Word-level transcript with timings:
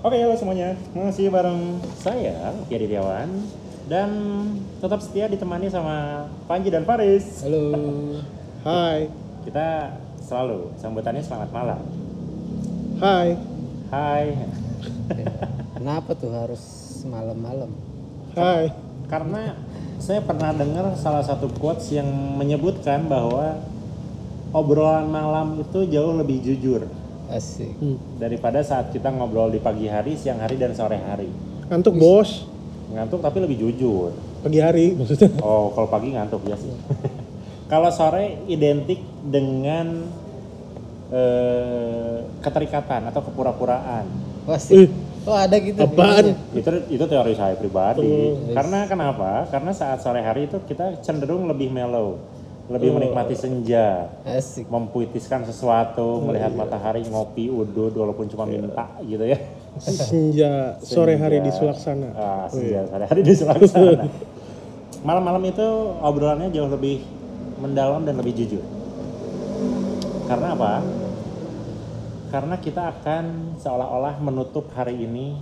Oke, 0.00 0.16
halo 0.16 0.34
semuanya. 0.38 0.78
Masih 0.94 1.26
bareng 1.28 1.82
saya, 1.98 2.54
Kia 2.70 2.78
Diawan 2.78 3.30
dan 3.86 4.10
tetap 4.82 4.98
setia 4.98 5.30
ditemani 5.30 5.70
sama 5.70 6.26
Panji 6.46 6.70
dan 6.70 6.86
Faris. 6.86 7.42
Halo. 7.42 7.70
Hai, 8.66 9.06
Kita 9.46 9.94
selalu 10.18 10.74
sambutannya 10.74 11.22
selamat 11.22 11.50
malam. 11.54 11.80
hai, 12.98 13.38
Hai. 13.94 14.34
Kenapa 15.78 16.18
tuh 16.18 16.34
harus 16.34 16.58
malam-malam? 17.06 17.70
hai. 18.34 18.74
Karena 19.06 19.54
saya 20.02 20.18
pernah 20.18 20.50
dengar 20.50 20.98
salah 20.98 21.22
satu 21.22 21.46
quotes 21.62 21.94
yang 21.94 22.10
menyebutkan 22.34 23.06
bahwa 23.06 23.62
obrolan 24.50 25.06
malam 25.06 25.62
itu 25.62 25.86
jauh 25.86 26.18
lebih 26.18 26.42
jujur 26.42 26.90
Asik. 27.26 27.74
Hmm. 27.78 27.98
daripada 28.16 28.62
saat 28.62 28.94
kita 28.94 29.10
ngobrol 29.10 29.50
di 29.50 29.58
pagi 29.58 29.90
hari, 29.90 30.14
siang 30.14 30.38
hari 30.38 30.54
dan 30.54 30.70
sore 30.72 30.96
hari. 30.96 31.26
Ngantuk 31.66 31.98
bos, 31.98 32.46
Ngantuk 32.86 33.18
tapi 33.18 33.42
lebih 33.42 33.66
jujur. 33.66 34.14
pagi 34.40 34.62
hari 34.62 34.92
maksudnya. 34.98 35.34
Oh, 35.42 35.74
kalau 35.74 35.90
pagi 35.90 36.14
ngantuk 36.14 36.46
ya 36.46 36.54
sih. 36.54 36.70
kalau 37.72 37.90
sore 37.90 38.46
identik 38.46 39.02
dengan 39.26 40.06
eh, 41.10 42.22
keterikatan 42.40 43.10
atau 43.10 43.20
kepura-puraan. 43.26 44.06
Asik. 44.46 44.86
Ih, 44.86 44.90
Oh 45.26 45.34
ada 45.34 45.58
gitu. 45.58 45.74
apaan? 45.82 46.38
Itu 46.54 46.70
itu 46.86 47.02
teori 47.02 47.34
saya 47.34 47.58
pribadi. 47.58 48.06
Oh. 48.06 48.54
Karena 48.54 48.86
kenapa? 48.86 49.50
Karena 49.50 49.74
saat 49.74 49.98
sore 49.98 50.22
hari 50.22 50.46
itu 50.46 50.62
kita 50.62 51.02
cenderung 51.02 51.50
lebih 51.50 51.66
mellow, 51.66 52.22
lebih 52.66 52.90
Oh. 52.90 52.94
menikmati 52.98 53.34
senja, 53.34 54.10
Asik. 54.22 54.66
mempuitiskan 54.66 55.42
sesuatu, 55.42 56.18
melihat 56.20 56.50
iya. 56.50 56.58
matahari, 56.58 57.06
ngopi, 57.06 57.46
udut, 57.46 57.94
walaupun 57.94 58.26
cuma 58.26 58.42
minta 58.42 58.90
gitu 59.00 59.22
ya. 59.22 59.38
Senja 59.78 60.74
sore 60.82 61.14
hari 61.14 61.38
di. 61.40 61.50
Sulaksana. 61.50 62.08
Ah, 62.10 62.46
Oh, 62.46 62.50
senja 62.50 62.82
iya. 62.82 62.82
sore 62.84 63.04
hari 63.06 63.20
di 63.22 63.32
Sulaksana. 63.32 64.02
Malam-malam 65.00 65.42
itu 65.44 65.66
obrolannya 66.00 66.50
jauh 66.50 66.66
lebih 66.66 67.06
mendalam 67.56 68.02
dan 68.02 68.18
lebih 68.18 68.34
jujur. 68.34 68.64
Karena 70.26 70.52
apa? 70.52 70.72
Karena 72.26 72.58
kita 72.58 72.90
akan 72.90 73.24
seolah-olah 73.56 74.18
menutup 74.18 74.66
hari 74.74 74.98
ini 74.98 75.38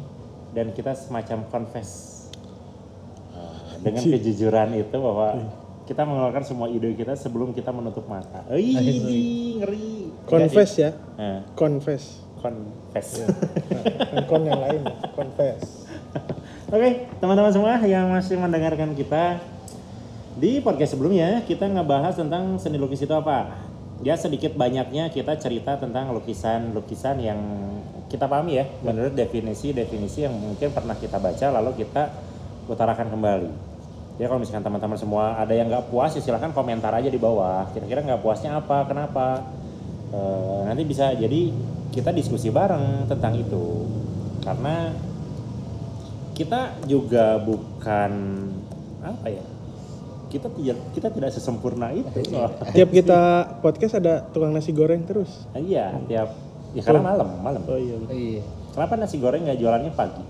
dan 0.53 0.70
kita 0.70 0.93
semacam 0.93 1.48
confess 1.48 2.13
Ah, 3.33 3.81
dengan 3.81 4.05
kejujuran 4.05 4.77
itu 4.77 4.93
bahwa 4.95 5.41
kita 5.85 6.03
mengeluarkan 6.03 6.45
semua 6.45 6.73
ide 6.73 6.97
kita 6.97 7.13
sebelum 7.13 7.53
kita 7.53 7.69
menutup 7.69 8.09
mata. 8.09 8.41
Ih, 8.53 9.61
ngeri. 9.61 10.09
Confess 10.25 10.81
ya, 10.81 10.91
Eh, 11.21 11.41
confess. 11.53 12.25
confess. 12.41 13.25
Nah, 14.13 14.25
kon 14.25 14.45
yang 14.45 14.61
lain, 14.61 14.81
ya, 14.85 14.95
confess. 15.13 15.85
Oke, 16.75 17.09
teman-teman 17.21 17.53
semua 17.53 17.77
yang 17.85 18.09
masih 18.09 18.37
mendengarkan 18.37 18.93
kita 18.93 19.41
di 20.35 20.61
podcast 20.61 20.93
sebelumnya 20.93 21.41
kita 21.45 21.69
ngebahas 21.69 22.17
tentang 22.17 22.57
seni 22.57 22.77
lukis 22.77 23.01
itu 23.01 23.13
apa. 23.13 23.53
Ya 24.05 24.17
sedikit 24.17 24.53
banyaknya 24.57 25.09
kita 25.09 25.39
cerita 25.39 25.81
tentang 25.81 26.13
lukisan-lukisan 26.13 27.17
yang 27.21 27.41
kita 28.09 28.29
pahami 28.29 28.61
ya, 28.61 28.69
menurut 28.85 29.17
definisi-definisi 29.17 30.29
yang 30.29 30.35
mungkin 30.37 30.69
pernah 30.69 30.97
kita 30.97 31.17
baca 31.17 31.47
lalu 31.61 31.85
kita 31.85 32.13
utarakan 32.69 33.09
kembali. 33.09 33.73
Ya 34.15 34.31
kalau 34.31 34.39
misalkan 34.39 34.62
teman-teman 34.62 34.95
semua 34.95 35.34
ada 35.34 35.51
yang 35.51 35.67
nggak 35.67 35.91
puas 35.91 36.15
ya 36.15 36.23
silahkan 36.23 36.55
komentar 36.55 36.95
aja 36.95 37.11
di 37.11 37.19
bawah. 37.19 37.67
Kira-kira 37.75 38.03
nggak 38.07 38.23
puasnya 38.23 38.62
apa, 38.62 38.87
kenapa? 38.87 39.43
Eh, 40.15 40.61
nanti 40.70 40.83
bisa 40.87 41.11
jadi 41.19 41.51
kita 41.91 42.15
diskusi 42.15 42.51
bareng 42.55 43.11
tentang 43.11 43.35
itu. 43.35 43.91
Karena 44.47 44.95
kita 46.35 46.83
juga 46.87 47.39
bukan 47.42 48.11
apa 49.05 49.27
ya 49.31 49.45
kita 50.35 50.51
tidak 50.51 50.79
kita 50.98 51.08
tidak 51.14 51.31
sesempurna 51.31 51.95
itu 51.95 52.11
loh. 52.35 52.51
Tiap 52.75 52.91
kita 52.91 53.20
podcast 53.63 54.02
ada 54.02 54.27
tukang 54.35 54.51
nasi 54.51 54.75
goreng 54.75 55.07
terus. 55.07 55.46
iya 55.55 55.95
tiap 56.11 56.35
ya 56.75 56.83
karena 56.83 57.07
malam 57.07 57.29
malam 57.39 57.63
Oh 57.70 57.79
iya. 57.79 57.95
Oh, 57.95 58.11
iya. 58.11 58.42
kenapa 58.75 58.98
nasi 58.98 59.23
goreng 59.23 59.46
nggak 59.46 59.63
jualannya 59.63 59.95
pagi 59.95 60.25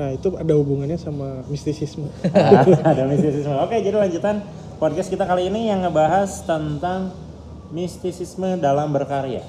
Nah 0.00 0.16
itu 0.16 0.32
ada 0.32 0.56
hubungannya 0.56 0.96
sama 0.96 1.44
mistisisme. 1.52 2.08
Ada 2.90 3.04
mistisisme 3.04 3.52
oke 3.52 3.76
jadi 3.76 4.00
lanjutan 4.00 4.40
podcast 4.80 5.12
kita 5.12 5.28
kali 5.28 5.52
ini 5.52 5.68
yang 5.68 5.84
ngebahas 5.84 6.40
tentang 6.48 7.12
mistisisme 7.68 8.56
dalam 8.56 8.88
berkarya 8.96 9.44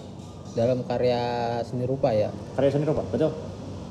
Dalam 0.52 0.84
karya 0.84 1.24
seni 1.64 1.88
rupa 1.88 2.12
ya. 2.12 2.36
karya 2.60 2.76
seni 2.76 2.84
rupa 2.84 3.08
betul 3.08 3.32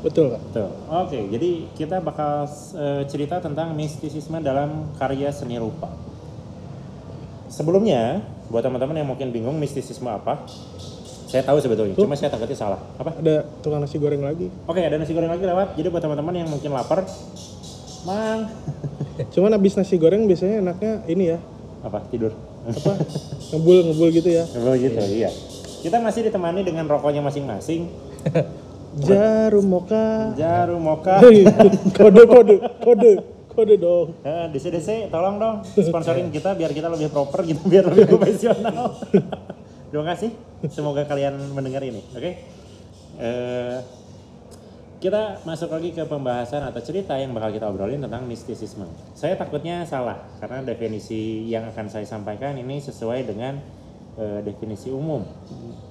Betul 0.01 0.33
pak. 0.33 0.41
Betul. 0.49 0.69
Oke, 0.89 1.19
jadi 1.29 1.51
kita 1.77 2.01
bakal 2.01 2.49
eh, 2.77 3.05
cerita 3.05 3.37
tentang 3.37 3.77
mistisisme 3.77 4.41
dalam 4.41 4.89
karya 4.97 5.29
seni 5.29 5.61
rupa. 5.61 5.93
Sebelumnya, 7.53 8.25
buat 8.49 8.65
teman-teman 8.65 8.97
yang 8.97 9.09
mungkin 9.13 9.29
bingung 9.29 9.61
mistisisme 9.61 10.09
apa, 10.09 10.41
saya 11.31 11.47
tahu 11.47 11.63
sebetulnya, 11.63 11.95
cuma 11.95 12.19
saya 12.19 12.35
takutnya 12.35 12.59
salah. 12.59 12.81
Apa? 12.99 13.15
Ada 13.23 13.47
tukang 13.63 13.79
nasi 13.79 14.03
goreng 14.03 14.19
lagi. 14.19 14.51
Oke, 14.67 14.83
ada 14.83 14.99
nasi 14.99 15.15
goreng 15.15 15.31
lagi 15.31 15.47
lewat. 15.47 15.79
Jadi 15.79 15.87
buat 15.87 16.03
teman-teman 16.03 16.35
yang 16.43 16.51
mungkin 16.51 16.75
lapar, 16.75 17.07
mang, 18.03 18.51
Cuman 19.35 19.53
abis 19.55 19.77
nasi 19.77 19.95
goreng 20.01 20.25
biasanya 20.25 20.65
enaknya 20.65 20.93
ini 21.07 21.37
ya, 21.37 21.39
apa 21.85 22.01
tidur? 22.09 22.33
apa 22.61 22.93
ngebul 23.55 23.79
ngebul 23.89 24.09
gitu 24.13 24.29
ya. 24.29 24.45
Ngebel 24.53 24.75
gitu, 24.91 25.01
iya. 25.17 25.31
Kita 25.81 25.97
masih 26.03 26.29
ditemani 26.29 26.61
dengan 26.61 26.85
rokoknya 26.91 27.25
masing-masing. 27.25 27.89
Jarum 29.07 29.71
moka. 29.71 30.35
Jarum 30.35 30.83
moka. 30.83 31.23
Hei, 31.23 31.47
kode 31.97 32.23
kode 32.27 32.57
kode 32.83 33.13
kode 33.55 33.75
dong. 33.79 34.19
Eh, 34.27 34.51
DC-DC 34.51 35.09
tolong 35.15 35.39
dong 35.39 35.57
sponsorin 35.63 36.29
kita 36.35 36.59
biar 36.59 36.75
kita 36.75 36.91
lebih 36.91 37.09
proper 37.09 37.47
gitu, 37.47 37.63
biar 37.71 37.87
lebih 37.87 38.19
profesional. 38.19 38.99
Terima 39.91 40.05
kasih. 40.07 40.31
Semoga 40.69 41.03
kalian 41.03 41.35
mendengar 41.51 41.83
ini, 41.83 41.99
oke? 42.11 42.31
Eh, 43.19 43.77
kita 44.99 45.41
masuk 45.43 45.73
lagi 45.73 45.91
ke 45.91 46.05
pembahasan 46.05 46.61
atau 46.63 46.79
cerita 46.79 47.17
yang 47.17 47.33
bakal 47.33 47.51
kita 47.51 47.67
obrolin 47.67 47.99
tentang 47.99 48.23
mistisisme. 48.23 48.85
Saya 49.13 49.35
takutnya 49.35 49.83
salah 49.83 50.21
karena 50.39 50.61
definisi 50.63 51.49
yang 51.49 51.67
akan 51.67 51.89
saya 51.89 52.05
sampaikan 52.05 52.55
ini 52.55 52.79
sesuai 52.79 53.25
dengan 53.25 53.59
eh, 54.15 54.41
definisi 54.43 54.89
umum, 54.89 55.25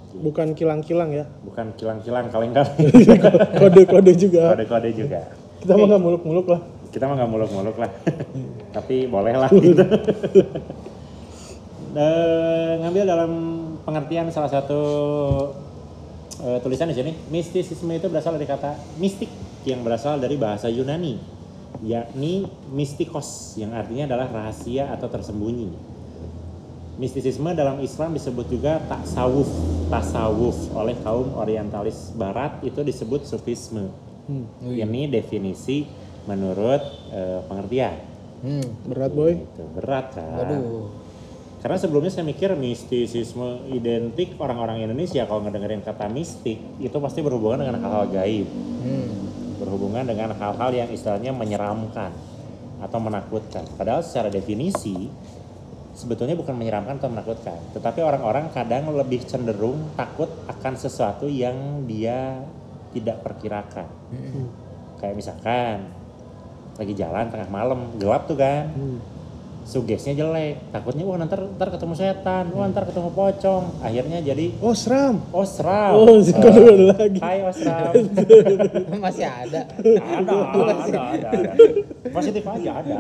Bukan 0.09 0.53
kilang-kilang 0.53 1.09
ya. 1.11 1.25
bukan 1.43 1.69
kilang-kilang 1.75 2.29
kaleng-kaleng, 2.29 2.81
Kode 3.61 3.81
kode 3.85 4.13
juga. 4.16 4.53
kode-kode 4.53 4.89
juga. 4.91 5.21
Kita 5.59 5.75
mah 5.75 5.85
nggak 5.87 6.01
muluk-muluk 6.01 6.47
lah. 6.47 6.61
kita 6.89 7.05
mah 7.05 7.16
nggak 7.16 7.29
muluk-muluk 7.29 7.77
lah 7.77 7.91
tapi 8.75 9.05
boleh 9.05 9.35
lah 9.35 9.49
gitu 9.51 9.83
Eh, 11.89 12.71
ngambil 12.77 13.03
dalam 13.03 13.31
pengertian 13.89 14.29
salah 14.29 14.53
satu 14.53 14.81
eh, 16.39 16.61
tulisan 16.61 16.85
di 16.85 16.95
sini 16.95 17.11
mistisisme 17.33 17.89
itu 17.89 18.05
berasal 18.05 18.38
dari 18.38 18.45
kata 18.45 18.77
mistik 19.01 19.33
yang 19.66 19.81
berasal 19.81 20.22
dari 20.22 20.38
bahasa 20.38 20.69
Yunani 20.69 21.17
yakni 21.81 22.45
mistikos 22.69 23.57
yang 23.57 23.73
artinya 23.73 24.13
adalah 24.13 24.29
rahasia 24.29 24.94
atau 24.94 25.09
tersembunyi 25.09 25.73
mistisisme 27.01 27.49
dalam 27.57 27.81
Islam 27.81 28.13
disebut 28.13 28.45
juga 28.45 28.78
tasawuf 28.85 29.49
tasawuf 29.89 30.69
oleh 30.78 30.94
kaum 31.01 31.33
orientalis 31.33 32.13
barat 32.13 32.61
itu 32.61 32.85
disebut 32.85 33.25
sufisme 33.25 33.89
Hmm, 34.29 34.45
Oh, 34.61 34.69
iya. 34.69 34.85
ini 34.85 35.09
definisi 35.09 35.89
menurut 36.29 36.85
eh, 37.09 37.41
pengertian. 37.49 37.97
Hmm. 38.45 38.61
berat 38.85 39.09
boy. 39.09 39.41
Itu 39.41 39.66
berat 39.73 40.13
kan. 40.13 40.45
Waduh. 40.45 40.85
Karena 41.59 41.75
sebelumnya 41.75 42.08
saya 42.08 42.24
mikir 42.24 42.56
mistisisme 42.56 43.68
identik 43.68 44.40
orang-orang 44.40 44.80
Indonesia 44.80 45.28
kalau 45.28 45.44
ngedengerin 45.44 45.84
kata 45.84 46.08
mistik 46.08 46.56
itu 46.80 46.97
pasti 47.03 47.20
berhubungan 47.20 47.59
dengan 47.59 47.84
hal-hal 47.84 48.08
gaib, 48.08 48.47
Hmm. 48.79 49.11
berhubungan 49.59 50.08
dengan 50.08 50.32
hal-hal 50.40 50.72
yang 50.72 50.88
istilahnya 50.88 51.35
menyeramkan 51.35 52.16
atau 52.79 53.00
menakutkan. 53.03 53.67
Padahal 53.76 54.00
secara 54.00 54.32
definisi 54.32 55.11
sebetulnya 55.91 56.40
bukan 56.40 56.56
menyeramkan 56.56 56.96
atau 56.96 57.11
menakutkan, 57.11 57.59
tetapi 57.76 58.00
orang-orang 58.08 58.47
kadang 58.55 58.88
lebih 58.96 59.20
cenderung 59.28 59.91
takut 60.00 60.32
akan 60.47 60.73
sesuatu 60.79 61.28
yang 61.28 61.84
dia 61.84 62.40
tidak 62.96 63.20
perkirakan. 63.20 63.88
Hmm. 64.16 64.47
Kayak 65.03 65.16
misalkan 65.20 65.91
lagi 66.79 66.96
jalan 66.96 67.28
tengah 67.28 67.52
malam 67.52 68.00
gelap 68.00 68.32
tuh 68.32 68.40
kan, 68.40 68.72
Hmm. 68.72 69.18
Sugesnya 69.69 70.17
jelek, 70.17 70.73
takutnya 70.73 71.05
wah 71.05 71.21
ntar 71.21 71.45
ntar 71.45 71.69
ketemu 71.69 71.93
setan, 71.93 72.49
wah 72.51 72.66
ntar 72.66 72.89
ketemu 72.89 73.13
pocong, 73.13 73.77
akhirnya 73.79 74.17
jadi 74.19 74.49
Oh 74.57 74.73
seram. 74.73 75.21
osram. 75.29 75.93
Oh 75.93 76.17
si 76.17 76.33
kode 76.33 76.57
Eh, 76.57 76.77
lagi. 76.89 77.19
Hai 77.21 77.45
osram. 77.45 77.93
Masih 79.05 79.29
ada. 79.29 79.69
ada, 79.69 80.33
ada, 80.49 80.73
ada, 80.73 80.99
ada. 81.13 81.29
Positif 82.09 82.41
aja 82.41 82.81
ada. 82.81 82.97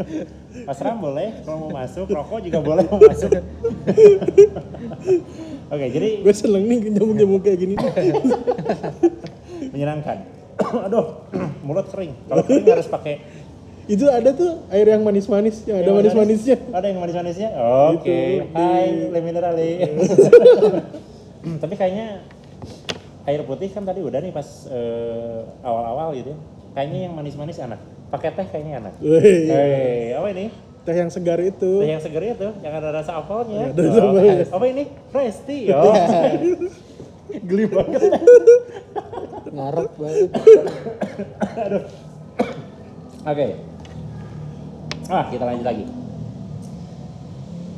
Osram 0.70 0.98
boleh 0.98 1.42
kalau 1.42 1.66
mau 1.66 1.70
masuk, 1.76 2.06
rokok 2.08 2.38
juga 2.40 2.58
boleh 2.58 2.86
mau 2.86 2.98
masuk. 2.98 3.30
Oke, 5.66 5.86
jadi 5.90 6.08
Gue 6.22 6.30
seneng 6.32 6.64
nih 6.64 6.78
nyambung-nyambung 6.86 7.42
kayak 7.42 7.58
gini. 7.58 7.74
menyenangkan. 9.70 10.18
Aduh, 10.86 11.26
mulut 11.66 11.86
kering. 11.86 12.14
Kalau 12.24 12.42
kering 12.42 12.66
harus 12.66 12.88
pakai 12.88 13.14
Itu 13.86 14.10
ada 14.10 14.34
tuh 14.34 14.66
air 14.66 14.86
yang 14.90 15.06
manis-manis, 15.06 15.62
yang 15.62 15.78
ada 15.78 15.86
yang 15.86 15.98
manis-manisnya. 16.02 16.56
Ada 16.74 16.86
yang 16.90 16.98
manis-manisnya? 16.98 17.48
Oke. 17.94 18.42
Itu, 18.42 18.58
Hai, 18.58 18.86
Le 19.14 19.20
Minerale. 19.22 19.68
Tapi 21.62 21.74
kayaknya 21.78 22.26
air 23.26 23.46
putih 23.46 23.70
kan 23.70 23.86
tadi 23.86 24.02
udah 24.02 24.18
nih 24.18 24.34
pas 24.34 24.66
eh, 24.66 25.46
awal-awal 25.62 26.18
gitu. 26.18 26.34
ya. 26.34 26.38
Kayaknya 26.74 26.98
yang 27.06 27.14
manis-manis 27.14 27.62
enak. 27.62 27.78
Pakai 28.10 28.34
teh 28.34 28.46
kayaknya 28.50 28.82
enak. 28.82 28.94
Hei, 28.98 30.14
apa 30.14 30.28
ini? 30.34 30.46
teh 30.86 30.94
yang 30.94 31.10
segar 31.10 31.38
itu. 31.42 31.82
Teh 31.82 31.90
yang 31.90 32.02
segar 32.02 32.22
itu, 32.22 32.48
yang 32.62 32.74
ada 32.78 32.90
rasa 32.94 33.18
apelnya. 33.18 33.74
Ada 33.74 33.80
rasa 33.86 34.00
Oh, 34.54 34.58
apa 34.58 34.64
ini? 34.70 34.84
Fresh 35.10 35.42
tea. 35.46 35.74
Oh. 35.74 35.94
Geli 37.26 37.66
banget. 37.66 38.02
Ngarep 39.50 39.90
banget. 39.98 40.30
Oke. 43.26 43.46
Ah, 45.06 45.30
kita 45.30 45.46
lanjut 45.46 45.62
lagi. 45.62 45.84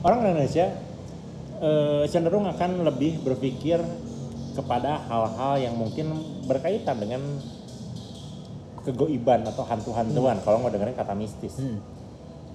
Orang 0.00 0.25
Indonesia 0.25 0.66
eh, 1.60 2.04
cenderung 2.08 2.48
akan 2.48 2.88
lebih 2.88 3.20
berpikir 3.20 3.84
kepada 4.56 5.04
hal-hal 5.06 5.60
yang 5.60 5.75
mungkin 5.76 6.16
berkaitan 6.48 6.96
dengan 6.96 7.20
kegoiban 8.82 9.44
atau 9.44 9.62
hantu-hantuan 9.69 10.40
kalau 10.40 10.64
mau 10.64 10.72
dengerin 10.72 10.96
kata 10.96 11.12
mistis. 11.12 11.60
Hmm. 11.60 11.84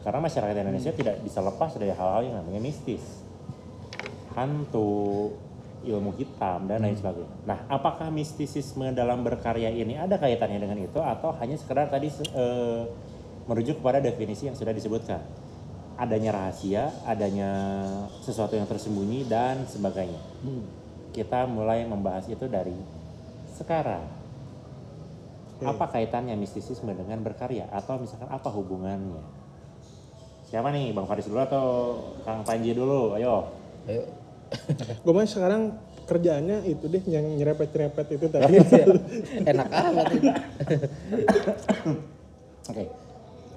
Karena 0.01 0.19
masyarakat 0.25 0.55
Indonesia 0.57 0.91
tidak 0.91 1.21
bisa 1.21 1.39
lepas 1.45 1.77
dari 1.77 1.93
hal-hal 1.93 2.25
yang 2.25 2.35
namanya 2.41 2.59
mistis. 2.59 3.03
Hantu, 4.33 5.29
ilmu 5.85 6.17
hitam, 6.17 6.65
dan 6.65 6.81
lain 6.81 6.97
sebagainya. 6.97 7.29
Nah, 7.45 7.69
apakah 7.69 8.09
mistisisme 8.09 8.89
dalam 8.97 9.21
berkarya 9.21 9.69
ini 9.69 10.01
ada 10.01 10.17
kaitannya 10.17 10.57
dengan 10.57 10.81
itu 10.81 10.97
atau 10.97 11.37
hanya 11.37 11.55
sekedar 11.61 11.93
tadi 11.93 12.09
eh, 12.09 12.83
merujuk 13.47 13.83
kepada 13.83 13.99
definisi 13.99 14.47
yang 14.47 14.55
sudah 14.55 14.71
disebutkan? 14.71 15.19
Adanya 15.99 16.33
rahasia, 16.33 16.89
adanya 17.05 17.49
sesuatu 18.25 18.57
yang 18.57 18.65
tersembunyi, 18.65 19.29
dan 19.29 19.69
sebagainya. 19.69 20.17
Kita 21.13 21.45
mulai 21.45 21.85
membahas 21.85 22.25
itu 22.25 22.49
dari 22.49 22.73
sekarang. 23.53 24.01
Oke. 25.61 25.69
Apa 25.69 25.85
kaitannya 25.93 26.33
mistisisme 26.33 26.89
dengan 26.97 27.21
berkarya? 27.21 27.69
Atau 27.69 28.01
misalkan 28.01 28.27
apa 28.27 28.49
hubungannya? 28.49 29.21
Siapa 30.49 30.73
nih, 30.73 30.93
Bang 30.93 31.05
Faris 31.05 31.29
dulu 31.29 31.41
atau 31.41 31.65
Kang 32.25 32.41
Panji 32.41 32.73
dulu? 32.73 33.13
Ayo. 33.13 33.53
Ayo. 33.85 34.09
Gue 35.05 35.13
mah 35.13 35.29
sekarang 35.29 35.77
kerjaannya 36.03 36.67
itu 36.67 36.85
deh 36.89 37.03
yang 37.09 37.25
nyerepet-nyerepet 37.37 38.07
itu 38.17 38.27
tadi. 38.27 38.57
Enak 39.49 39.69
amat. 39.71 40.07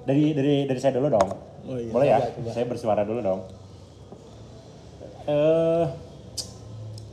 Dari 0.07 0.31
dari 0.31 0.63
dari 0.63 0.79
saya 0.79 0.95
dulu 0.95 1.11
dong. 1.11 1.29
Oh 1.67 1.75
iya. 1.75 1.91
Boleh 1.91 2.07
ya? 2.07 2.19
Coba. 2.31 2.49
Saya 2.55 2.65
bersuara 2.65 3.03
dulu 3.03 3.19
dong. 3.19 3.41
Eh 5.27 5.85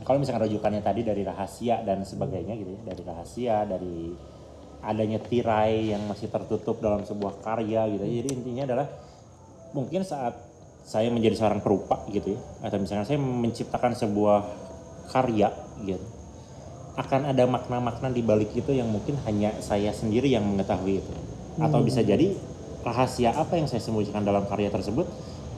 kalau 0.05 0.21
misalkan 0.21 0.45
rujukannya 0.47 0.85
tadi 0.85 1.01
dari 1.01 1.25
rahasia 1.25 1.81
dan 1.81 2.05
sebagainya 2.05 2.53
gitu 2.55 2.77
ya, 2.77 2.81
dari 2.93 3.01
rahasia, 3.03 3.57
dari 3.67 4.13
adanya 4.85 5.17
tirai 5.17 5.91
yang 5.91 6.05
masih 6.05 6.29
tertutup 6.29 6.77
dalam 6.77 7.01
sebuah 7.01 7.41
karya 7.41 7.89
gitu. 7.89 8.05
ya. 8.05 8.13
Jadi 8.21 8.29
intinya 8.37 8.63
adalah 8.69 8.87
mungkin 9.73 10.05
saat 10.05 10.37
saya 10.85 11.09
menjadi 11.09 11.41
seorang 11.41 11.65
perupa 11.65 12.05
gitu 12.13 12.37
ya, 12.37 12.39
atau 12.61 12.77
misalnya 12.77 13.09
saya 13.09 13.17
menciptakan 13.17 13.97
sebuah 13.97 14.45
karya 15.09 15.49
gitu, 15.81 16.05
akan 17.01 17.33
ada 17.33 17.43
makna-makna 17.49 18.13
di 18.13 18.21
balik 18.21 18.53
itu 18.53 18.69
yang 18.77 18.93
mungkin 18.93 19.17
hanya 19.25 19.57
saya 19.57 19.89
sendiri 19.89 20.29
yang 20.29 20.45
mengetahui 20.45 21.01
itu. 21.01 21.13
Atau 21.57 21.81
bisa 21.81 22.05
jadi 22.05 22.37
rahasia 22.85 23.33
apa 23.33 23.57
yang 23.57 23.65
saya 23.65 23.81
sembunyikan 23.81 24.21
dalam 24.21 24.45
karya 24.45 24.69
tersebut 24.69 25.09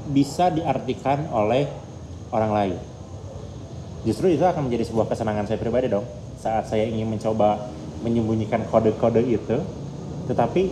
bisa 0.07 0.47
diartikan 0.47 1.27
oleh 1.35 1.67
orang 2.31 2.51
lain. 2.55 2.77
Justru 4.07 4.31
itu 4.31 4.47
akan 4.47 4.71
menjadi 4.71 4.87
sebuah 4.87 5.11
kesenangan 5.11 5.51
saya 5.51 5.59
pribadi 5.59 5.91
dong. 5.91 6.07
Saat 6.39 6.71
saya 6.71 6.87
ingin 6.87 7.11
mencoba 7.11 7.67
menyembunyikan 8.07 8.63
kode-kode 8.71 9.19
itu, 9.27 9.59
tetapi 10.31 10.71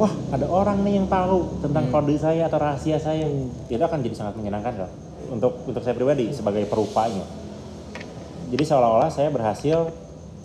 wah 0.00 0.12
ada 0.32 0.48
orang 0.48 0.80
nih 0.80 1.04
yang 1.04 1.06
tahu 1.10 1.60
tentang 1.60 1.92
kode 1.92 2.16
saya 2.16 2.48
atau 2.48 2.56
rahasia 2.56 2.96
saya. 2.96 3.28
Itu 3.68 3.82
akan 3.82 4.00
jadi 4.00 4.16
sangat 4.16 4.40
menyenangkan 4.40 4.72
dong. 4.80 4.92
Untuk 5.36 5.52
untuk 5.68 5.82
saya 5.84 5.92
pribadi 5.92 6.32
sebagai 6.32 6.64
perupanya. 6.64 7.26
Jadi 8.46 8.62
seolah-olah 8.62 9.10
saya 9.10 9.28
berhasil 9.28 9.90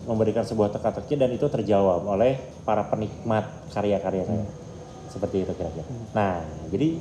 memberikan 0.09 0.41
sebuah 0.41 0.73
teka-teki 0.73 1.13
dan 1.15 1.29
itu 1.29 1.45
terjawab 1.45 2.01
oleh 2.01 2.41
para 2.65 2.81
penikmat 2.89 3.45
karya-karya 3.69 4.25
saya. 4.25 4.45
Seperti 5.11 5.43
itu 5.43 5.51
kira-kira. 5.51 5.83
Nah, 6.11 6.39
jadi 6.71 6.95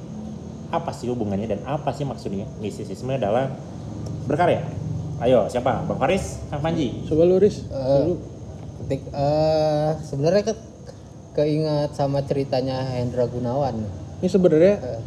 apa 0.68 0.90
sih 0.90 1.06
hubungannya 1.06 1.46
dan 1.48 1.60
apa 1.62 1.90
sih 1.90 2.02
maksudnya 2.02 2.46
mistisisme 2.58 3.14
dalam 3.16 3.54
berkarya? 4.26 4.66
Ayo, 5.18 5.46
siapa? 5.46 5.84
Bang 5.84 5.96
Faris, 5.96 6.42
Kang 6.48 6.58
Panji. 6.58 7.04
Coba 7.04 7.22
lu 7.22 7.36
Riz, 7.36 7.62
dulu. 7.62 8.16
ketik 8.80 9.04
eh 9.06 9.90
sebenarnya 10.00 10.42
ke 10.42 10.54
keingat 11.32 11.92
sama 11.92 12.24
ceritanya 12.24 12.82
Hendra 12.90 13.24
Gunawan. 13.24 13.78
Ini 14.18 14.26
sebenarnya 14.26 14.74
Eh, 14.80 15.00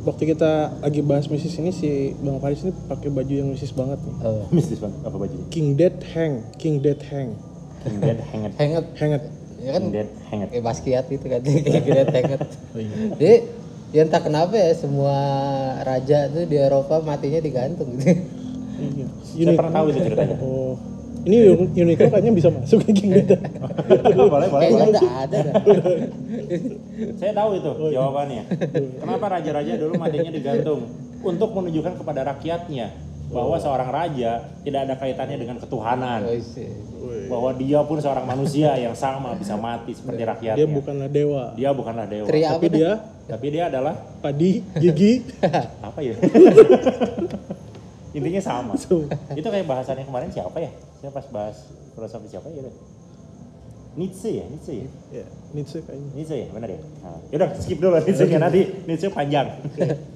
waktu 0.00 0.32
kita 0.32 0.80
lagi 0.80 1.02
bahas 1.02 1.28
misis 1.28 1.52
ini 1.56 1.68
si 1.68 1.90
Bang 2.16 2.38
Faris 2.38 2.62
ini 2.62 2.72
pakai 2.86 3.10
baju 3.10 3.32
yang 3.34 3.48
misis 3.50 3.68
banget 3.70 3.98
nih. 4.00 4.14
eh, 4.22 4.42
Mistis 4.48 4.78
bang, 4.78 4.94
apa 5.02 5.16
bajunya? 5.18 5.44
King 5.50 5.74
Dead 5.74 5.96
Hang, 6.14 6.46
King 6.56 6.80
Dead 6.80 7.00
Hang, 7.10 7.36
King 7.82 7.98
Dead 7.98 8.20
Hanged. 8.22 8.52
hangat 8.56 8.84
hangat. 8.96 9.22
Ya 9.60 9.70
kan 9.72 9.82
Dead 9.90 10.08
Hanged. 10.26 10.48
kayak 10.48 10.64
Basquiat 10.64 11.06
itu 11.08 11.24
kan 11.24 11.40
kayak 11.44 11.82
gede 11.82 12.02
hangat. 12.10 12.40
Oh 12.72 12.80
iya. 12.80 12.94
Jadi 13.14 13.36
ya 13.90 14.00
entah 14.02 14.22
kenapa 14.22 14.54
ya 14.54 14.72
semua 14.72 15.16
raja 15.82 16.26
tuh 16.26 16.44
di 16.44 16.56
Eropa 16.56 16.98
matinya 17.00 17.38
digantung 17.38 17.94
gitu. 17.94 18.06
Iya. 18.80 19.06
Saya 19.22 19.54
pernah 19.54 19.72
tahu 19.74 19.86
itu 19.90 19.98
ceritanya. 20.02 20.36
Oh. 20.40 20.74
Ini 21.20 21.52
Un- 21.52 21.68
Uniqlo 21.70 22.08
kayaknya 22.08 22.32
bisa 22.32 22.48
masuk 22.48 22.80
ke 22.80 22.96
King 22.96 23.12
Dead. 23.12 23.36
boleh, 24.32 24.48
boleh, 24.48 24.48
Kayaknya 24.48 24.72
boleh. 24.80 24.92
udah 24.96 25.12
ada 25.20 25.38
dah. 25.44 25.54
Saya 27.20 27.32
tahu 27.36 27.50
itu 27.54 27.70
jawabannya. 27.92 28.42
Kenapa 28.96 29.26
raja-raja 29.28 29.72
dulu 29.76 30.00
matinya 30.00 30.32
digantung? 30.32 30.88
Untuk 31.20 31.52
menunjukkan 31.52 32.00
kepada 32.00 32.24
rakyatnya 32.24 32.88
bahwa 33.30 33.56
seorang 33.62 33.90
raja 33.94 34.30
tidak 34.66 34.80
ada 34.90 34.94
kaitannya 34.98 35.38
dengan 35.38 35.56
ketuhanan. 35.62 36.26
Bahwa 37.30 37.50
dia 37.54 37.78
pun 37.86 38.02
seorang 38.02 38.26
manusia 38.26 38.74
yang 38.74 38.94
sama 38.98 39.38
bisa 39.38 39.54
mati 39.54 39.94
seperti 39.94 40.22
rakyatnya. 40.26 40.58
Dia 40.58 40.66
bukanlah 40.66 41.08
dewa, 41.08 41.42
Dia 41.54 41.70
bukanlah 41.70 42.06
dewa. 42.10 42.26
Tri 42.26 42.42
apa 42.42 42.58
tapi 42.58 42.66
dia 42.74 42.90
Tapi 43.30 43.46
dia 43.54 43.64
adalah 43.70 43.94
padi, 44.18 44.58
gigi. 44.82 45.22
apa 45.86 46.02
ya? 46.02 46.18
Intinya 48.18 48.42
sama. 48.42 48.74
Tuh. 48.74 49.06
Itu 49.38 49.46
kayak 49.46 49.70
bahasannya 49.70 50.02
kemarin 50.02 50.34
siapa 50.34 50.58
ya? 50.58 50.70
Saya 50.98 51.14
pas 51.14 51.26
bahas 51.30 51.56
filosofi 51.94 52.26
siapa 52.26 52.50
ya? 52.50 52.66
Nietzsche 53.94 54.42
ya, 54.42 54.44
Nietzsche 54.50 54.74
ya. 54.82 54.86
Ya, 55.22 55.24
Nietzsche 55.54 55.78
kayaknya. 55.82 56.10
Nietzsche 56.14 56.36
ya, 56.42 56.46
benar 56.50 56.68
ya? 56.70 56.80
Nah, 57.02 57.18
yaudah 57.30 57.48
skip 57.58 57.78
dulu 57.78 57.98
Nietzsche 58.02 58.26
nya 58.26 58.38
nanti 58.42 58.60
Nietzsche 58.86 59.08
panjang. 59.10 59.46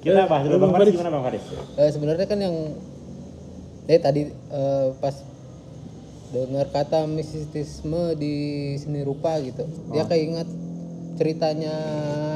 Kita 0.03 0.27
bahas 0.27 0.43
dulu 0.47 0.67
Bang 0.67 0.73
Faris. 0.75 0.91
gimana 0.95 1.11
Bang 1.11 1.23
Faris? 1.27 1.43
Eh, 1.79 1.89
sebenarnya 1.91 2.27
kan 2.27 2.39
yang 2.39 2.55
eh 3.85 3.97
tadi 3.97 4.21
eh, 4.27 4.89
pas 4.95 5.15
dengar 6.27 6.67
kata 6.67 7.05
mistisisme 7.05 8.11
di 8.13 8.35
seni 8.75 9.01
rupa 9.01 9.37
gitu 9.39 9.63
dia 9.87 10.03
Oh. 10.03 10.07
keinget 10.07 10.49
ceritanya 11.15 11.75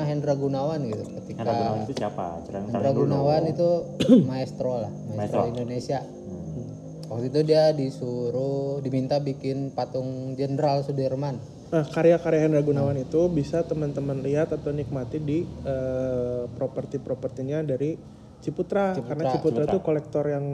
Hendra 0.06 0.34
Gunawan 0.34 0.80
gitu 0.86 1.04
ketika 1.20 1.44
Hendra 1.44 1.54
Gunawan 1.54 1.80
itu 1.84 1.94
siapa? 1.94 2.26
Cerita 2.48 2.60
Hendra 2.64 2.92
Gunawan 2.92 3.44
itu 3.46 3.70
maestro 4.30 4.80
lah 4.80 4.92
Maestro. 5.10 5.18
maestro 5.18 5.42
Indonesia 5.48 6.00
Hmm. 6.00 6.66
waktu 7.10 7.26
itu 7.28 7.40
dia 7.44 7.74
disuruh 7.74 8.80
diminta 8.80 9.18
bikin 9.18 9.72
patung 9.72 10.34
Jenderal 10.34 10.82
Sudirman 10.82 11.42
Nah, 11.70 11.86
karya-karya 11.86 12.42
Hendra 12.42 12.62
Gunawan 12.62 12.98
itu 12.98 13.30
bisa 13.30 13.62
teman-teman 13.62 14.22
lihat 14.22 14.50
atau 14.50 14.72
nikmati 14.72 15.18
di 15.18 15.40
eh, 15.44 16.44
properti-propertinya 16.50 17.62
dari 17.62 17.94
Ciputra, 18.40 18.96
karena 18.96 19.24
Ciputra, 19.28 19.34
Ciputra. 19.34 19.64
itu 19.66 19.78
kolektor 19.80 20.26
yang 20.26 20.46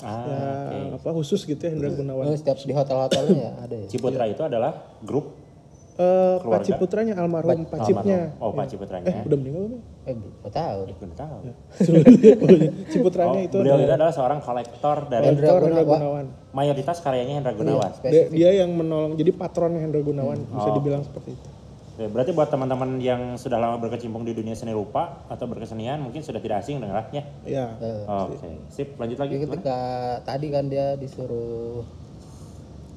Ah, 0.00 0.20
ya, 0.20 0.44
oke. 0.92 1.00
apa 1.00 1.10
khusus 1.14 1.40
gitu 1.42 1.56
ya 1.58 1.70
Hendra 1.70 1.88
Gunawan. 1.90 2.24
Oh, 2.24 2.34
setiap 2.34 2.58
di 2.58 2.70
hotel-hotelnya 2.70 3.36
ya 3.36 3.52
ada 3.58 3.74
ya 3.74 3.86
Ciputra 3.86 4.24
itu 4.26 4.42
adalah 4.42 4.72
grup 5.00 5.40
Eh, 5.94 6.02
Pak 6.34 6.42
Keluarga. 6.42 6.66
Ciputranya 6.66 7.14
almarhum 7.14 7.60
Pak 7.64 7.86
Cipnya. 7.86 8.34
almarhum. 8.34 8.42
Oh, 8.42 8.50
Pak 8.52 8.66
Ciputranya. 8.66 9.06
Eh, 9.06 9.16
udah 9.22 9.38
meninggal 9.38 9.62
belum? 9.64 9.82
eh 10.04 10.12
belum 10.12 10.32
tahu 10.44 10.80
Eh, 10.82 10.96
belum 10.98 11.12
tahu. 11.14 11.38
Ciputranya 12.92 13.38
Oh, 13.38 13.46
itu 13.46 13.56
beliau 13.56 13.74
adalah 13.74 13.86
itu 13.86 13.94
adalah 13.94 14.12
seorang 14.12 14.40
kolektor 14.40 14.96
dari 15.06 15.24
Hendra 15.24 15.48
Gunawan. 15.54 15.86
Gunawan. 15.86 16.26
mayoritas 16.50 16.98
karyanya 16.98 17.34
Hendra 17.36 17.52
Gunawan. 17.52 17.90
spesifik 17.92 18.26
Dia, 18.28 18.50
dia 18.50 18.62
yang 18.62 18.70
menolong 18.72 19.14
jadi 19.14 19.30
patronnya 19.32 19.80
Hendra 19.80 20.00
Gunawan 20.00 20.38
bisa 20.44 20.66
Oh. 20.66 20.74
dibilang 20.74 21.02
seperti 21.02 21.30
itu. 21.32 21.48
Oke, 21.94 22.10
berarti 22.10 22.34
buat 22.34 22.50
teman-teman 22.50 22.98
yang 22.98 23.38
sudah 23.38 23.54
lama 23.54 23.78
berkecimpung 23.78 24.26
di 24.26 24.34
dunia 24.34 24.58
seni 24.58 24.74
rupa 24.74 25.22
atau 25.30 25.46
berkesenian 25.46 26.02
mungkin 26.02 26.26
sudah 26.26 26.42
tidak 26.42 26.66
asing 26.66 26.82
dengarnya. 26.82 27.22
Ya. 27.46 27.70
Eh, 27.78 28.02
Oke, 28.10 28.50
sip. 28.66 28.98
Lanjut 28.98 29.14
lagi. 29.22 29.38
Jadi 29.38 29.46
gimana? 29.46 29.54
ketika 29.54 29.78
tadi 30.26 30.46
kan 30.50 30.66
dia 30.66 30.98
disuruh 30.98 31.86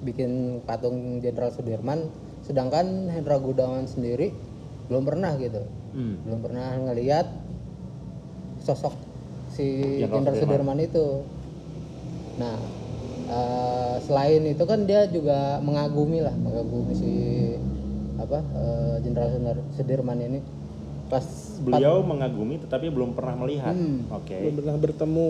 bikin 0.02 0.66
patung 0.66 1.22
Jenderal 1.22 1.54
Sudirman, 1.54 2.10
sedangkan 2.42 3.14
Hendra 3.14 3.38
Gunawan 3.38 3.86
sendiri 3.86 4.34
belum 4.90 5.06
pernah 5.06 5.38
gitu, 5.38 5.62
Hmm. 5.94 6.18
belum 6.26 6.40
pernah 6.42 6.74
ngelihat 6.90 7.30
sosok 8.66 8.98
si 9.54 10.02
Jenderal 10.02 10.26
Jenderal 10.26 10.42
Sudirman 10.42 10.80
itu. 10.82 11.22
Nah, 12.42 12.58
eh, 13.30 13.96
selain 14.02 14.42
itu 14.42 14.64
kan 14.66 14.90
dia 14.90 15.06
juga 15.06 15.62
mengagumi 15.62 16.26
lah, 16.26 16.34
mengagumi 16.34 16.94
si 16.98 17.14
apa 18.18 18.38
eh, 18.42 18.96
Jenderal 19.02 19.30
Sudir- 19.30 19.66
Sudirman 19.74 20.18
ini 20.20 20.40
pas 21.08 21.24
Beliau 21.58 22.06
mengagumi 22.06 22.60
tetapi 22.60 22.92
belum 22.92 23.18
pernah 23.18 23.34
melihat. 23.34 23.74
Hmm. 23.74 24.06
Oke. 24.14 24.38
Belum 24.38 24.56
pernah 24.62 24.76
bertemu. 24.78 25.30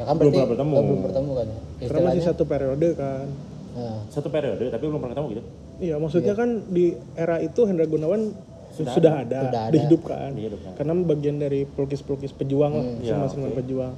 ya 0.00 0.04
kan 0.08 0.14
belum 0.16 0.32
pernah 0.32 0.48
bertemu. 0.48 0.72
oh, 0.72 0.82
belum 0.82 1.02
bertemu 1.04 1.30
kan 1.36 1.46
ya. 1.46 1.58
Karena 1.84 2.06
masih 2.08 2.22
satu 2.24 2.42
periode 2.48 2.88
kan. 2.96 3.26
nah, 3.76 3.98
Satu 4.08 4.28
periode 4.32 4.64
tapi 4.72 4.84
belum 4.88 5.00
pernah 5.00 5.12
ketemu 5.12 5.28
gitu. 5.30 5.42
Iya, 5.80 5.94
maksudnya 5.96 6.32
kan 6.32 6.48
di 6.68 6.92
era 7.12 7.36
itu 7.40 7.60
Hendra 7.64 7.84
Gunawan 7.84 8.32
sudah, 8.70 8.92
ada, 8.96 9.12
Sudah 9.20 9.40
ada. 9.42 9.62
dihidupkan. 9.68 10.30
Dihidupkan. 10.32 10.72
Karena 10.76 10.92
bagian 11.04 11.36
dari 11.36 11.64
pelukis-pelukis 11.66 12.32
pejuang 12.32 12.72
lah, 12.72 12.84
Ya, 13.00 13.16
seniman-seniman 13.16 13.52
pejuang. 13.56 13.92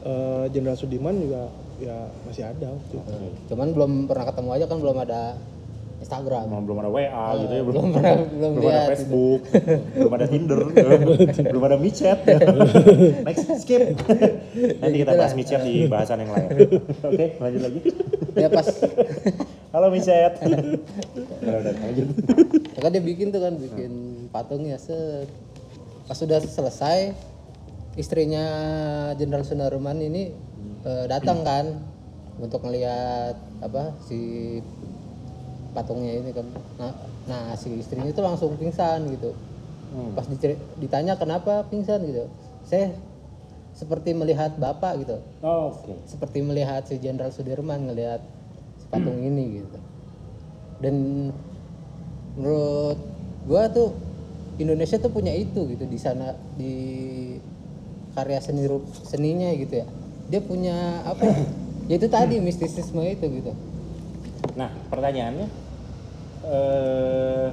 Eh, 0.00 0.44
Jenderal 0.54 0.78
Sudirman 0.78 1.18
juga 1.18 1.50
ya 1.76 2.08
masih 2.24 2.44
ada 2.46 2.68
waktu 2.70 2.94
itu. 2.96 3.12
Cuman 3.50 3.68
belum 3.76 3.92
pernah 4.06 4.24
ketemu 4.24 4.48
aja 4.54 4.64
kan 4.64 4.78
belum 4.80 4.96
ada 4.96 5.22
Instagram 5.96 6.44
Belum, 6.46 6.62
belum 6.68 6.78
ada 6.84 6.90
WA 6.92 7.26
gitu 7.40 7.52
ya, 7.56 7.62
belum, 7.64 7.82
belum 7.88 7.94
pernah 7.96 8.16
belum 8.28 8.50
belum 8.56 8.68
ada 8.68 8.82
Facebook, 8.92 9.40
belum 9.96 10.12
ada 10.12 10.26
Tinder, 10.28 10.60
belum 11.32 11.62
ada 11.64 11.76
micet. 11.80 12.18
Next 13.26 13.44
skip. 13.64 13.82
Nanti 14.84 14.96
kita 15.00 15.12
bahas 15.16 15.32
micet 15.32 15.60
di 15.64 15.88
bahasan 15.88 16.22
yang 16.22 16.32
lain. 16.36 16.48
Oke, 17.00 17.26
lanjut 17.40 17.60
lagi. 17.64 17.80
ya 18.36 18.48
pas 18.52 18.66
Halo 19.72 19.86
micet. 19.92 20.32
Udah, 20.40 21.58
udah, 21.64 21.72
lanjut. 21.74 22.06
ya 22.76 22.80
kan 22.84 22.90
dia 22.92 23.02
bikin 23.02 23.32
tuh 23.32 23.40
kan 23.40 23.54
bikin 23.56 23.92
patungnya 24.28 24.76
set 24.76 25.28
pas 26.06 26.14
sudah 26.14 26.38
selesai 26.38 27.16
istrinya 27.98 28.46
Jenderal 29.18 29.42
Sudirman 29.42 29.98
ini 29.98 30.30
eh, 30.86 31.04
datang 31.10 31.42
kan 31.42 31.82
untuk 32.36 32.62
ngelihat 32.68 33.36
apa 33.64 33.96
si 34.04 34.60
patungnya 35.76 36.16
ini 36.16 36.32
kan. 36.32 36.48
Nah, 36.80 36.92
nah 37.28 37.42
si 37.60 37.76
istrinya 37.76 38.08
itu 38.08 38.24
langsung 38.24 38.56
pingsan 38.56 39.12
gitu. 39.12 39.36
Hmm. 39.86 40.18
pas 40.18 40.26
ditanya 40.82 41.14
kenapa 41.14 41.62
pingsan? 41.68 42.02
gitu. 42.08 42.26
Saya 42.66 42.96
seperti 43.76 44.16
melihat 44.16 44.56
bapak 44.56 45.04
gitu. 45.04 45.20
Oh, 45.44 45.76
Oke. 45.76 45.92
seperti 46.08 46.40
melihat 46.40 46.88
si 46.88 46.96
Jenderal 46.96 47.28
Sudirman 47.28 47.84
ngelihat 47.92 48.24
si 48.80 48.84
patung 48.88 49.20
ini 49.20 49.60
gitu. 49.60 49.78
Dan 50.80 50.96
menurut 52.40 52.98
gua 53.44 53.68
tuh 53.68 53.92
Indonesia 54.56 54.96
tuh 54.96 55.12
punya 55.12 55.36
itu 55.36 55.68
gitu 55.68 55.84
di 55.84 55.98
sana 56.00 56.32
di 56.56 56.74
karya 58.16 58.40
seni 58.40 58.64
seninya 59.04 59.52
gitu 59.52 59.84
ya. 59.84 59.86
Dia 60.32 60.40
punya 60.40 61.04
apa 61.04 61.22
ya? 61.22 61.38
Ya 61.86 61.94
itu 62.02 62.08
tadi 62.10 62.42
mistisisme 62.42 62.98
itu 63.06 63.22
gitu. 63.28 63.52
Nah, 64.58 64.72
pertanyaannya 64.90 65.46
eh 66.46 67.48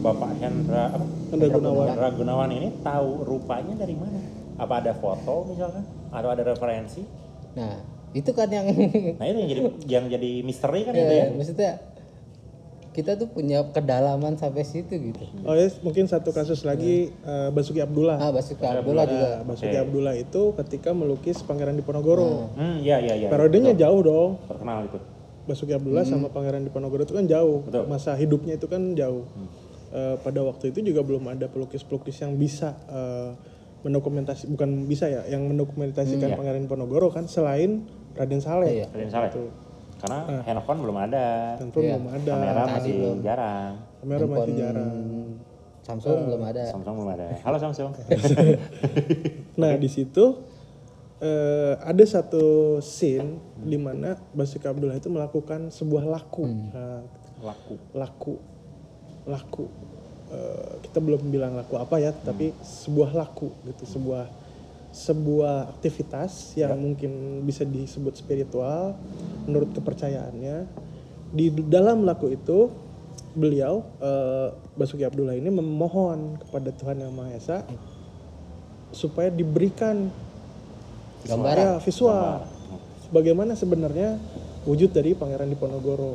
Bapak 0.00 0.30
Hendra 0.40 0.96
apa? 0.96 1.04
Hendra 1.28 1.48
Gunawan. 1.52 1.86
Hendra 1.92 2.08
Gunawan 2.10 2.50
ini 2.50 2.68
tahu 2.80 3.10
rupanya 3.22 3.76
dari 3.76 3.92
mana? 3.92 4.16
Apa 4.56 4.80
ada 4.80 4.92
foto 4.96 5.44
misalkan? 5.46 5.84
Atau 6.10 6.28
ada 6.32 6.42
referensi? 6.42 7.04
nah 7.50 7.82
itu 8.14 8.30
kan 8.30 8.46
yang 8.46 8.62
Nah 9.18 9.26
itu 9.26 9.36
yang 9.42 9.50
jadi 9.50 9.62
yang 9.90 10.04
jadi 10.06 10.30
misteri 10.42 10.86
kan 10.86 10.94
itu 10.94 11.02
ya? 11.02 11.26
ya, 11.26 11.34
maksudnya 11.34 11.72
kita 12.90 13.14
tuh 13.14 13.26
punya 13.26 13.62
kedalaman 13.70 14.34
sampai 14.34 14.62
situ 14.62 14.94
gitu 14.94 15.22
Oh 15.42 15.54
ya, 15.54 15.66
mungkin 15.82 16.06
satu 16.06 16.30
kasus 16.30 16.62
lagi 16.62 17.10
eh, 17.10 17.48
Basuki 17.50 17.78
Abdullah. 17.78 18.18
ah 18.18 18.30
Basuki 18.30 18.62
Abdullah 18.62 19.06
juga 19.06 19.28
Nah, 19.42 19.46
Basuki 19.46 19.74
Abdullah 19.74 20.14
itu 20.14 20.54
ketika 20.58 20.90
melukis 20.90 21.38
Pangeran 21.42 21.74
Diponegoro. 21.74 22.50
Hmm, 22.54 22.82
ya 22.82 22.98
ya 22.98 23.14
ya. 23.14 23.28
Periodenya 23.30 23.74
jauh 23.74 24.00
dong. 24.00 24.30
Terkenal 24.46 24.86
itu. 24.86 24.98
Basuki 25.50 25.74
Abdullah 25.74 26.06
sama 26.06 26.30
Pangeran 26.30 26.62
Diponegoro 26.62 27.02
itu 27.02 27.14
kan 27.18 27.26
jauh. 27.26 27.66
Betul. 27.66 27.90
Masa 27.90 28.14
hidupnya 28.14 28.54
itu 28.54 28.70
kan 28.70 28.94
jauh. 28.94 29.26
Eh, 29.90 30.14
pada 30.22 30.46
waktu 30.46 30.70
itu 30.70 30.86
juga 30.86 31.02
belum 31.02 31.26
ada 31.26 31.50
pelukis-pelukis 31.50 32.22
yang 32.22 32.38
bisa 32.38 32.78
eh, 32.86 33.34
mendokumentasi 33.82 34.46
bukan 34.54 34.86
bisa 34.86 35.10
ya, 35.10 35.26
yang 35.26 35.42
mendokumentasikan 35.50 36.38
Pangeran 36.38 36.62
Diponegoro 36.62 37.10
kan 37.10 37.26
selain 37.26 37.90
Raden 38.14 38.38
Saleh. 38.38 38.84
Iya. 38.84 38.86
Kalian 38.94 39.10
salah. 39.10 39.30
Karena 40.00 40.18
handphone 40.46 40.80
belum 40.80 40.96
ada. 40.96 41.26
Handphone 41.58 41.84
belum 41.90 42.06
ada, 42.08 42.32
Kamera 42.32 42.62
masih 42.72 42.96
jarang. 43.20 43.72
kamera 44.00 44.24
masih 44.24 44.54
jarang. 44.56 44.94
Samsung 45.80 46.28
belum 46.28 46.42
ada 46.44 46.62
Samsung 46.70 46.94
belum 47.02 47.10
ada. 47.18 47.24
Halo 47.42 47.56
Samsung. 47.58 47.90
Nah 49.60 49.76
di 49.76 49.88
situ 49.92 50.40
eh, 51.20 51.74
ada 51.78 52.04
satu 52.04 52.78
scene 52.80 53.36
di 53.60 53.76
mana 53.76 54.16
Basuki 54.32 54.64
Abdullah 54.64 54.96
itu 54.96 55.12
melakukan 55.12 55.68
sebuah 55.68 56.04
laku, 56.08 56.44
Nah, 56.48 57.04
Laku. 57.40 57.74
laku, 57.92 58.34
laku. 59.24 59.64
Eh, 60.30 60.72
kita 60.88 60.98
belum 61.02 61.28
bilang 61.28 61.56
laku 61.56 61.76
apa 61.76 62.00
ya, 62.00 62.12
tapi 62.12 62.52
sebuah 62.60 63.12
laku 63.12 63.52
gitu, 63.68 63.84
sebuah 63.84 64.24
sebuah 64.90 65.70
aktivitas 65.70 66.58
yang 66.58 66.74
mungkin 66.74 67.42
bisa 67.46 67.62
disebut 67.62 68.18
spiritual 68.18 68.98
menurut 69.46 69.70
kepercayaannya. 69.70 70.66
Di 71.30 71.46
dalam 71.70 72.02
laku 72.02 72.34
itu 72.34 72.70
beliau 73.30 73.86
eh, 74.02 74.50
Basuki 74.74 75.06
Abdullah 75.06 75.38
ini 75.38 75.46
memohon 75.46 76.42
kepada 76.42 76.74
Tuhan 76.74 76.98
Yang 76.98 77.12
Maha 77.14 77.30
Esa 77.38 77.58
supaya 78.90 79.30
diberikan 79.30 80.10
gambaran 81.26 81.66
ya, 81.66 81.84
visual. 81.84 82.46
Bagaimana 83.10 83.52
sebenarnya 83.58 84.16
wujud 84.64 84.94
dari 84.94 85.18
Pangeran 85.18 85.50
Diponegoro. 85.50 86.14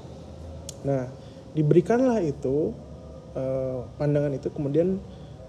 Nah, 0.88 1.10
diberikanlah 1.52 2.22
itu 2.24 2.72
eh, 3.36 3.80
pandangan 4.00 4.32
itu 4.32 4.48
kemudian 4.54 5.02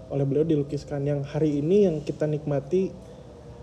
oleh 0.07 0.23
beliau 0.23 0.47
dilukiskan 0.47 1.03
yang 1.03 1.19
hari 1.23 1.59
ini 1.59 1.87
yang 1.87 1.95
kita 1.99 2.23
nikmati 2.27 2.91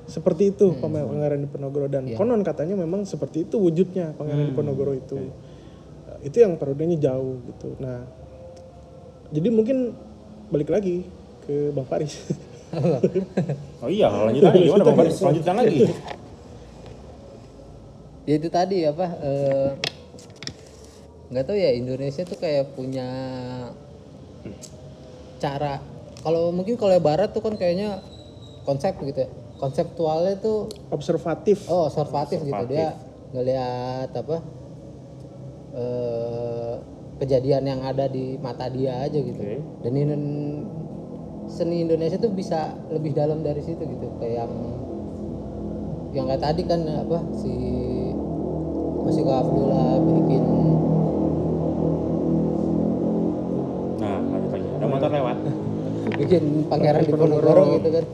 seperti 0.04 0.52
itu 0.52 0.76
Pangeran 0.76 1.40
Diponegoro 1.48 1.88
dan 1.88 2.04
konon 2.20 2.44
katanya 2.44 2.76
memang 2.76 3.08
seperti 3.08 3.48
itu 3.48 3.56
wujudnya 3.56 4.12
Pangeran 4.16 4.52
Diponegoro 4.52 4.92
itu. 4.92 5.16
Eh, 5.16 6.28
Itu 6.28 6.40
yang 6.40 6.56
periodenya 6.56 6.96
jauh 7.00 7.40
gitu. 7.48 7.76
Nah, 7.80 8.04
jadi 9.32 9.48
mungkin 9.52 9.92
balik 10.48 10.72
lagi 10.72 11.04
ke 11.44 11.72
Bang 11.72 11.88
Faris. 11.88 12.16
Oh 13.84 13.90
iya, 13.90 14.08
lanjut 14.08 14.42
lagi. 14.42 14.64
Gimana 14.66 14.84
Bang 14.84 14.96
Faris? 14.96 15.16
Lanjutkan 15.20 15.54
lagi. 15.60 15.78
ya 18.24 18.40
itu 18.40 18.48
tadi 18.48 18.88
apa 18.88 19.06
eh, 19.20 19.70
nggak 21.28 21.44
tahu 21.44 21.56
ya 21.60 21.76
Indonesia 21.76 22.24
tuh 22.24 22.40
kayak 22.40 22.72
punya 22.72 23.04
cara 25.36 25.76
kalau 26.24 26.48
mungkin 26.48 26.80
kalau 26.80 26.96
Barat 27.04 27.36
tuh 27.36 27.44
kan 27.44 27.52
kayaknya 27.60 28.00
konsep 28.64 28.96
gitu 29.04 29.28
ya 29.28 29.30
konseptualnya 29.60 30.40
tuh 30.40 30.72
Observatif. 30.88 31.68
oh 31.68 31.84
observatif 31.84 32.40
gitu 32.40 32.64
dia 32.64 32.96
ngelihat 33.36 34.08
apa 34.08 34.36
eh, 35.76 36.74
kejadian 37.20 37.64
yang 37.68 37.80
ada 37.84 38.08
di 38.08 38.40
mata 38.40 38.72
dia 38.72 39.04
aja 39.04 39.18
gitu 39.20 39.36
Oke. 39.36 39.60
dan 39.84 39.92
ini 39.92 40.16
seni 41.46 41.84
Indonesia 41.84 42.16
tuh 42.16 42.32
bisa 42.32 42.72
lebih 42.90 43.12
dalam 43.12 43.44
dari 43.44 43.60
situ 43.60 43.80
gitu 43.80 44.06
kayak 44.18 44.44
yang 44.44 44.52
yang 46.14 46.24
kayak 46.30 46.42
tadi 46.42 46.62
kan 46.64 46.80
apa 46.86 47.18
si 47.36 47.52
masih 49.04 49.22
Abdullah 49.26 50.00
bikin 50.00 50.44
Nah, 53.94 54.20
lagi. 54.20 54.68
Ada 54.76 54.86
motor 54.86 55.10
lewat. 55.10 55.36
bikin 56.20 56.68
pangeran 56.68 57.02
Diponegoro 57.08 57.80
gitu 57.80 57.88
kan 57.88 58.04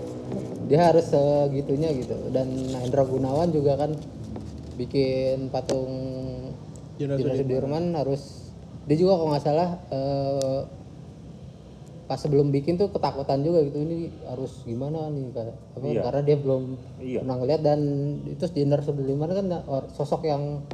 dia 0.71 0.81
harus 0.87 1.11
segitunya 1.11 1.91
gitu 1.91 2.15
dan 2.31 2.47
Hendra 2.79 3.03
Gunawan 3.03 3.51
juga 3.51 3.75
kan 3.75 3.91
bikin 4.79 5.51
patung 5.51 5.91
Jenderal 6.95 7.19
Jenderal 7.19 7.39
Sudirman 7.43 7.85
harus 7.99 8.23
dia 8.87 8.97
juga 8.97 9.19
kalau 9.19 9.35
nggak 9.35 9.45
salah 9.45 9.69
eh, 9.91 10.61
pas 12.11 12.19
sebelum 12.19 12.51
bikin 12.51 12.75
tuh 12.75 12.91
ketakutan 12.91 13.39
juga 13.39 13.63
gitu 13.63 13.79
ini 13.79 14.11
harus 14.27 14.67
gimana 14.67 15.07
nih 15.07 15.31
Kak? 15.31 15.47
apa, 15.79 15.87
Iya. 15.87 16.03
karena 16.03 16.21
dia 16.27 16.37
belum 16.37 16.63
Iya. 16.99 17.19
pernah 17.23 17.37
ngeliat 17.39 17.61
dan 17.63 17.81
itu 18.27 18.45
Jenderal 18.51 18.83
Sudirman 18.83 19.31
kan 19.31 19.47
or- 19.65 19.87
sosok 19.89 20.27
yang 20.27 20.67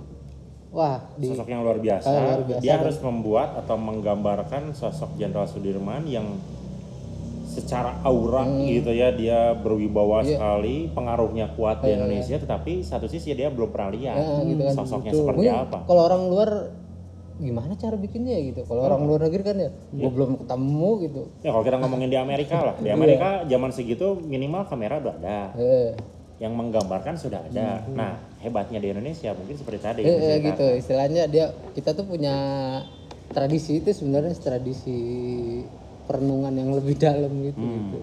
wah 0.72 0.96
di 1.12 1.28
sosok 1.28 1.44
yang 1.46 1.60
luar 1.60 1.76
biasa. 1.76 2.08
Ah, 2.08 2.40
luar 2.40 2.42
biasa, 2.42 2.62
Dia 2.64 2.72
dan- 2.72 2.80
harus 2.82 2.98
membuat 2.98 3.52
atau 3.54 3.76
menggambarkan 3.76 4.72
sosok 4.72 5.12
Jenderal 5.14 5.44
Sudirman 5.44 6.08
yang 6.08 6.40
secara 7.46 8.00
aura 8.00 8.42
Hmm. 8.42 8.64
gitu 8.64 8.90
ya 8.90 9.12
dia 9.12 9.52
berwibawa 9.54 10.20
Iya. 10.20 10.36
sekali, 10.36 10.88
pengaruhnya 10.90 11.52
kuat 11.52 11.80
di 11.80 11.88
Indonesia, 11.90 12.36
tetapi 12.36 12.80
satu 12.80 13.06
sisi 13.06 13.32
dia 13.32 13.48
belum 13.48 13.68
pernah 13.70 13.92
lihat 13.92 14.16
Ya, 14.16 14.40
gitu 14.42 14.62
kan. 14.62 14.72
sosoknya 14.74 15.12
Betul. 15.12 15.20
seperti 15.20 15.44
Mungkin 15.46 15.64
apa. 15.64 15.78
kalau 15.84 16.02
orang 16.02 16.22
luar 16.26 16.50
gimana 17.36 17.76
cara 17.76 17.94
bikinnya 17.94 18.32
gitu 18.42 18.64
kalau 18.64 18.82
orang 18.82 19.04
luar 19.04 19.28
negeri 19.28 19.42
kan 19.44 19.56
ya 19.56 19.68
Iya. 19.68 20.00
gua 20.00 20.10
belum 20.10 20.30
ketemu 20.40 20.90
gitu 21.02 21.22
Ya 21.44 21.50
kalau 21.50 21.64
kita 21.64 21.76
ngomongin 21.78 22.08
di 22.08 22.18
Amerika 22.18 22.56
lah, 22.62 22.74
di 22.76 22.88
Amerika 22.88 23.28
zaman 23.44 23.70
segitu 23.70 24.16
minimal 24.18 24.64
kamera 24.64 24.96
udah 24.96 25.14
ada, 25.14 25.38
eh, 25.54 25.92
yang 26.36 26.52
menggambarkan 26.52 27.16
sudah 27.16 27.40
ada. 27.42 27.84
Nah 27.88 28.12
hebatnya 28.38 28.76
di 28.76 28.88
Indonesia 28.90 29.32
mungkin 29.32 29.52
seperti 29.54 29.78
tadi. 29.78 30.00
eh, 30.00 30.08
diceritakan. 30.10 30.44
gitu 30.46 30.66
istilahnya 30.76 31.22
dia 31.26 31.46
kita 31.72 31.92
tuh 31.92 32.04
punya 32.04 32.34
tradisi 33.28 33.80
itu 33.80 33.88
sebenarnya 33.90 34.32
tradisi 34.34 34.96
perenungan 36.04 36.52
yang 36.52 36.70
lebih 36.72 36.96
dalam 36.96 37.32
gitu, 37.42 37.58
Hmm. 37.58 37.72
gitu. 37.84 37.98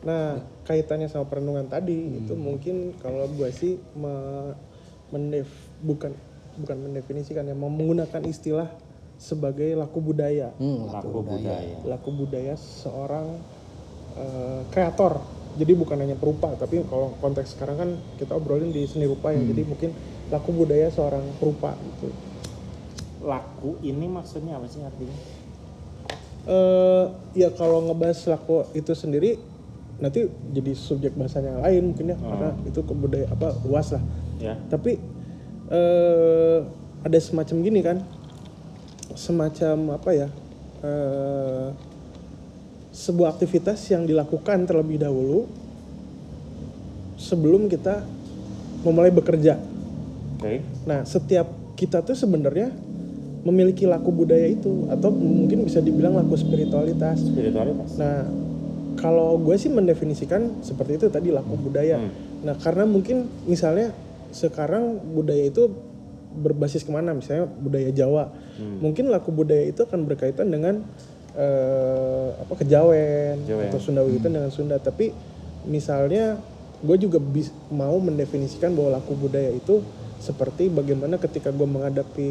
Nah, 0.00 0.32
kaitannya 0.64 1.06
sama 1.06 1.28
perenungan 1.28 1.68
tadi 1.68 2.18
itu 2.18 2.32
mungkin 2.32 2.96
kalau 2.96 3.28
gue 3.28 3.52
sih 3.52 3.76
me- 3.92 4.56
mendef 5.10 5.50
bukan 5.78 6.14
bukan 6.60 6.76
mendefinisikan 6.78 7.42
ya, 7.42 7.56
menggunakan 7.56 8.22
istilah 8.24 8.68
sebagai 9.16 9.72
laku 9.74 10.00
budaya. 10.00 10.52
Hmm, 10.56 10.88
Laku 10.88 11.20
budaya. 11.20 11.76
Laku 11.84 12.10
budaya 12.14 12.54
seorang 12.56 13.40
eh, 14.16 14.60
kreator. 14.68 15.20
Jadi 15.58 15.72
bukan 15.74 15.98
hanya 15.98 16.14
perupa, 16.14 16.54
tapi 16.54 16.80
kalau 16.86 17.16
konteks 17.18 17.58
sekarang 17.58 17.76
kan 17.76 17.90
kita 18.16 18.38
obrolin 18.38 18.70
di 18.70 18.86
seni 18.86 19.04
rupa 19.04 19.34
ya. 19.34 19.42
Jadi 19.42 19.62
mungkin 19.66 19.90
laku 20.30 20.54
budaya 20.54 20.88
seorang 20.88 21.26
perupa 21.36 21.74
gitu. 21.74 22.08
Laku 23.20 23.76
ini 23.82 24.06
maksudnya 24.06 24.56
apa 24.56 24.68
sih 24.68 24.80
artinya? 24.80 25.16
eh 26.40 27.04
ya 27.36 27.52
kalau 27.52 27.84
ngebahas 27.84 28.16
laku 28.32 28.64
itu 28.72 28.96
sendiri 28.96 29.36
nanti 30.00 30.24
jadi 30.56 30.72
subjek 30.72 31.12
bahasan 31.12 31.44
yang 31.44 31.60
lain 31.60 31.92
mungkin 31.92 32.06
ya 32.08 32.16
karena 32.16 32.56
itu 32.64 32.80
kebudaya 32.80 33.28
apa 33.28 33.52
luas 33.64 33.92
lah 33.92 34.00
Ya. 34.40 34.56
tapi 34.72 34.96
eh 35.70 36.58
ada 37.00 37.18
semacam 37.22 37.56
gini 37.62 37.80
kan 37.80 37.98
semacam 39.16 39.96
apa 39.96 40.10
ya 40.12 40.28
eh 40.82 41.68
sebuah 42.90 43.38
aktivitas 43.38 43.80
yang 43.94 44.04
dilakukan 44.04 44.66
terlebih 44.66 44.98
dahulu 44.98 45.46
sebelum 47.16 47.70
kita 47.70 48.02
memulai 48.82 49.14
bekerja 49.14 49.70
Oke. 50.40 50.64
Nah, 50.88 51.04
setiap 51.04 51.52
kita 51.76 52.00
tuh 52.00 52.16
sebenarnya 52.16 52.72
memiliki 53.44 53.84
laku 53.84 54.08
budaya 54.08 54.48
itu 54.48 54.88
atau 54.88 55.12
mungkin 55.12 55.68
bisa 55.68 55.84
dibilang 55.84 56.16
laku 56.16 56.32
spiritualitas. 56.40 57.20
Spiritualitas. 57.20 58.00
Nah, 58.00 58.24
kalau 58.96 59.36
gue 59.36 59.52
sih 59.60 59.68
mendefinisikan 59.68 60.64
seperti 60.64 60.96
itu 60.96 61.06
tadi 61.12 61.28
laku 61.28 61.60
budaya. 61.60 62.00
Hmm. 62.00 62.12
Nah, 62.40 62.56
karena 62.56 62.88
mungkin 62.88 63.28
misalnya 63.44 63.92
sekarang 64.30 64.82
budaya 65.10 65.44
itu 65.44 65.70
berbasis 66.32 66.82
ke 66.82 66.90
mana? 66.90 67.10
Misalnya 67.10 67.46
budaya 67.46 67.90
Jawa. 67.90 68.30
Hmm. 68.56 68.78
Mungkin 68.80 69.10
laku 69.10 69.30
budaya 69.30 69.64
itu 69.64 69.82
akan 69.82 70.06
berkaitan 70.06 70.46
dengan 70.46 70.82
eh, 71.34 72.28
apa 72.34 72.54
kejawen 72.56 73.42
Kejawen. 73.44 73.66
atau 73.68 73.78
Sunda 73.78 74.02
Wiwitan 74.02 74.32
dengan 74.32 74.50
Sunda. 74.50 74.76
Tapi 74.76 75.10
misalnya 75.64 76.38
gue 76.80 76.96
juga 76.96 77.18
bis- 77.18 77.52
mau 77.68 77.98
mendefinisikan 77.98 78.72
bahwa 78.72 78.96
laku 78.96 79.12
budaya 79.14 79.50
itu 79.50 79.84
seperti 80.16 80.68
bagaimana 80.68 81.16
ketika 81.16 81.50
gue 81.50 81.66
menghadapi 81.66 82.28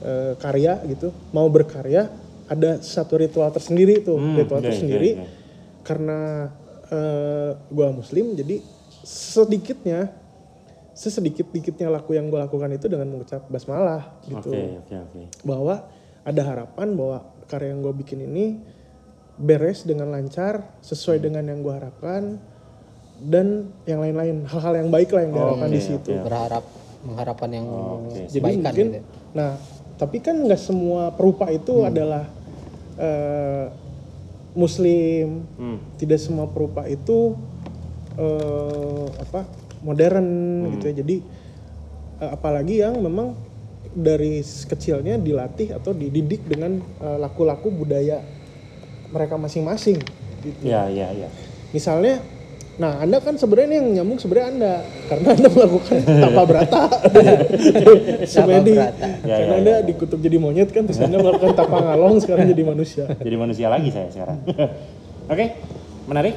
eh, 0.00 0.32
karya 0.36 0.78
gitu, 0.86 1.10
mau 1.30 1.46
berkarya 1.46 2.08
ada 2.44 2.76
satu 2.78 3.16
ritual 3.16 3.48
tersendiri 3.48 4.00
tuh, 4.00 4.20
Hmm, 4.20 4.36
ritual 4.36 4.60
oke, 4.60 4.68
tersendiri 4.68 5.10
oke, 5.16 5.20
oke. 5.20 5.30
karena 5.82 6.18
eh, 6.86 7.50
gue 7.66 7.86
muslim 7.90 8.34
jadi 8.34 8.60
sedikitnya 9.04 10.12
sesedikit 10.94 11.50
dikitnya 11.50 11.90
laku 11.90 12.14
yang 12.14 12.30
gue 12.30 12.38
lakukan 12.38 12.70
itu 12.70 12.86
dengan 12.86 13.10
mengucap 13.10 13.42
basmalah 13.50 14.14
gitu 14.24 14.50
Oke, 14.54 14.78
oke, 14.80 14.94
oke. 15.10 15.20
bahwa 15.42 15.84
ada 16.22 16.42
harapan 16.46 16.88
bahwa 16.94 17.18
karya 17.44 17.74
yang 17.74 17.82
gue 17.82 17.94
bikin 17.98 18.24
ini 18.24 18.62
beres 19.34 19.82
dengan 19.82 20.08
lancar 20.08 20.62
sesuai 20.80 21.18
dengan 21.18 21.42
yang 21.44 21.60
gue 21.60 21.74
harapkan 21.74 22.38
dan 23.18 23.68
yang 23.84 23.98
lain-lain 23.98 24.46
hal-hal 24.46 24.74
yang 24.78 24.90
baik 24.90 25.10
lah 25.10 25.22
yang 25.26 25.32
diharapkan 25.34 25.68
di 25.68 25.80
oke, 25.82 25.86
situ 25.86 26.10
oke. 26.14 26.22
berharap 26.22 26.64
mengharapkan 27.04 27.50
yang 27.52 27.66
Oke. 27.68 28.30
jadi 28.30 28.40
kebaikan 28.40 28.62
mungkin 28.64 28.88
gitu. 28.94 29.04
nah 29.34 29.50
tapi 29.94 30.16
kan 30.18 30.34
nggak 30.38 30.58
semua 30.58 31.10
perupa 31.10 31.50
itu 31.50 31.82
adalah 31.82 32.24
eh, 32.96 33.66
muslim 34.54 35.42
Hmm. 35.58 35.78
tidak 35.98 36.22
semua 36.22 36.46
perupa 36.46 36.86
itu 36.86 37.34
eh, 38.14 39.06
apa 39.18 39.42
modern 39.84 40.26
gitu 40.74 40.84
ya 40.88 40.94
jadi 41.04 41.16
eh, 42.18 42.30
apalagi 42.32 42.80
yang 42.80 42.96
memang 42.98 43.36
dari 43.94 44.40
kecilnya 44.42 45.20
dilatih 45.20 45.76
atau 45.76 45.92
dididik 45.92 46.42
dengan 46.48 46.80
eh, 46.80 47.18
laku-laku 47.20 47.68
budaya 47.70 48.24
mereka 49.12 49.36
masing-masing 49.36 50.00
gitu 50.42 50.60
Ya, 50.64 50.88
ya, 50.88 51.12
ya. 51.12 51.28
misalnya 51.70 52.18
nah 52.74 52.98
anda 52.98 53.22
kan 53.22 53.38
sebenarnya 53.38 53.78
yang 53.78 54.02
nyambung 54.02 54.18
sebenarnya 54.18 54.48
anda 54.50 54.72
karena 55.06 55.28
anda 55.30 55.46
melakukan 55.46 55.94
tapa 56.26 56.42
berata 56.42 56.80
semedi. 58.26 58.74
Ya, 58.74 58.90
karena 59.22 59.54
ya, 59.54 59.60
anda 59.62 59.74
ya. 59.78 59.86
dikutuk 59.86 60.18
jadi 60.18 60.36
monyet 60.42 60.74
kan 60.74 60.82
terus 60.82 60.98
anda 60.98 61.22
melakukan 61.22 61.54
tapa 61.54 61.78
ngalong 61.80 62.18
sekarang 62.18 62.50
jadi 62.50 62.62
manusia 62.66 63.04
Jadi 63.14 63.36
manusia 63.38 63.70
lagi 63.70 63.94
saya 63.94 64.10
sekarang. 64.10 64.42
Oke, 65.32 65.54
menarik. 66.10 66.34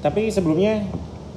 Tapi 0.00 0.28
sebelumnya 0.28 0.84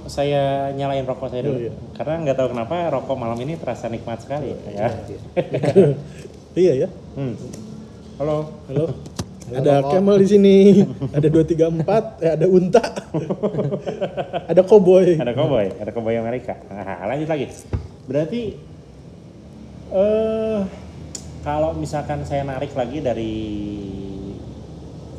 saya 0.07 0.71
nyalain 0.75 1.07
rokok 1.07 1.31
saya 1.31 1.47
dulu. 1.47 1.57
Oh, 1.57 1.63
iya. 1.69 1.73
Karena 1.95 2.13
nggak 2.27 2.37
tahu 2.37 2.47
kenapa 2.51 2.75
rokok 2.91 3.15
malam 3.15 3.39
ini 3.39 3.55
terasa 3.55 3.87
nikmat 3.87 4.19
sekali 4.23 4.55
ya. 4.71 4.91
iya 6.63 6.73
ya 6.85 6.89
Hmm. 7.13 7.37
Halo. 8.17 8.49
Halo. 8.69 8.85
Ada 9.53 9.85
Kemal 9.85 10.17
di 10.17 10.27
sini. 10.27 10.55
Ada 11.13 11.27
234, 11.29 12.25
eh, 12.25 12.31
ada 12.33 12.45
Unta. 12.49 12.81
ada 14.51 14.61
Cowboy. 14.65 15.19
Ada 15.19 15.33
koboi, 15.37 15.67
ada 15.77 15.91
koboi 15.93 16.15
Amerika. 16.17 16.57
Nah, 16.73 17.05
lanjut 17.05 17.29
lagi. 17.29 17.53
Berarti 18.09 18.41
eh 19.93 20.59
kalau 21.45 21.75
misalkan 21.77 22.25
saya 22.25 22.41
narik 22.47 22.73
lagi 22.73 22.97
dari 23.03 23.35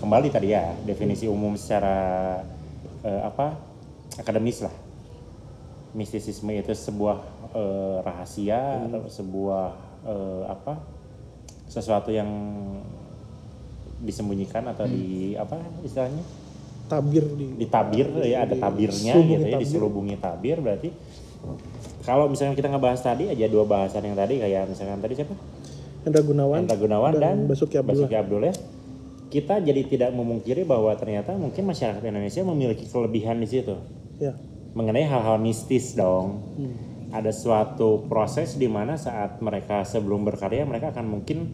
kembali 0.03 0.29
tadi 0.35 0.51
ya 0.51 0.75
definisi 0.83 1.31
umum 1.31 1.55
secara 1.55 2.41
eh, 3.07 3.23
apa 3.23 3.74
akademis 4.19 4.65
lah. 4.65 4.75
Mistisisme 5.95 6.51
itu 6.55 6.75
sebuah 6.75 7.19
eh, 7.55 7.97
rahasia 8.03 8.87
atau 8.91 9.07
sebuah 9.07 9.67
eh, 10.07 10.43
apa 10.51 10.75
sesuatu 11.71 12.11
yang 12.13 12.29
disembunyikan 14.05 14.69
atau 14.69 14.85
di 14.85 15.33
apa 15.39 15.57
istilahnya 15.81 16.21
Tabir 16.85 17.25
di 17.25 17.57
ditabir 17.57 18.13
ya 18.29 18.45
ada 18.45 18.53
tabirnya 18.61 19.17
gitu 19.17 19.41
ya 19.41 19.57
tabir. 19.57 19.61
diselubungi 19.65 20.21
tabir 20.21 20.61
berarti 20.61 20.93
kalau 22.05 22.29
misalnya 22.29 22.53
kita 22.53 22.69
ngebahas 22.69 23.01
tadi 23.01 23.33
aja 23.33 23.49
dua 23.49 23.65
bahasan 23.65 24.05
yang 24.05 24.13
tadi 24.13 24.37
kayak 24.37 24.69
misalkan 24.69 25.01
tadi 25.01 25.17
siapa 25.17 25.33
Hendra 26.05 26.21
Gunawan. 26.21 26.69
Hendra 26.69 26.77
Gunawan 26.77 27.13
dan, 27.17 27.49
Basuki 27.49 27.81
Abdullah. 27.81 28.05
Basuki 28.05 28.17
Abdullah 28.21 28.55
kita 29.33 29.59
jadi 29.65 29.83
tidak 29.89 30.11
memungkiri 30.13 30.63
bahwa 30.63 30.93
ternyata 30.95 31.33
mungkin 31.35 31.65
masyarakat 31.67 32.05
Indonesia 32.05 32.45
memiliki 32.45 32.85
kelebihan 32.87 33.41
di 33.41 33.49
situ 33.49 33.75
Ya. 34.17 34.33
mengenai 34.75 35.07
hal-hal 35.07 35.39
mistis 35.39 35.95
dong 35.95 36.43
Hmm. 36.55 36.75
ada 37.11 37.31
suatu 37.31 38.03
proses 38.07 38.55
di 38.55 38.67
mana 38.67 38.95
saat 38.95 39.39
mereka 39.39 39.83
sebelum 39.83 40.23
berkarya 40.23 40.67
mereka 40.67 40.91
akan 40.91 41.07
mungkin 41.09 41.47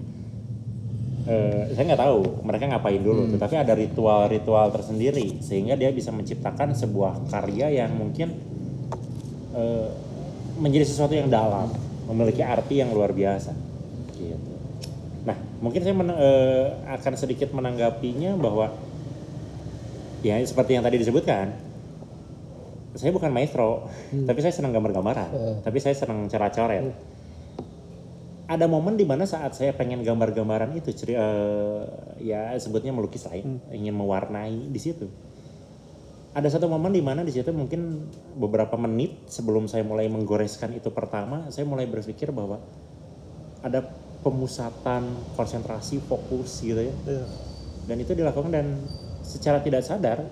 eh, 1.24 1.68
saya 1.70 1.84
nggak 1.84 2.00
tahu 2.00 2.20
mereka 2.42 2.64
ngapain 2.66 2.96
dulu 2.98 3.28
tetapi 3.28 3.54
ada 3.54 3.76
ritual-ritual 3.76 4.72
tersendiri 4.72 5.36
sehingga 5.40 5.76
dia 5.76 5.92
bisa 5.92 6.08
menciptakan 6.08 6.72
sebuah 6.72 7.28
karya 7.28 7.84
yang 7.84 7.92
mungkin 7.92 8.32
eh, 9.52 9.88
menjadi 10.56 10.84
sesuatu 10.84 11.12
yang 11.12 11.28
dalam 11.28 11.68
memiliki 12.08 12.40
arti 12.40 12.80
yang 12.80 12.88
luar 12.90 13.12
biasa 13.12 13.52
gitu 14.16 14.52
nah 15.20 15.36
mungkin 15.60 15.80
saya 15.80 15.92
men- 15.92 16.16
eh, 16.16 16.66
akan 16.88 17.12
sedikit 17.16 17.52
menanggapinya 17.52 18.32
bahwa 18.36 18.72
ya 20.24 20.40
seperti 20.40 20.80
yang 20.80 20.84
tadi 20.84 20.96
disebutkan 20.96 21.52
saya 22.94 23.11
bukan 23.11 23.31
maestro, 23.31 23.87
tapi 24.26 24.40
saya 24.40 24.50
senang 24.50 24.72
gambar-gambaran, 24.72 25.29
tapi 25.62 25.79
saya 25.79 25.94
senang 25.94 26.26
cara 26.26 26.50
coret. 26.50 26.90
Ada 28.50 28.66
momen 28.66 28.98
di 28.98 29.07
mana 29.07 29.22
saat 29.24 29.55
saya 29.55 29.70
pengen 29.70 30.03
gambar-gambaran 30.03 30.74
itu, 30.74 30.90
ceri- 30.90 31.14
eh, 31.14 31.83
ya 32.18 32.50
sebutnya 32.59 32.90
melukis 32.90 33.22
lah 33.22 33.38
ya, 33.38 33.46
ingin 33.70 33.94
mewarnai 33.94 34.66
di 34.66 34.81
situ. 34.83 35.07
Ada 36.35 36.59
satu 36.59 36.66
momen 36.66 36.90
di 36.90 37.03
mana 37.03 37.22
di 37.22 37.31
situ 37.31 37.50
mungkin 37.50 38.11
beberapa 38.35 38.74
menit 38.74 39.31
sebelum 39.31 39.70
saya 39.70 39.87
mulai 39.87 40.11
menggoreskan 40.11 40.74
itu 40.74 40.90
pertama, 40.90 41.46
saya 41.50 41.62
mulai 41.62 41.87
berpikir 41.87 42.35
bahwa 42.35 42.59
ada 43.62 43.87
pemusatan 44.20 45.07
konsentrasi 45.33 45.96
fokus 46.05 46.61
gitu 46.61 46.76
ya 46.76 46.92
Iya. 47.09 47.24
dan 47.88 47.96
itu 48.05 48.12
dilakukan 48.12 48.53
dan 48.53 48.66
secara 49.24 49.64
tidak 49.64 49.81
sadar 49.81 50.29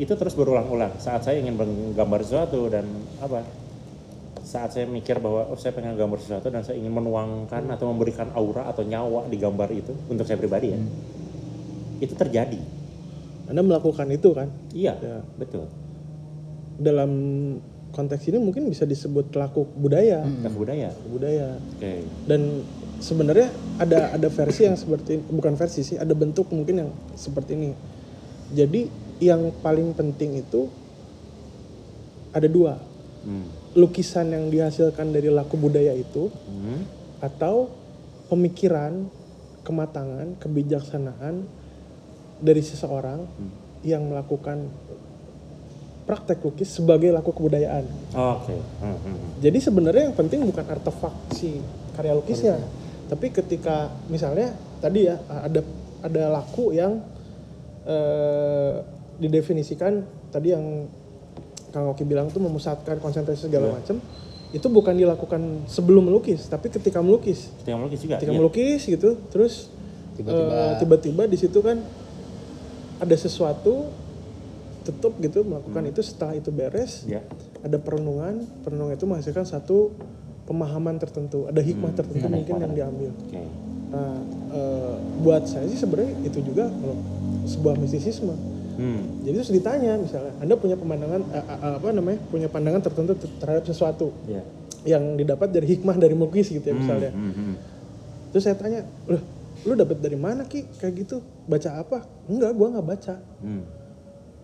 itu 0.00 0.12
terus 0.16 0.32
berulang-ulang. 0.32 0.96
Saat 0.96 1.28
saya 1.28 1.36
ingin 1.38 1.54
menggambar 1.54 2.24
sesuatu 2.24 2.72
dan 2.72 2.88
apa 3.20 3.44
saat 4.40 4.72
saya 4.72 4.88
mikir 4.88 5.20
bahwa 5.20 5.46
oh 5.46 5.54
saya 5.54 5.70
pengen 5.70 5.94
gambar 5.94 6.18
sesuatu 6.18 6.48
dan 6.48 6.64
saya 6.64 6.74
ingin 6.74 6.90
menuangkan 6.90 7.70
atau 7.70 7.92
memberikan 7.92 8.32
aura 8.34 8.66
atau 8.66 8.82
nyawa 8.82 9.28
di 9.28 9.36
gambar 9.36 9.68
itu 9.70 9.92
untuk 10.08 10.24
saya 10.24 10.40
pribadi 10.40 10.72
ya 10.74 10.80
itu 12.00 12.16
terjadi. 12.16 12.56
Anda 13.46 13.60
melakukan 13.60 14.08
itu 14.08 14.32
kan? 14.32 14.48
Iya 14.72 14.96
Ya. 14.98 15.20
betul. 15.36 15.68
Dalam 16.80 17.10
konteks 17.92 18.24
ini 18.32 18.40
mungkin 18.40 18.64
bisa 18.66 18.88
disebut 18.88 19.36
laku 19.36 19.68
budaya, 19.76 20.24
Ke 20.24 20.48
budaya. 20.48 20.90
Budaya. 21.06 21.60
oke. 21.76 21.92
Dan 22.24 22.64
sebenarnya 22.98 23.52
ada 23.76 24.16
ada 24.16 24.28
versi 24.32 24.64
yang 24.64 24.80
seperti 24.80 25.20
bukan 25.28 25.60
versi 25.60 25.84
sih, 25.84 26.00
ada 26.00 26.16
bentuk 26.16 26.48
mungkin 26.48 26.88
yang 26.88 26.90
seperti 27.12 27.52
ini. 27.52 27.70
Jadi 28.50 28.88
yang 29.20 29.52
paling 29.60 29.92
penting 29.92 30.40
itu 30.40 30.66
ada 32.32 32.48
dua, 32.48 32.80
hmm. 33.22 33.76
lukisan 33.76 34.32
yang 34.32 34.48
dihasilkan 34.48 35.12
dari 35.12 35.28
laku 35.28 35.60
budaya 35.60 35.92
itu 35.92 36.32
Hmm. 36.48 36.88
atau 37.20 37.68
pemikiran, 38.32 39.06
kematangan, 39.62 40.40
kebijaksanaan 40.40 41.44
dari 42.40 42.62
seseorang 42.64 43.20
Hmm. 43.28 43.52
yang 43.84 44.08
melakukan 44.08 44.72
praktek 46.08 46.42
lukis 46.42 46.72
sebagai 46.72 47.12
laku 47.12 47.30
kebudayaan. 47.30 47.84
oke 48.10 48.56
Hmm, 48.80 48.96
hmm, 48.96 48.98
hmm. 49.04 49.16
Jadi 49.44 49.58
sebenarnya 49.62 50.10
yang 50.10 50.16
penting 50.16 50.42
bukan 50.42 50.64
artefak 50.66 51.14
si 51.36 51.60
karya 51.94 52.16
lukisnya, 52.16 52.56
tapi 53.06 53.30
ketika 53.30 53.92
misalnya 54.08 54.56
tadi 54.80 55.06
ya 55.06 55.20
ada 55.28 55.60
ada 56.00 56.22
laku 56.40 56.72
yang 56.72 57.04
eh, 57.84 58.74
didefinisikan 59.20 60.00
tadi 60.28 60.50
yang 60.50 60.88
Kang 61.70 61.86
Oki 61.86 62.02
bilang 62.02 62.26
tuh 62.26 62.40
memusatkan 62.40 62.98
konsentrasi 62.98 63.46
segala 63.46 63.70
Iya. 63.70 63.74
macam, 63.78 63.96
itu 64.50 64.66
bukan 64.66 64.90
dilakukan 64.92 65.40
sebelum 65.64 66.02
melukis, 66.02 66.48
tapi 66.48 66.66
ketika 66.66 66.98
melukis. 66.98 67.52
Yang 67.62 67.78
melukis 67.78 67.98
juga 68.00 68.14
Ketika 68.16 68.32
iya. 68.32 68.38
melukis 68.38 68.80
gitu, 68.82 69.10
terus 69.28 69.70
Tiba-tiba. 70.12 70.76
tiba-tiba 70.76 71.22
di 71.24 71.38
situ 71.38 71.58
kan 71.60 71.78
ada 72.98 73.14
sesuatu 73.14 73.88
tutup 74.82 75.16
gitu 75.18 75.40
melakukan 75.42 75.80
Hmm. 75.80 75.92
itu 75.92 76.00
setelah 76.02 76.34
itu 76.34 76.50
beres 76.50 77.04
Iya. 77.04 77.20
ada 77.60 77.76
perenungan 77.76 78.44
perenungan 78.60 78.92
itu 78.92 79.06
menghasilkan 79.06 79.44
satu 79.44 79.92
pemahaman 80.44 80.96
tertentu 80.96 81.44
ada 81.46 81.60
hikmah 81.60 81.88
Hmm, 81.88 81.96
tertentu 81.96 82.20
ada 82.22 82.32
mungkin 82.34 82.48
hikmah 82.50 82.64
yang 82.66 82.74
diambil 82.74 83.10
oke 83.14 83.40
nah 83.88 84.16
eh, 84.50 84.94
buat 85.20 85.44
saya 85.44 85.64
sih 85.66 85.78
sebenarnya 85.78 86.12
itu 86.22 86.40
juga 86.42 86.68
kalau 86.68 86.96
sebuah 87.44 87.74
mistisisme 87.76 88.34
hmm. 88.80 89.00
jadi 89.22 89.34
terus 89.36 89.52
ditanya 89.52 89.92
misalnya 89.94 90.32
anda 90.38 90.56
punya 90.56 90.74
pemandangan 90.74 91.20
eh, 91.28 91.44
eh, 91.44 91.74
apa 91.76 91.88
namanya 91.90 92.18
punya 92.26 92.48
pandangan 92.48 92.80
tertentu 92.80 93.12
ter- 93.14 93.36
terhadap 93.38 93.64
sesuatu 93.64 94.08
Iya. 94.24 94.42
yang 94.88 95.14
didapat 95.14 95.48
dari 95.50 95.68
hikmah 95.68 95.94
dari 95.94 96.14
melukis 96.14 96.48
gitu 96.48 96.64
ya 96.64 96.72
misalnya 96.72 97.12
Hmm, 97.12 97.28
hmm, 97.28 97.34
hmm. 97.36 97.54
terus 98.30 98.42
saya 98.42 98.56
tanya 98.56 98.80
loh 99.04 99.20
lu 99.60 99.76
dapat 99.76 100.00
dari 100.00 100.16
mana 100.16 100.42
ki 100.42 100.64
kayak 100.74 100.94
gitu 100.98 101.20
baca 101.44 101.70
apa 101.76 101.98
enggak 102.24 102.50
gua 102.50 102.68
nggak 102.70 102.86
baca 102.88 103.14
Hmm. 103.38 103.62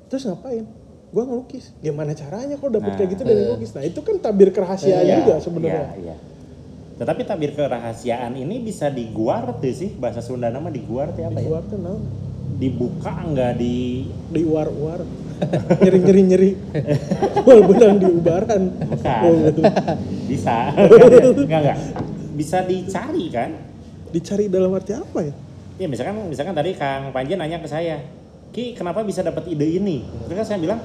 terus 0.07 0.23
ngapain 0.23 0.69
gua 1.09 1.25
ngelukis 1.25 1.73
gimana 1.79 2.13
caranya 2.13 2.55
kalau 2.55 2.69
dapat 2.71 2.91
Nah, 2.91 2.97
kayak 2.97 3.11
gitu 3.11 3.23
dari 3.25 3.41
ngelukis 3.43 3.71
nah 3.73 3.81
itu 3.81 3.99
kan 3.99 4.17
tabir 4.19 4.51
kerahasiaan 4.51 5.03
Iya, 5.03 5.17
juga 5.19 5.35
sebenarnya 5.41 5.85
Iya, 5.89 6.05
iya. 6.05 6.17
Tetapi 6.97 7.23
tabir 7.25 7.53
kerahasiaan 7.53 8.33
ini 8.35 8.57
bisa 8.59 8.89
diguar 8.89 9.45
tuh 9.55 9.69
sih 9.69 9.93
bahasa 9.95 10.21
Sunda 10.21 10.49
nama 10.49 10.69
diguar 10.69 11.13
tuh 11.13 11.25
apa 11.25 11.37
ya? 11.39 11.61
naon? 11.77 12.01
Dibuka 12.57 13.13
enggak 13.21 13.61
di 13.61 14.09
di 14.33 14.41
uar 14.45 14.69
uar 14.73 15.01
nyeri 15.85 15.99
nyeri 16.01 16.23
nyeri 16.25 16.51
wal 17.45 17.61
benang 17.69 18.01
di 18.01 18.07
ubaran 18.09 18.63
bukan. 18.73 19.21
Oh, 19.21 19.35
betul. 19.45 19.65
bisa. 20.25 20.73
enggak 21.45 21.61
enggak. 21.61 21.79
Bisa 22.37 22.65
dicari 22.65 23.29
kan? 23.33 23.51
dicari 24.17 24.47
dalam 24.47 24.73
arti 24.73 24.95
apa 24.95 25.21
ya 25.23 25.35
Ya 25.77 25.87
misalkan 25.93 26.17
misalkan 26.33 26.57
tadi 26.57 26.73
Kang 26.73 27.13
Panji 27.13 27.37
nanya 27.37 27.61
ke 27.61 27.69
saya, 27.69 28.01
Ki 28.49 28.73
kenapa 28.73 29.05
bisa 29.05 29.21
dapat 29.21 29.45
ide 29.45 29.77
ini? 29.77 30.09
Terus 30.25 30.41
kan 30.41 30.47
saya 30.49 30.59
bilang, 30.65 30.81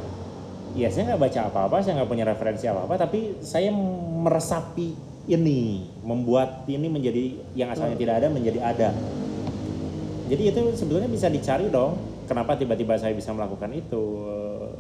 ya 0.76 0.92
saya 0.92 1.16
nggak 1.16 1.22
baca 1.32 1.40
apa-apa, 1.48 1.80
saya 1.80 1.96
nggak 1.96 2.12
punya 2.12 2.28
referensi 2.28 2.68
apa-apa, 2.68 3.00
tapi 3.00 3.40
saya 3.40 3.72
meresapi 3.72 4.92
ini, 5.32 5.88
membuat 6.04 6.68
ini 6.68 6.92
menjadi 6.92 7.40
yang 7.56 7.72
asalnya 7.72 7.96
tidak 7.96 8.20
ada 8.20 8.28
menjadi 8.28 8.60
ada. 8.60 8.90
Jadi 10.32 10.44
itu 10.48 10.62
sebetulnya 10.74 11.12
bisa 11.12 11.28
dicari 11.28 11.68
dong. 11.68 12.00
Kenapa 12.24 12.56
tiba-tiba 12.56 12.96
saya 12.96 13.12
bisa 13.12 13.36
melakukan 13.36 13.68
itu? 13.76 14.04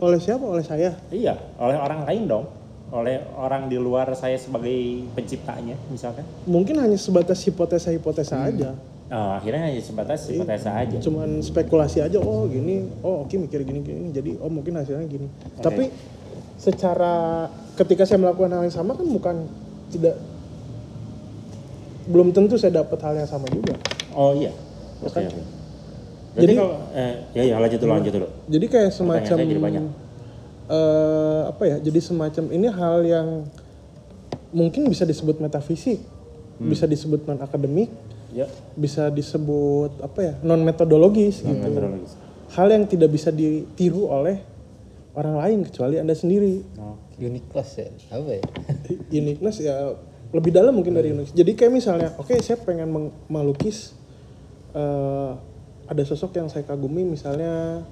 oleh 0.01 0.17
siapa 0.17 0.41
oleh 0.41 0.63
saya 0.63 0.97
Iya, 1.11 1.35
oleh 1.59 1.77
orang 1.77 2.07
lain 2.07 2.23
dong. 2.25 2.45
Oleh 2.89 3.23
orang 3.35 3.67
di 3.67 3.75
luar 3.75 4.07
saya 4.15 4.35
sebagai 4.35 5.03
penciptanya, 5.11 5.75
misalkan. 5.87 6.27
mungkin 6.43 6.75
hanya 6.75 6.95
sebatas 6.95 7.39
hipotesa 7.43 7.87
hipotesa 7.87 8.35
aja 8.43 8.75
Oh, 9.07 9.31
akhirnya 9.35 9.67
hanya 9.67 9.79
sebatas 9.79 10.27
hipotesa 10.27 10.71
aja. 10.71 10.95
cuman 10.99 11.39
spekulasi 11.39 11.99
aja 11.99 12.19
oh 12.19 12.47
gini 12.47 12.87
oh 12.99 13.23
oke 13.23 13.35
mikir 13.35 13.63
gini 13.63 13.79
gini 13.79 14.11
jadi 14.11 14.39
oh 14.39 14.47
mungkin 14.47 14.75
hasilnya 14.75 15.07
gini 15.07 15.27
tapi 15.59 15.87
secara 16.55 17.47
ketika 17.75 18.03
saya 18.03 18.19
melakukan 18.19 18.55
hal 18.55 18.63
yang 18.67 18.75
sama 18.75 18.91
kan 18.91 19.07
bukan 19.07 19.35
tidak 19.87 20.15
belum 22.07 22.31
tentu 22.31 22.55
saya 22.55 22.83
dapat 22.83 22.99
hal 23.03 23.15
yang 23.15 23.29
sama 23.29 23.47
juga 23.47 23.75
Oh 24.11 24.35
iya. 24.35 24.51
Oke. 25.01 25.11
kan? 25.11 25.23
oke. 25.25 25.41
Jadi 26.31 26.41
Jadi- 26.41 26.55
kalau 26.55 26.75
eh, 26.91 27.13
ya 27.33 27.43
ya 27.45 27.55
lanjut 27.57 27.77
dulu 27.77 27.91
lanjut 27.91 28.13
dulu. 28.13 28.27
jadi 28.47 28.65
kayak 28.67 28.89
semacam 28.89 29.35
jadi 29.37 29.59
banyak. 29.59 29.83
eh, 30.69 31.41
apa 31.45 31.63
ya 31.65 31.75
jadi 31.79 31.99
semacam 31.99 32.43
ini 32.49 32.67
hal 32.67 32.97
yang 33.03 33.27
mungkin 34.51 34.85
bisa 34.85 35.03
disebut 35.03 35.37
metafisik 35.37 35.99
Hmm. 36.53 36.69
bisa 36.69 36.85
disebut 36.85 37.25
non 37.25 37.39
akademik 37.39 37.89
Ya. 38.29 38.45
bisa 38.73 39.09
disebut 39.09 39.91
apa 39.99 40.19
ya 40.21 40.33
non 40.39 40.61
metodologis 40.61 41.41
gitu 41.41 41.51
Metodologis. 41.57 42.15
hal 42.51 42.69
yang 42.69 42.85
tidak 42.85 43.09
bisa 43.09 43.27
ditiru 43.29 44.07
oleh 44.07 44.39
orang 45.11 45.35
lain 45.37 45.59
kecuali 45.63 45.97
anda 45.97 46.13
sendiri 46.13 46.63
Oke. 46.71 47.17
uniqueness 47.19 47.69
ya 47.75 47.87
apa 48.09 48.29
ya 48.31 48.43
uniqueness 49.19 49.57
ya 49.59 49.75
lebih 50.29 50.47
dalam 50.49 50.71
mungkin 50.71 50.93
dari 50.93 51.11
uniqueness 51.11 51.33
jadi 51.33 51.51
kayak 51.51 51.73
misalnya 51.73 52.09
oke 52.15 52.31
saya 52.37 52.55
pengen 52.57 52.87
meng- 52.87 53.15
melukis 53.27 53.97
eh, 54.75 55.31
ada 55.91 56.03
sosok 56.07 56.35
yang 56.39 56.47
saya 56.47 56.63
kagumi 56.63 57.03
misalnya 57.03 57.83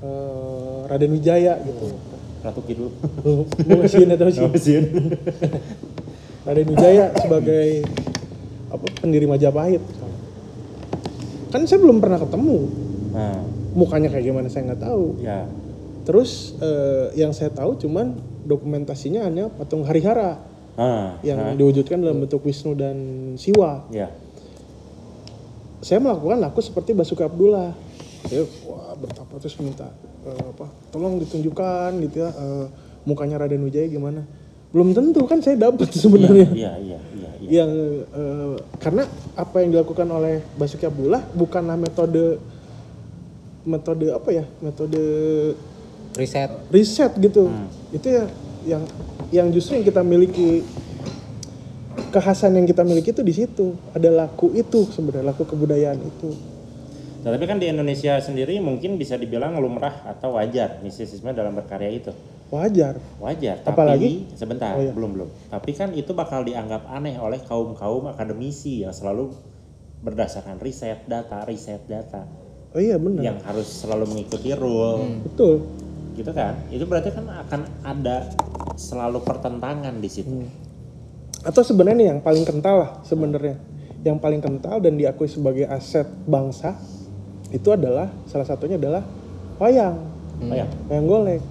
eh, 0.00 0.78
Raden 0.88 1.12
Wijaya 1.12 1.60
gitu 1.62 1.92
Ratu 2.38 2.62
Kidul. 2.62 2.94
ngasihin 3.66 4.14
atau 4.14 4.30
sih. 4.30 4.78
Raden 6.46 6.66
Wijaya 6.70 7.10
sebagai 7.18 7.82
apa 8.68 8.84
pendiri 9.00 9.26
Majapahit 9.26 9.82
kan 11.48 11.64
saya 11.64 11.80
belum 11.80 11.98
pernah 11.98 12.20
ketemu 12.20 12.58
Nah, 13.08 13.40
mukanya 13.72 14.12
kayak 14.12 14.30
gimana 14.30 14.46
saya 14.52 14.68
nggak 14.68 14.84
tahu 14.84 15.16
ya. 15.18 15.48
terus 16.04 16.54
eh, 16.60 17.08
yang 17.16 17.32
saya 17.32 17.48
tahu 17.50 17.80
cuman 17.80 18.14
dokumentasinya 18.44 19.24
hanya 19.24 19.48
patung 19.50 19.82
Harihara 19.82 20.38
Nah, 20.78 21.18
yang 21.26 21.42
nah, 21.42 21.58
diwujudkan 21.58 21.98
dalam 21.98 22.22
bentuk 22.22 22.46
Wisnu 22.46 22.78
dan 22.78 22.94
Siwa 23.34 23.90
ya. 23.90 24.14
Saya 25.82 25.98
melakukan 26.02 26.38
laku 26.42 26.60
seperti 26.62 26.94
Basuki 26.94 27.22
Abdullah. 27.22 27.74
Saya 28.26 28.44
wah 28.66 28.92
bertapa 28.98 29.30
terus 29.38 29.54
minta 29.62 29.88
eh, 30.26 30.42
apa 30.42 30.66
tolong 30.90 31.22
ditunjukkan 31.22 32.02
gitu 32.02 32.26
ya 32.26 32.30
eh, 32.34 32.66
mukanya 33.06 33.42
Raden 33.46 33.62
Wijaya 33.62 33.86
gimana? 33.86 34.26
Belum 34.74 34.92
tentu 34.92 35.24
kan 35.24 35.40
saya 35.40 35.56
dapat 35.56 35.88
sebenarnya. 35.94 36.50
Iya, 36.52 36.72
iya, 36.82 36.98
iya, 37.14 37.30
iya. 37.40 37.48
yang 37.62 37.70
eh, 38.10 38.56
karena 38.82 39.06
apa 39.38 39.56
yang 39.62 39.78
dilakukan 39.78 40.08
oleh 40.10 40.42
Basuki 40.58 40.84
Abdullah 40.84 41.22
bukanlah 41.32 41.78
metode 41.78 42.42
metode 43.68 44.06
apa 44.10 44.30
ya 44.32 44.44
metode 44.58 45.02
riset. 46.18 46.50
riset 46.74 47.12
gitu. 47.22 47.48
Itu 47.94 48.06
ya 48.10 48.24
yang 48.66 48.82
yang 49.30 49.46
justru 49.54 49.78
yang 49.80 49.86
kita 49.86 50.02
miliki 50.02 50.64
kekhasan 52.10 52.56
yang 52.56 52.66
kita 52.66 52.82
miliki 52.82 53.10
itu 53.10 53.22
di 53.22 53.34
situ 53.34 53.74
ada 53.92 54.08
laku 54.08 54.54
itu 54.54 54.86
sebenarnya 54.88 55.34
laku 55.34 55.44
kebudayaan 55.44 56.00
itu 56.02 56.32
Nah, 57.18 57.34
tapi 57.34 57.50
kan 57.50 57.58
di 57.58 57.66
Indonesia 57.66 58.14
sendiri 58.22 58.62
mungkin 58.62 58.94
bisa 58.94 59.18
dibilang 59.18 59.58
lumrah 59.58 60.06
atau 60.06 60.38
wajar 60.38 60.78
mistisisme 60.86 61.34
dalam 61.34 61.50
berkarya 61.50 61.90
itu. 61.90 62.14
wajar 62.48 62.94
Wajar, 63.18 63.58
Apalagi? 63.66 64.22
tapi 64.30 64.38
sebentar, 64.38 64.72
Oh, 64.78 64.80
iya. 64.80 64.94
belum 64.94 65.18
belum. 65.18 65.28
Tapi 65.50 65.70
kan 65.74 65.90
itu 65.98 66.14
bakal 66.14 66.46
dianggap 66.46 66.86
aneh 66.88 67.18
oleh 67.18 67.42
kaum-kaum 67.42 68.06
akademisi 68.08 68.86
yang 68.86 68.94
selalu 68.94 69.34
berdasarkan 69.98 70.62
riset 70.62 71.04
data, 71.10 71.42
riset 71.42 71.82
data 71.90 72.22
oh 72.72 72.80
iya 72.80 72.96
benar 73.00 73.22
yang 73.24 73.38
harus 73.42 73.66
selalu 73.66 74.04
mengikuti 74.14 74.54
rule. 74.54 75.20
betul 75.26 75.66
Gitu 76.18 76.34
kan? 76.34 76.58
Itu 76.66 76.82
berarti 76.90 77.14
kan 77.14 77.30
akan 77.30 77.60
ada 77.86 78.26
selalu 78.74 79.22
pertentangan 79.22 80.02
di 80.02 80.10
situ. 80.10 80.26
Hmm. 80.26 80.50
Atau 81.40 81.62
sebenarnya 81.62 82.12
yang 82.12 82.20
paling 82.20 82.42
kental 82.42 82.76
lah 82.78 82.90
sebenarnya 83.02 83.56
yang 84.00 84.16
paling 84.16 84.38
kental 84.38 84.78
dan 84.78 84.94
diakui 84.94 85.26
sebagai 85.26 85.66
aset 85.66 86.06
bangsa 86.24 86.74
itu 87.48 87.68
adalah 87.68 88.10
salah 88.24 88.44
satunya 88.44 88.76
adalah 88.76 89.02
wayang 89.56 89.96
ya. 90.44 90.66
wayang 90.86 91.06
golek 91.06 91.42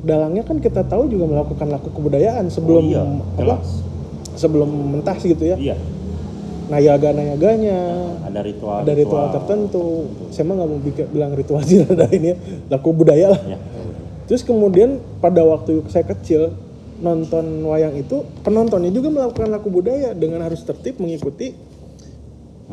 dalangnya 0.00 0.42
kan 0.42 0.58
kita 0.58 0.82
tahu 0.82 1.06
juga 1.06 1.24
melakukan 1.26 1.68
laku 1.68 1.88
kebudayaan 1.90 2.48
sebelum 2.48 2.82
Oh 2.82 2.90
iya, 2.90 3.02
apa 3.02 3.38
jelas. 3.38 3.66
sebelum 4.34 4.68
mentas 4.90 5.20
gitu 5.20 5.44
ya 5.44 5.56
Iya. 5.56 5.76
nayaga 6.64 7.12
nayaganya 7.12 7.78
Ada 8.24 8.40
ritual. 8.40 8.78
ada 8.80 8.92
ritual 8.92 9.26
tertentu 9.30 9.84
saya 10.28 10.44
mah 10.44 10.54
nggak 10.56 10.68
mau 10.68 10.80
bikin- 10.80 11.10
bilang 11.10 11.32
ritual 11.32 11.60
sih 11.62 11.84
ada 11.84 12.08
ini 12.08 12.32
ya, 12.32 12.36
laku 12.68 12.90
budaya 12.90 13.26
lah 13.30 13.40
Ya. 13.44 13.58
terus 14.24 14.40
kemudian 14.40 14.90
pada 15.18 15.42
waktu 15.42 15.84
saya 15.86 16.02
kecil 16.04 16.56
nonton 16.98 17.44
wayang 17.64 17.94
itu 17.94 18.16
penontonnya 18.40 18.88
juga 18.88 19.08
melakukan 19.08 19.48
laku 19.48 19.68
budaya 19.70 20.12
dengan 20.12 20.40
harus 20.40 20.60
tertib 20.60 20.96
mengikuti 20.96 21.54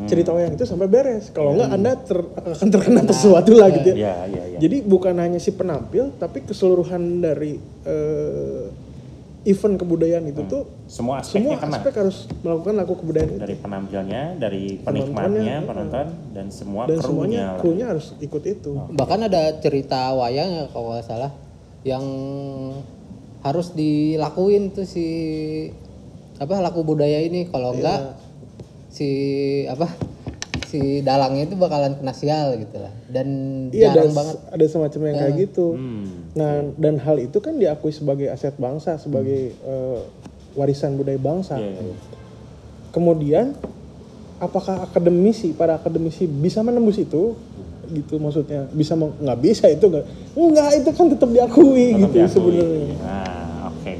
cerita 0.02 0.30
wayang 0.30 0.54
itu 0.54 0.64
sampai 0.64 0.86
beres 0.86 1.28
kalau 1.28 1.52
nggak 1.52 1.70
anda 1.70 1.92
ter- 1.94 2.24
akan 2.34 2.68
terkena 2.70 3.00
sesuatu 3.06 3.52
lah 3.52 3.68
gitu 3.70 3.92
ya 3.92 3.96
Iya, 3.98 4.14
iya, 4.26 4.42
iya. 4.46 4.58
jadi 4.58 4.80
bukan 4.82 5.12
hanya 5.14 5.36
si 5.36 5.52
penampil 5.52 6.08
tapi 6.14 6.40
keseluruhan 6.42 7.00
dari 7.18 7.56
eh, 7.82 8.64
event 9.42 9.76
kebudayaan 9.76 10.24
itu 10.26 10.40
tuh 10.46 10.64
Semua 10.86 11.20
aspeknya 11.20 11.52
semua 11.52 11.56
kena. 11.58 11.76
aspek 11.76 11.92
harus 11.94 12.16
melakukan 12.38 12.74
laku 12.76 12.92
kebudayaan 12.94 13.30
itu 13.30 13.40
Dari 13.40 13.56
penampilnya, 13.56 14.22
dari 14.36 14.62
Penontonnya, 14.74 15.04
penikmatnya, 15.12 15.42
iya. 15.54 15.58
penonton, 15.62 16.06
dan 16.30 16.46
semua 16.48 16.82
dan 16.82 16.88
krunya. 16.88 17.04
semuanya 17.04 17.40
lah. 17.42 17.58
krunya 17.58 17.84
harus 17.86 18.06
ikut 18.18 18.42
itu 18.46 18.72
bahkan 18.90 19.20
ada 19.22 19.42
cerita 19.58 20.00
wayang 20.14 20.48
ya 20.50 20.64
kalau 20.70 20.86
nggak 20.90 21.04
salah 21.04 21.32
yang 21.82 22.04
harus 23.40 23.72
dilakuin 23.72 24.72
tuh 24.72 24.84
si 24.84 25.06
apa 26.40 26.60
laku 26.60 26.84
budaya 26.84 27.20
ini 27.20 27.48
kalau 27.48 27.76
enggak 27.76 28.16
si 28.92 29.08
apa 29.68 29.88
si 30.68 31.02
dalangnya 31.02 31.50
itu 31.50 31.56
bakalan 31.58 31.98
kena 31.98 32.14
sial 32.14 32.54
gitu 32.56 32.78
lah 32.80 32.92
dan 33.10 33.28
iya 33.74 33.90
ada 33.92 34.06
jarang 34.06 34.14
banget 34.16 34.36
ada 34.48 34.64
semacam 34.68 35.00
yang 35.08 35.16
kayak 35.18 35.34
gitu 35.48 35.66
Hmm. 35.74 36.20
Nah, 36.30 36.62
dan 36.78 36.94
hal 37.02 37.18
itu 37.18 37.42
kan 37.42 37.58
diakui 37.58 37.90
sebagai 37.90 38.30
aset 38.30 38.54
bangsa, 38.54 38.94
sebagai 39.02 39.50
eh, 39.50 40.00
warisan 40.54 40.94
budaya 40.94 41.18
bangsa. 41.18 41.58
Iya, 41.58 41.74
iya, 41.74 41.82
iya. 41.90 41.96
Kemudian, 42.94 43.46
apakah 44.38 44.86
akademisi, 44.86 45.50
para 45.54 45.78
akademisi 45.78 46.30
bisa 46.30 46.62
menembus 46.62 47.02
itu? 47.02 47.34
Gitu 47.90 48.14
maksudnya, 48.16 48.70
bisa 48.70 48.94
nggak 48.94 49.38
bisa 49.38 49.66
itu 49.66 49.82
nggak? 49.82 50.04
Enggak, 50.32 50.70
itu 50.78 50.90
kan 50.94 51.06
tetap 51.10 51.28
diakui 51.28 51.86
Tetap 51.90 52.00
gitu 52.00 52.14
diakui. 52.14 52.30
sebenarnya. 52.30 52.94
Nah, 53.02 53.34
oke. 53.68 53.92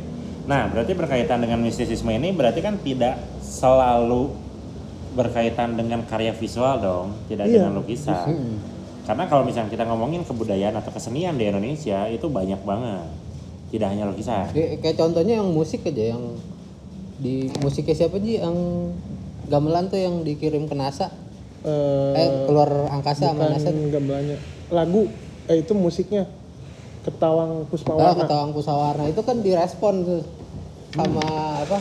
Nah, 0.46 0.62
berarti 0.70 0.92
berkaitan 0.94 1.38
dengan 1.42 1.58
mistisisme 1.60 2.10
ini 2.10 2.30
berarti 2.30 2.58
kan 2.58 2.78
tidak 2.78 3.18
selalu 3.42 4.30
berkaitan 5.10 5.74
dengan 5.74 6.06
karya 6.06 6.30
visual 6.30 6.78
dong, 6.78 7.06
tidak 7.26 7.50
Iya. 7.50 7.66
dengan 7.66 7.82
lukisan. 7.82 8.26
Karena 9.02 9.26
kalau 9.26 9.42
misalnya 9.42 9.66
kita 9.68 9.82
ngomongin 9.84 10.22
kebudayaan 10.22 10.78
atau 10.78 10.94
kesenian 10.94 11.34
di 11.34 11.50
Indonesia 11.50 12.06
itu 12.06 12.30
banyak 12.30 12.62
banget. 12.62 13.10
Tidak 13.70 13.86
hanya 13.86 14.06
lukisan. 14.06 14.50
Kayak, 14.54 14.82
kayak 14.82 14.96
contohnya 14.98 15.42
yang 15.42 15.50
musik 15.50 15.82
aja 15.82 16.14
yang 16.14 16.38
di 17.18 17.50
musiknya 17.58 17.94
siapa 17.96 18.16
sih 18.16 18.38
yang 18.38 18.54
gamelan 19.46 19.90
tuh 19.90 19.98
yang 19.98 20.22
dikirim 20.22 20.64
ke 20.64 20.74
NASA 20.74 21.10
Eh, 21.60 22.12
eh 22.16 22.28
keluar 22.48 22.88
angkasa 22.88 23.30
sama 23.30 23.52
NASA 23.52 23.68
bukan 23.68 23.92
gamelannya, 23.92 24.40
lagu, 24.68 25.12
eh 25.44 25.60
itu 25.60 25.72
musiknya, 25.72 26.24
Ketawang 27.00 27.64
Puspawarna. 27.68 28.16
ketawang 28.18 28.52
pusawarna 28.52 29.04
itu 29.04 29.20
kan 29.20 29.40
direspon 29.40 29.94
tuh 30.04 30.22
sama 30.92 31.20
apa 31.60 31.80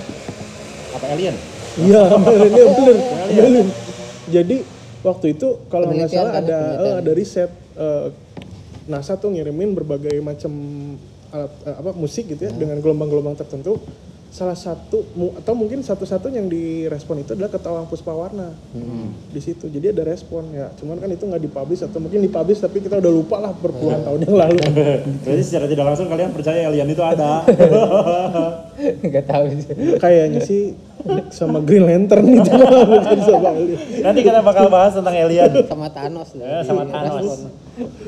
Apa 0.90 1.06
alien? 1.12 1.36
Iya, 1.76 2.02
bener, 2.14 2.48
iya, 2.50 2.66
bener, 2.68 2.96
bener. 3.30 3.66
Jadi 4.28 4.58
waktu 5.00 5.26
itu 5.32 5.48
kalau 5.68 5.92
nggak 5.92 6.10
salah 6.10 6.32
kan, 6.34 6.44
ada 6.44 6.60
eh, 6.78 6.94
ada 6.98 7.12
riset 7.14 7.48
eh, 7.76 8.08
NASA 8.86 9.16
tuh 9.16 9.32
ngirimin 9.32 9.72
berbagai 9.72 10.18
macam 10.20 10.52
alat 11.30 11.52
eh, 11.62 11.76
apa 11.78 11.92
musik 11.94 12.26
gitu 12.28 12.42
ya 12.42 12.52
Hmm. 12.52 12.60
dengan 12.60 12.78
gelombang-gelombang 12.80 13.38
tertentu. 13.38 13.78
Salah 14.30 14.54
satu 14.54 15.10
mu- 15.12 15.34
atau 15.34 15.52
mungkin 15.52 15.82
satu-satu 15.82 16.30
yang 16.30 16.46
direspon 16.46 17.18
itu 17.20 17.34
adalah 17.34 17.50
ketawang 17.50 17.86
puspawarna 17.86 18.54
Hmm. 18.72 19.10
di 19.28 19.40
situ. 19.40 19.66
Jadi 19.66 19.90
ada 19.90 20.06
respon 20.06 20.50
ya. 20.50 20.70
Cuman 20.76 20.98
kan 20.98 21.10
itu 21.10 21.24
nggak 21.24 21.42
dipublish 21.42 21.82
atau 21.82 21.98
mungkin 21.98 22.22
dipublish 22.22 22.60
tapi 22.60 22.78
kita 22.78 22.98
udah 22.98 23.10
lupa 23.10 23.38
lah 23.38 23.52
berpuluhan 23.52 24.00
tahun 24.08 24.20
yang 24.24 24.38
lalu. 24.38 24.58
Berarti 25.20 25.44
secara 25.44 25.66
tidak 25.66 25.82
langsung 25.84 26.08
kalian 26.08 26.30
percaya 26.30 26.62
alien 26.64 26.88
itu 26.88 27.02
ada. 27.02 27.42
nggak 29.02 29.26
tahu 29.26 29.44
sih 29.52 29.66
Kayaknya 30.04 30.40
sih 30.42 30.62
sama 31.32 31.64
Green 31.64 31.88
Lantern 31.88 32.28
itu 32.28 32.52
bukan 32.92 33.20
sama 33.24 33.50
alien. 33.56 33.80
Nanti 34.04 34.20
kita 34.20 34.40
bakal 34.44 34.68
bahas 34.68 34.92
tentang 34.92 35.16
alien. 35.16 35.52
sama 35.66 35.88
Thanos 35.88 36.30
lah 36.36 36.62
sama 36.68 36.84
Thanos. 36.84 37.48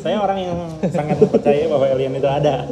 Saya 0.04 0.19
orang 0.19 0.39
yang 0.43 0.58
sangat 0.91 1.23
percaya 1.23 1.63
bahwa 1.71 1.88
alien 1.88 2.12
itu 2.12 2.27
ada. 2.27 2.67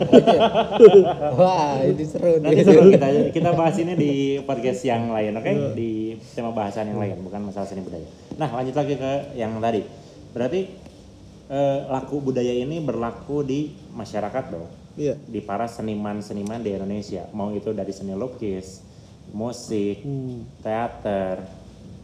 wah 1.40 1.80
ini 1.80 2.04
seru 2.04 2.44
Nanti 2.44 2.62
seru 2.68 2.92
kita 2.92 3.08
kita 3.32 3.50
bahas 3.56 3.76
ini 3.80 3.94
di 3.96 4.12
podcast 4.44 4.84
yang 4.84 5.08
lain, 5.16 5.40
oke? 5.40 5.52
Di 5.80 6.20
tema 6.36 6.52
bahasan 6.52 6.92
yang 6.92 7.00
lain, 7.00 7.24
bukan 7.24 7.40
masalah 7.48 7.68
seni 7.72 7.88
budaya. 7.88 8.08
Nah, 8.36 8.52
lanjut 8.52 8.76
lagi 8.76 9.00
ke 9.00 9.12
yang 9.40 9.56
tadi. 9.64 9.88
Berarti 10.36 10.62
eh, 11.50 11.80
laku 11.88 12.20
budaya 12.20 12.52
ini 12.52 12.84
berlaku 12.84 13.48
di 13.48 13.72
masyarakat 13.96 14.44
dong, 14.52 14.68
Iya. 15.00 15.16
di 15.24 15.40
para 15.40 15.66
seniman-seniman 15.72 16.60
di 16.60 16.76
Indonesia. 16.76 17.26
Mau 17.32 17.56
itu 17.56 17.72
dari 17.72 17.96
seni 17.96 18.14
lukis, 18.14 18.84
musik, 19.32 20.02
Hmm. 20.02 20.46
teater, 20.60 21.46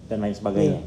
dan 0.06 0.18
lain 0.20 0.34
sebagainya. 0.34 0.82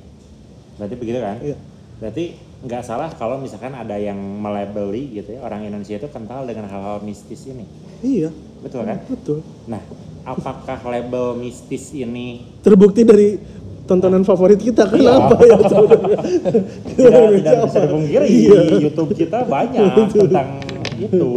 Berarti 0.77 0.95
begitu 0.95 1.19
kan? 1.19 1.37
Iya. 1.39 1.57
Berarti 1.99 2.25
nggak 2.59 2.83
salah 2.83 3.11
kalau 3.11 3.39
misalkan 3.39 3.71
ada 3.71 3.95
yang 3.95 4.15
melabeli 4.17 5.15
gitu 5.15 5.35
ya 5.35 5.43
orang 5.43 5.63
Indonesia 5.63 5.95
itu 5.95 6.09
kental 6.09 6.43
dengan 6.43 6.67
hal-hal 6.67 6.99
mistis 7.01 7.47
ini, 7.47 7.67
Iya, 7.99 8.31
betul 8.61 8.83
kan? 8.83 8.99
betul. 9.05 9.39
Nah, 9.65 9.79
apakah 10.23 10.79
label 10.85 11.35
mistis 11.35 11.91
ini 11.91 12.43
terbukti 12.61 13.03
dari 13.03 13.39
tontonan 13.85 14.23
favorit 14.23 14.59
kita 14.59 14.91
Iya. 14.91 15.23
kenapa 15.23 15.35
ya 15.41 15.57
sebenarnya 15.65 16.19
tidak 16.93 17.23
tidak 17.35 17.55
bisa 17.65 17.79
dipungkiri 17.81 18.27
Iya. 18.27 18.59
di 18.61 18.77
YouTube 18.85 19.11
kita 19.15 19.39
banyak 19.45 19.83
tentang 20.13 20.49
itu. 20.95 21.31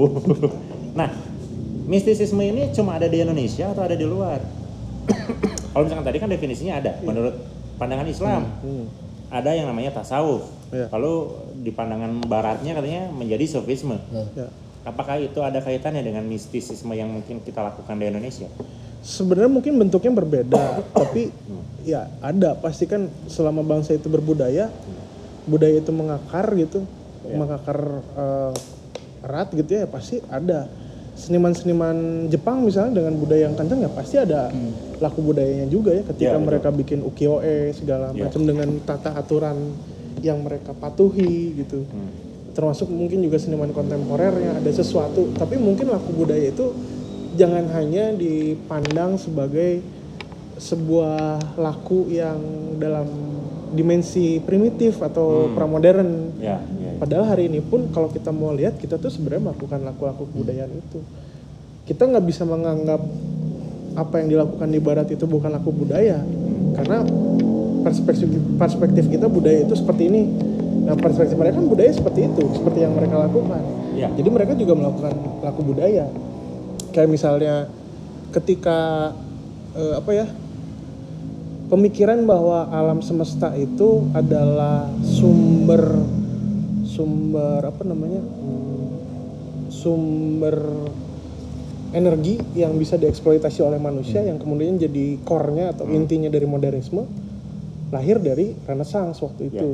Nah, 0.92 1.08
mistisisme 1.88 2.44
ini 2.44 2.68
cuma 2.72 3.00
ada 3.00 3.08
di 3.08 3.18
Indonesia 3.18 3.72
atau 3.72 3.82
ada 3.82 3.96
di 3.96 4.04
luar? 4.04 4.44
Kalau 5.72 5.84
misalkan 5.88 6.06
tadi 6.06 6.18
kan 6.20 6.30
definisinya 6.30 6.84
ada, 6.84 6.92
menurut 7.02 7.36
pandangan 7.80 8.08
Islam 8.08 8.44
Hmm. 8.62 8.86
ada 9.32 9.56
yang 9.56 9.72
namanya 9.72 9.96
tasawuf. 9.96 10.52
Iya. 10.76 10.92
Lalu 10.92 11.14
di 11.64 11.72
pandangan 11.72 12.12
Baratnya 12.28 12.76
katanya 12.76 13.08
menjadi 13.12 13.48
sufisme. 13.48 13.96
Ya. 14.36 14.52
Apakah 14.84 15.22
itu 15.22 15.40
ada 15.40 15.62
kaitannya 15.62 16.04
dengan 16.04 16.26
mistisisme 16.28 16.92
yang 16.92 17.08
mungkin 17.08 17.40
kita 17.46 17.64
lakukan 17.64 17.96
di 17.96 18.06
Indonesia? 18.12 18.50
sebenarnya 19.02 19.50
mungkin 19.50 19.74
bentuknya 19.82 20.14
berbeda 20.14 20.62
tapi 21.02 21.34
ya 21.82 22.06
ada 22.22 22.54
pasti 22.54 22.86
kan 22.86 23.10
selama 23.26 23.66
bangsa 23.66 23.98
itu 23.98 24.08
berbudaya 24.08 24.70
budaya 25.50 25.82
itu 25.82 25.90
mengakar 25.90 26.46
gitu 26.54 26.86
mengakar 27.26 28.06
eh, 28.14 28.54
erat 29.26 29.50
gitu 29.58 29.72
ya 29.74 29.86
pasti 29.90 30.22
ada 30.30 30.70
seniman-seniman 31.22 31.98
Jepang 32.28 32.66
misalnya 32.66 32.98
dengan 32.98 33.14
budaya 33.16 33.46
yang 33.46 33.54
kencang 33.54 33.86
ya 33.86 33.92
pasti 33.94 34.18
ada 34.18 34.50
laku 34.98 35.22
budayanya 35.22 35.70
juga 35.70 35.94
ya 35.94 36.02
ketika 36.02 36.26
Iya, 36.26 36.36
betul. 36.36 36.48
mereka 36.50 36.68
bikin 36.74 37.00
ukiyo-e 37.02 37.58
segala 37.72 38.10
Iya. 38.12 38.26
macam 38.26 38.42
dengan 38.42 38.70
tata 38.82 39.14
aturan 39.14 39.58
yang 40.26 40.42
mereka 40.42 40.74
patuhi 40.74 41.54
gitu 41.56 41.86
Hmm. 41.86 42.10
termasuk 42.52 42.90
mungkin 42.90 43.22
juga 43.22 43.38
seniman 43.38 43.70
kontemporernya 43.70 44.58
ada 44.58 44.72
sesuatu 44.74 45.30
tapi 45.34 45.56
mungkin 45.56 45.88
laku 45.88 46.12
budaya 46.12 46.42
itu 46.44 46.74
jangan 47.32 47.70
hanya 47.72 48.12
dipandang 48.12 49.16
sebagai 49.16 49.80
sebuah 50.58 51.56
laku 51.56 52.12
yang 52.12 52.38
dalam 52.76 53.08
dimensi 53.72 54.42
primitif 54.42 55.00
atau 55.00 55.48
Hmm. 55.48 55.56
pramodern 55.56 56.10
Ya, 56.38 56.60
ya, 56.60 56.60
ya. 56.60 56.81
Padahal 57.02 57.34
hari 57.34 57.50
ini 57.50 57.66
pun 57.66 57.90
kalau 57.90 58.14
kita 58.14 58.30
mau 58.30 58.54
lihat 58.54 58.78
kita 58.78 59.02
tuh 59.02 59.10
sebenarnya 59.10 59.50
melakukan 59.50 59.82
laku-laku 59.82 60.30
kebudayaan 60.30 60.70
itu. 60.70 61.02
Kita 61.90 62.06
nggak 62.06 62.26
bisa 62.30 62.46
menganggap 62.46 63.02
apa 63.98 64.22
yang 64.22 64.30
dilakukan 64.30 64.70
di 64.70 64.78
barat 64.78 65.10
itu 65.10 65.26
bukan 65.26 65.50
laku 65.50 65.74
budaya. 65.74 66.22
Karena 66.78 67.02
perspektif 67.82 68.30
perspektif 68.62 69.10
kita 69.10 69.26
budaya 69.26 69.66
itu 69.66 69.74
seperti 69.74 70.14
ini. 70.14 70.30
Nah 70.86 70.94
perspektif 70.94 71.34
mereka 71.42 71.58
kan 71.58 71.66
budaya 71.66 71.90
seperti 71.90 72.30
itu 72.30 72.44
seperti 72.54 72.86
yang 72.86 72.94
mereka 72.94 73.18
lakukan. 73.18 73.82
Ya. 73.98 74.08
jadi 74.14 74.30
mereka 74.30 74.54
juga 74.54 74.78
melakukan 74.78 75.14
laku 75.42 75.62
budaya. 75.74 76.06
Kayak 76.94 77.10
misalnya 77.10 77.66
ketika 78.30 79.12
eh, 79.74 79.94
apa 79.98 80.12
ya 80.14 80.30
pemikiran 81.68 82.22
bahwa 82.30 82.70
alam 82.70 83.02
semesta 83.02 83.58
itu 83.58 84.06
adalah 84.14 84.86
sumber 85.02 86.21
sumber 86.91 87.63
apa 87.63 87.82
namanya 87.88 88.19
Hmm, 88.19 88.91
sumber 89.71 90.60
energi 91.91 92.39
yang 92.56 92.75
bisa 92.80 92.95
dieksploitasi 92.95 93.63
oleh 93.63 93.80
manusia 93.80 94.23
yang 94.23 94.39
kemudian 94.39 94.80
jadi 94.80 95.19
core-nya 95.23 95.75
atau 95.75 95.88
intinya 95.91 96.32
dari 96.32 96.47
modernisme 96.47 97.04
lahir 97.91 98.17
dari 98.23 98.56
Renaissance 98.63 99.19
waktu 99.19 99.51
itu. 99.51 99.69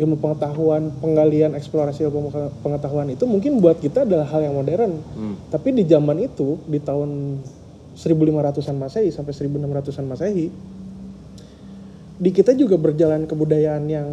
Ilmu 0.00 0.16
pengetahuan, 0.16 0.88
penggalian, 1.04 1.52
eksplorasi 1.52 2.08
ilmu 2.08 2.32
pengeta- 2.32 2.52
pengetahuan 2.64 3.12
itu 3.12 3.28
mungkin 3.28 3.60
buat 3.60 3.76
kita 3.76 4.08
adalah 4.08 4.24
hal 4.32 4.40
yang 4.48 4.56
modern. 4.56 4.92
Hmm. 5.12 5.36
Tapi 5.52 5.76
di 5.76 5.84
zaman 5.84 6.16
itu, 6.24 6.56
di 6.64 6.80
tahun 6.80 7.44
1500-an 7.92 8.76
Masehi 8.80 9.12
sampai 9.12 9.36
1600-an 9.36 10.06
Masehi, 10.08 10.48
di 12.16 12.30
kita 12.32 12.56
juga 12.56 12.80
berjalan 12.80 13.28
kebudayaan 13.28 13.84
yang 13.92 14.08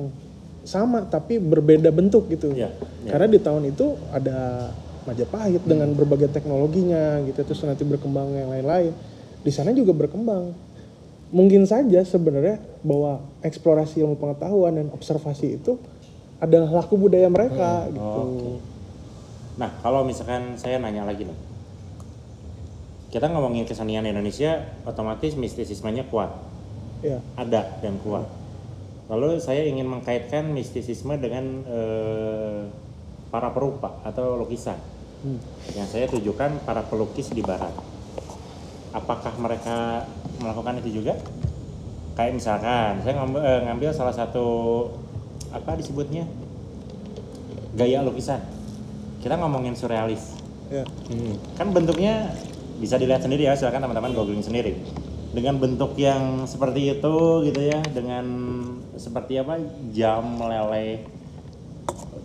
sama 0.64 1.06
tapi 1.08 1.40
berbeda 1.40 1.90
bentuk 1.90 2.30
gitu. 2.30 2.52
Iya, 2.52 2.72
iya. 3.04 3.10
Karena 3.12 3.28
di 3.32 3.40
tahun 3.40 3.72
itu 3.72 3.96
ada 4.12 4.70
Majapahit 5.08 5.66
dengan 5.66 5.90
berbagai 5.98 6.30
teknologinya 6.30 7.24
gitu 7.26 7.42
terus 7.42 7.66
nanti 7.66 7.82
berkembang 7.82 8.30
yang 8.36 8.54
lain-lain. 8.54 8.94
Di 9.42 9.50
sana 9.50 9.74
juga 9.74 9.96
berkembang. 9.96 10.54
Mungkin 11.34 11.66
saja 11.66 12.02
sebenarnya 12.06 12.62
bahwa 12.86 13.22
eksplorasi 13.42 14.02
ilmu 14.06 14.18
pengetahuan 14.22 14.78
dan 14.78 14.88
observasi 14.94 15.62
itu 15.62 15.82
adalah 16.38 16.84
laku 16.84 16.96
budaya 16.98 17.26
mereka 17.32 17.90
gitu. 17.90 18.22
Oke. 18.22 18.52
Nah, 19.60 19.70
kalau 19.84 20.08
misalkan 20.08 20.56
saya 20.56 20.80
nanya 20.80 21.04
lagi 21.04 21.28
nih. 21.28 21.38
Kita 23.10 23.26
ngomongin 23.28 23.66
kesenian 23.66 24.06
Indonesia, 24.06 24.70
otomatis 24.86 25.34
mistisismenya 25.34 26.06
kuat. 26.08 26.30
Ya. 27.02 27.20
Ada 27.36 27.82
dan 27.82 27.98
kuat. 28.06 28.30
Lalu 29.10 29.42
saya 29.42 29.66
ingin 29.66 29.90
mengkaitkan 29.90 30.54
mistisisme 30.54 31.18
dengan 31.18 31.66
eh, 31.66 32.62
para 33.34 33.50
perupa 33.50 33.98
atau 34.06 34.38
lukisan. 34.38 34.78
Yang 35.74 35.88
saya 35.90 36.06
tujukan 36.08 36.62
para 36.64 36.86
pelukis 36.86 37.34
di 37.34 37.42
barat. 37.42 37.74
Apakah 38.94 39.34
mereka 39.42 40.06
melakukan 40.38 40.78
itu 40.86 41.02
juga? 41.02 41.18
Kayak 42.14 42.38
misalkan, 42.38 43.02
saya 43.02 43.14
ngambil, 43.18 43.42
eh, 43.42 43.62
ngambil 43.66 43.90
salah 43.98 44.14
satu 44.14 44.48
apa 45.50 45.74
disebutnya 45.74 46.30
gaya 47.74 48.06
lukisan. 48.06 48.46
Kita 49.26 49.42
ngomongin 49.42 49.74
surrealis. 49.74 50.38
Ya. 50.70 50.86
Kan 51.58 51.74
bentuknya 51.74 52.30
bisa 52.78 53.02
dilihat 53.02 53.26
sendiri 53.26 53.50
ya, 53.50 53.58
silakan 53.58 53.90
teman-teman 53.90 54.14
googling 54.14 54.46
sendiri. 54.46 54.78
Dengan 55.30 55.62
bentuk 55.62 55.94
yang 55.96 56.50
seperti 56.50 56.98
itu 56.98 57.16
gitu 57.46 57.62
ya, 57.62 57.80
dengan 57.94 58.26
seperti 58.98 59.38
apa 59.38 59.62
jam 59.94 60.26
meleleh, 60.26 61.06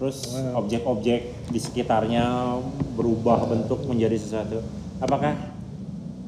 terus 0.01 0.33
objek-objek 0.57 1.49
di 1.53 1.61
sekitarnya 1.61 2.57
berubah 2.97 3.45
bentuk 3.45 3.85
menjadi 3.85 4.17
sesuatu. 4.17 4.65
Apakah 5.05 5.37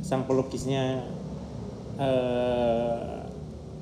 sang 0.05 0.29
pelukisnya 0.29 1.03
eh, 1.97 3.17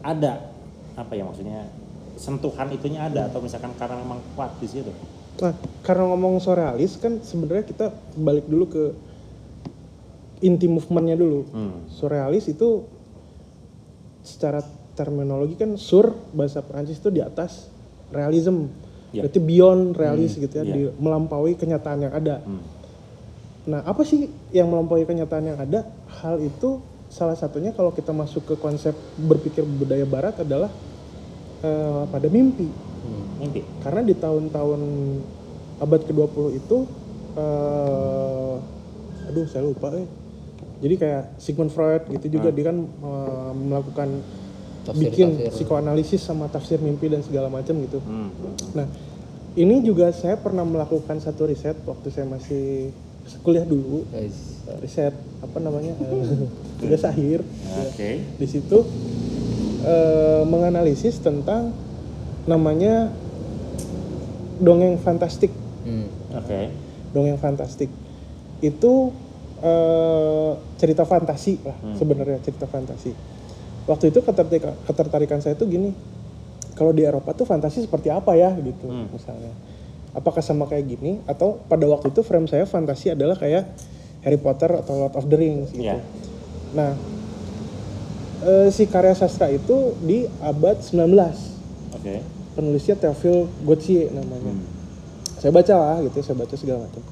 ada 0.00 0.54
apa 0.94 1.12
ya 1.18 1.26
maksudnya 1.26 1.66
sentuhan 2.14 2.70
itunya 2.70 3.10
ada 3.10 3.26
atau 3.26 3.42
misalkan 3.42 3.74
karena 3.74 3.98
memang 3.98 4.22
kuat 4.38 4.54
di 4.62 4.70
situ? 4.70 4.92
Nah, 5.42 5.50
karena 5.82 6.06
ngomong 6.14 6.38
surrealis 6.38 6.94
kan 7.02 7.18
sebenarnya 7.18 7.66
kita 7.66 7.90
balik 8.14 8.46
dulu 8.46 8.64
ke 8.70 8.84
inti 10.44 10.68
movementnya 10.68 11.16
dulu. 11.16 11.40
Hmm. 11.48 11.88
Surrealis 11.88 12.52
itu 12.52 12.84
secara 14.20 14.60
terminologi 14.94 15.56
kan 15.56 15.74
sur 15.80 16.14
bahasa 16.36 16.60
Perancis 16.60 17.00
itu 17.00 17.08
di 17.08 17.24
atas 17.24 17.72
realism. 18.12 18.68
Ya. 19.10 19.24
Berarti 19.24 19.40
beyond 19.40 19.94
realis 19.94 20.34
gitu 20.34 20.52
ya, 20.52 20.64
iya. 20.66 20.74
di- 20.74 20.94
melampaui 21.00 21.56
kenyataan 21.56 21.98
yang 22.04 22.14
ada. 22.14 22.42
Hmm. 22.42 22.62
Nah, 23.64 23.80
apa 23.86 24.04
sih 24.04 24.28
yang 24.52 24.68
melampaui 24.68 25.08
kenyataan 25.08 25.54
yang 25.54 25.58
ada? 25.58 25.88
Hal 26.20 26.42
itu 26.42 26.82
salah 27.08 27.38
satunya 27.38 27.70
kalau 27.72 27.94
kita 27.94 28.10
masuk 28.10 28.42
ke 28.44 28.54
konsep 28.58 28.92
berpikir 29.16 29.62
budaya 29.64 30.04
barat 30.04 30.34
adalah 30.42 30.68
eh, 31.62 32.02
pada 32.10 32.28
mimpi. 32.28 32.68
Mimpi. 33.40 33.62
Karena 33.80 34.02
di 34.02 34.14
tahun-tahun 34.18 34.80
abad 35.80 36.00
ke-20 36.06 36.44
itu 36.54 36.78
eh 37.34 38.54
aduh 39.30 39.46
saya 39.50 39.66
lupa 39.66 39.90
eh. 39.98 40.06
Jadi 40.84 40.94
kayak 40.94 41.40
Sigmund 41.40 41.72
Freud 41.72 42.04
gitu 42.12 42.26
juga 42.30 42.52
dia 42.52 42.68
kan 42.68 42.76
eh, 42.84 43.52
melakukan 43.56 44.08
Tafsir- 44.84 45.00
bikin 45.00 45.28
tafsir. 45.32 45.64
psikoanalisis 45.64 46.20
sama 46.20 46.44
tafsir 46.46 46.76
mimpi 46.76 47.08
dan 47.08 47.24
segala 47.24 47.48
macam 47.48 47.72
gitu. 47.80 48.04
Hmm. 48.04 48.28
Nah, 48.76 48.84
ini 49.54 49.80
juga 49.80 50.12
saya 50.12 50.36
pernah 50.36 50.60
melakukan 50.60 51.16
satu 51.16 51.48
riset 51.48 51.72
waktu 51.82 52.12
saya 52.12 52.28
masih 52.28 52.92
kuliah 53.40 53.64
dulu. 53.64 54.04
Guys. 54.12 54.60
Eh, 54.62 54.76
riset 54.78 55.16
apa 55.40 55.56
namanya? 55.56 55.96
eh, 55.96 56.44
tugas 56.84 57.00
akhir. 57.00 57.40
Oke. 57.88 58.20
Di 58.36 58.44
situ 58.44 58.84
eh, 59.82 60.44
menganalisis 60.44 61.16
tentang 61.16 61.72
namanya 62.44 63.08
dongeng 64.58 65.00
fantastik. 65.00 65.48
Hmm. 65.80 66.12
Oke. 66.34 66.68
Dongeng 67.10 67.38
fantastik 67.38 67.88
itu 68.60 69.12
eh, 69.64 70.50
cerita 70.76 71.08
fantasi 71.08 71.56
lah 71.64 71.76
sebenarnya 71.96 72.38
cerita 72.44 72.68
fantasi. 72.68 73.16
Waktu 73.84 74.12
itu 74.12 74.20
ketertarikan, 74.20 74.76
ketertarikan 74.84 75.40
saya 75.40 75.56
tuh 75.56 75.68
gini, 75.68 75.92
kalau 76.72 76.92
di 76.92 77.04
Eropa 77.04 77.32
tuh 77.32 77.44
fantasi 77.44 77.84
seperti 77.84 78.08
apa 78.08 78.32
ya 78.32 78.52
gitu 78.56 78.88
Hmm. 78.88 79.08
misalnya. 79.08 79.52
Apakah 80.14 80.44
sama 80.44 80.64
kayak 80.64 80.84
gini 80.86 81.18
atau 81.26 81.58
pada 81.66 81.84
waktu 81.88 82.08
itu 82.08 82.22
frame 82.22 82.46
saya 82.46 82.64
fantasi 82.64 83.12
adalah 83.12 83.34
kayak 83.34 83.66
Harry 84.22 84.38
Potter 84.38 84.70
atau 84.78 84.94
Lord 84.96 85.14
of 85.16 85.26
the 85.26 85.36
Rings 85.36 85.68
gitu. 85.74 85.84
Iya. 85.84 85.98
Nah, 86.72 86.94
eh, 88.42 88.68
si 88.70 88.86
karya 88.86 89.12
sastra 89.12 89.50
itu 89.50 89.96
di 90.00 90.24
abad 90.40 90.78
19. 90.80 91.58
Oke. 91.92 92.20
Penulisnya 92.54 92.94
Théophile 92.94 93.50
Gautier 93.66 94.08
namanya. 94.14 94.54
Hmm. 94.54 94.64
Saya 95.42 95.50
baca 95.52 95.74
lah 95.76 95.98
gitu, 96.00 96.18
saya 96.22 96.36
baca 96.38 96.54
segala 96.56 96.86
macam. 96.86 97.02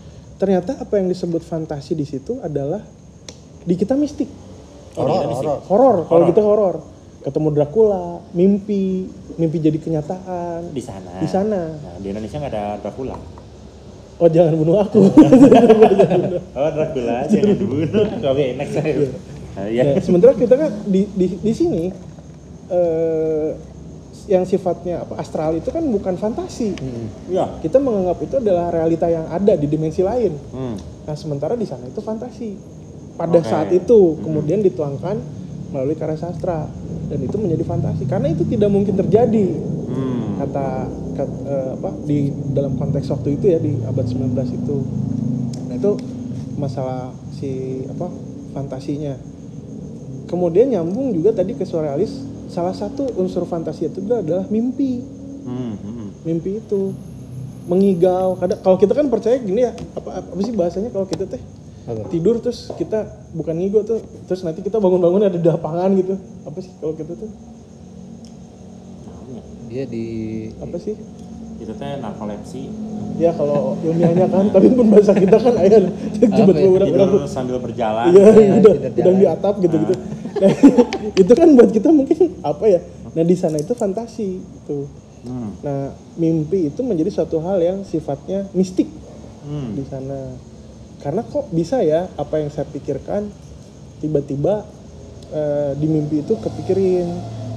Ternyata 0.43 0.75
apa 0.83 0.99
yang 0.99 1.07
disebut 1.07 1.47
fantasi 1.47 1.95
di 1.95 2.03
situ 2.03 2.43
adalah 2.43 2.83
di 3.63 3.79
kita 3.79 3.95
mistik, 3.95 4.27
Horor, 4.99 5.63
horor. 5.71 5.97
Kalau 6.11 6.25
kita 6.27 6.43
horor, 6.43 6.75
ketemu 7.23 7.49
Dracula, 7.55 8.19
mimpi, 8.35 9.07
mimpi 9.39 9.57
jadi 9.63 9.79
kenyataan. 9.79 10.75
Di 10.75 10.83
sana. 10.83 11.23
Di 11.23 11.29
sana. 11.31 11.79
Nah, 11.79 11.97
di 12.03 12.11
Indonesia 12.11 12.43
nggak 12.43 12.53
ada 12.59 12.65
Dracula. 12.83 13.17
Oh 14.19 14.27
jangan 14.27 14.59
bunuh 14.59 14.83
aku. 14.83 15.01
Oh, 16.59 16.71
Dracula 16.75 17.23
jangan 17.31 17.55
dibunuh. 17.57 18.05
Oke, 18.27 18.47
next. 18.59 18.75
Nah, 19.55 19.67
ya. 19.71 19.83
Nah, 19.95 20.03
sementara 20.03 20.35
kita 20.35 20.59
kan 20.59 20.75
di 20.91 21.07
di, 21.15 21.39
di 21.39 21.53
sini 21.55 21.87
eh, 22.67 23.49
yang 24.25 24.43
sifatnya 24.43 25.03
apa 25.03 25.19
astral 25.19 25.53
itu 25.53 25.69
kan 25.69 25.83
bukan 25.83 26.15
fantasi. 26.15 26.79
Ya. 27.27 27.59
Kita 27.59 27.77
menganggap 27.77 28.23
itu 28.23 28.35
adalah 28.37 28.71
realita 28.71 29.07
yang 29.07 29.27
ada 29.27 29.53
di 29.53 29.67
dimensi 29.67 30.01
lain. 30.01 30.31
Hmm. 30.51 30.77
Nah, 31.03 31.17
sementara 31.17 31.55
di 31.55 31.67
sana 31.67 31.85
itu 31.85 31.99
fantasi. 31.99 32.55
Pada 33.13 33.39
Oke. 33.39 33.47
saat 33.47 33.69
itu 33.69 34.17
kemudian 34.19 34.61
dituangkan 34.61 35.19
melalui 35.69 35.95
karya 35.95 36.17
sastra 36.17 36.69
dan 37.09 37.19
itu 37.19 37.37
menjadi 37.37 37.65
fantasi 37.65 38.05
karena 38.05 38.29
itu 38.29 38.45
tidak 38.45 38.69
mungkin 38.69 38.95
terjadi 38.95 39.47
Hmm. 39.93 40.41
kata, 40.41 40.89
kat- 41.13 41.39
eh, 41.45 41.69
apa 41.77 41.91
di 42.03 42.19
dalam 42.51 42.73
konteks 42.75 43.05
waktu 43.09 43.37
itu 43.37 43.45
ya 43.47 43.59
di 43.59 43.77
abad 43.85 44.07
19 44.07 44.49
itu. 44.49 44.77
Nah, 45.69 45.75
itu 45.77 45.91
masalah 46.57 47.13
si 47.33 47.83
apa 47.87 48.09
fantasinya. 48.53 49.13
Kemudian 50.25 50.73
nyambung 50.73 51.13
juga 51.13 51.35
tadi 51.35 51.53
ke 51.53 51.69
surrealis 51.69 52.25
salah 52.53 52.77
satu 52.77 53.09
unsur 53.17 53.49
fantasi 53.49 53.89
itu 53.89 54.05
adalah 54.05 54.45
mimpi 54.53 55.01
Hmm. 55.43 55.75
Hmm. 55.75 56.09
mimpi 56.23 56.63
itu 56.63 56.95
mengigau 57.67 58.39
kadang 58.39 58.63
kalau 58.63 58.77
kita 58.79 58.95
kan 58.95 59.11
percaya 59.11 59.43
gini 59.43 59.67
ya 59.67 59.75
apa 59.99 60.23
apa 60.23 60.39
sih 60.39 60.55
bahasanya 60.55 60.95
kalau 60.95 61.03
kita 61.03 61.27
teh 61.27 61.43
Apa? 61.83 62.07
tidur 62.15 62.39
terus 62.39 62.71
kita 62.79 63.11
bukan 63.35 63.59
ngigau 63.59 63.83
tuh 63.83 63.99
terus 64.31 64.47
nanti 64.47 64.63
kita 64.63 64.79
bangun-bangun 64.79 65.27
ada 65.27 65.35
di 65.35 65.43
lapangan 65.43 65.91
gitu 65.99 66.15
apa 66.47 66.59
sih 66.63 66.71
kalau 66.79 66.95
kita 66.95 67.17
tuh 67.19 67.31
Dia 69.67 69.89
di 69.89 70.05
apa 70.61 70.77
sih 70.79 70.95
Itu 71.63 71.73
teh 71.73 71.97
narkolepsi. 71.97 72.63
ya 73.15 73.29
kalau 73.31 73.77
ilmiahnya 73.79 74.25
kan 74.27 74.49
tapi 74.49 74.73
pun 74.73 74.89
bahasa 74.89 75.13
kita 75.13 75.37
kan 75.37 75.55
ayah 75.61 75.79
ya? 75.79 75.91
udah 76.43 76.65
udah 76.67 76.87
Tidur 76.89 77.11
sambil 77.25 77.61
berjalan. 77.61 78.09
iya 78.09 78.25
Ya, 78.33 78.57
udah 78.59 78.73
udah 78.91 79.15
di 79.15 79.27
atap 79.29 79.55
gitu 79.59 79.77
gitu 79.79 79.95
nah, 80.35 80.51
itu 81.23 81.33
kan 81.33 81.49
buat 81.53 81.71
kita 81.71 81.89
mungkin 81.89 82.17
apa 82.41 82.65
ya 82.67 82.81
nah 83.13 83.23
di 83.23 83.37
sana 83.37 83.57
itu 83.57 83.73
fantasi 83.73 84.29
gitu 84.41 84.89
Hmm. 85.23 85.55
nah 85.63 85.87
mimpi 86.17 86.67
itu 86.67 86.83
menjadi 86.83 87.07
suatu 87.13 87.39
hal 87.39 87.55
yang 87.57 87.79
sifatnya 87.83 88.51
mistik 88.51 88.91
Hmm. 89.41 89.71
di 89.73 89.83
sana. 89.85 90.35
Karena 90.99 91.23
kok 91.23 91.47
bisa 91.49 91.79
ya 91.79 92.11
apa 92.13 92.39
yang 92.39 92.49
saya 92.49 92.63
pikirkan 92.65 93.31
tiba-tiba 93.99 94.67
eh, 95.31 95.73
di 95.77 95.87
mimpi 95.87 96.23
itu 96.23 96.35
kepikirin 96.35 97.07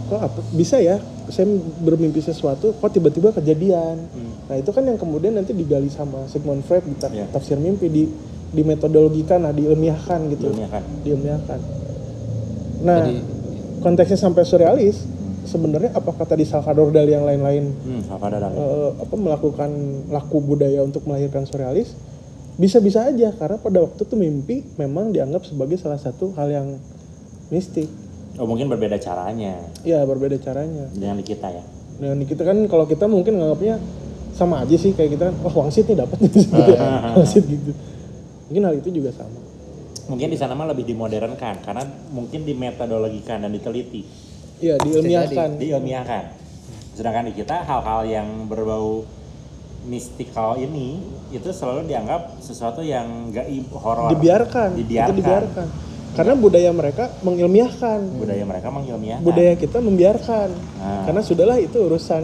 kok 0.06 0.20
apa 0.20 0.40
bisa 0.52 0.78
ya 0.78 1.02
saya 1.28 1.46
bermimpi 1.80 2.20
sesuatu 2.20 2.72
kok 2.72 2.90
tiba-tiba 2.90 3.32
kejadian. 3.32 3.98
Hmm. 4.06 4.32
Nah 4.46 4.56
itu 4.56 4.70
kan 4.70 4.82
yang 4.82 4.96
kemudian 4.96 5.34
nanti 5.34 5.52
digali 5.52 5.88
sama 5.88 6.26
Sigmund 6.26 6.62
Freud 6.62 6.84
di 6.84 6.96
ta- 6.96 7.10
Iya. 7.10 7.26
tafsir 7.28 7.56
mimpi 7.56 7.88
di 7.88 8.04
dimetodologikan 8.48 9.42
lah 9.42 9.52
diilmiahkan 9.52 10.20
gitu 10.30 10.48
Ilmiah 10.50 10.70
kan. 10.70 10.84
diilmiahkan 11.02 11.60
nah 12.82 13.04
Jadi 13.04 13.20
konteksnya 13.82 14.16
sampai 14.18 14.42
surrealis 14.42 15.04
sebenarnya 15.44 15.92
apakah 15.92 16.24
tadi 16.24 16.42
Salvador 16.42 16.88
Dali 16.90 17.12
yang 17.12 17.24
lain-lain 17.24 17.76
Hmm, 17.76 18.02
eh, 18.54 18.92
apa 18.96 19.12
melakukan 19.14 19.70
laku 20.08 20.40
budaya 20.40 20.82
untuk 20.82 21.04
melahirkan 21.04 21.44
surrealis 21.44 22.00
bisa-bisa 22.56 23.04
aja 23.06 23.30
karena 23.32 23.58
pada 23.58 23.84
waktu 23.84 24.00
itu 24.00 24.16
mimpi 24.16 24.64
memang 24.76 25.12
dianggap 25.12 25.44
sebagai 25.44 25.76
salah 25.76 26.00
satu 26.00 26.32
hal 26.32 26.48
yang 26.48 26.68
mistik 27.50 27.92
Oh 28.36 28.48
mungkin 28.48 28.68
berbeda 28.68 29.00
caranya. 29.00 29.64
Ya 29.88 30.04
berbeda 30.04 30.36
caranya. 30.40 30.92
Dengan 30.92 31.20
di 31.20 31.26
kita 31.26 31.50
ya. 31.52 31.64
dan 31.96 32.20
kita 32.28 32.44
kan 32.44 32.60
kalau 32.68 32.84
kita 32.84 33.08
mungkin 33.08 33.40
nganggapnya 33.40 33.80
sama 34.36 34.68
aja 34.68 34.76
sih 34.76 34.92
kayak 34.92 35.16
kita 35.16 35.32
wah 35.40 35.64
wangsit 35.64 35.88
nih 35.88 35.96
dapat 35.96 36.28
wangsit 37.16 37.48
gitu 37.48 37.72
mungkin 38.46 38.62
hal 38.68 38.76
itu 38.78 38.90
juga 38.92 39.16
sama. 39.16 39.40
Mungkin 40.06 40.28
di 40.30 40.38
sana 40.38 40.54
mah 40.54 40.70
lebih 40.70 40.86
dimodernkan 40.86 41.66
karena 41.66 41.82
mungkin 42.14 42.46
dimetodologikan 42.46 43.42
dan 43.42 43.50
diteliti, 43.50 44.06
iya 44.62 44.78
diilmiahkan. 44.78 45.58
Diilmiahkan. 45.58 46.24
Sedangkan 46.94 47.26
di 47.26 47.34
kita 47.34 47.66
hal-hal 47.66 48.06
yang 48.06 48.28
berbau 48.46 49.02
mistikal 49.90 50.62
ini 50.62 51.02
itu 51.34 51.50
selalu 51.50 51.90
dianggap 51.90 52.38
sesuatu 52.38 52.86
yang 52.86 53.34
gaib 53.34 53.66
horor. 53.74 54.14
dibiarkan. 54.14 54.78
Dibiarkan. 54.78 55.10
itu 55.10 55.20
dibiarkan 55.26 55.68
karena 56.16 56.34
budaya 56.34 56.72
mereka 56.72 57.12
mengilmiahkan 57.20 58.00
Budaya 58.16 58.44
mereka 58.44 58.68
mengilmiahkan. 58.70 59.22
budaya 59.22 59.54
kita 59.54 59.78
membiarkan 59.78 60.50
Nah. 60.76 61.04
karena 61.04 61.22
sudahlah 61.22 61.58
itu 61.58 61.78
urusan 61.78 62.24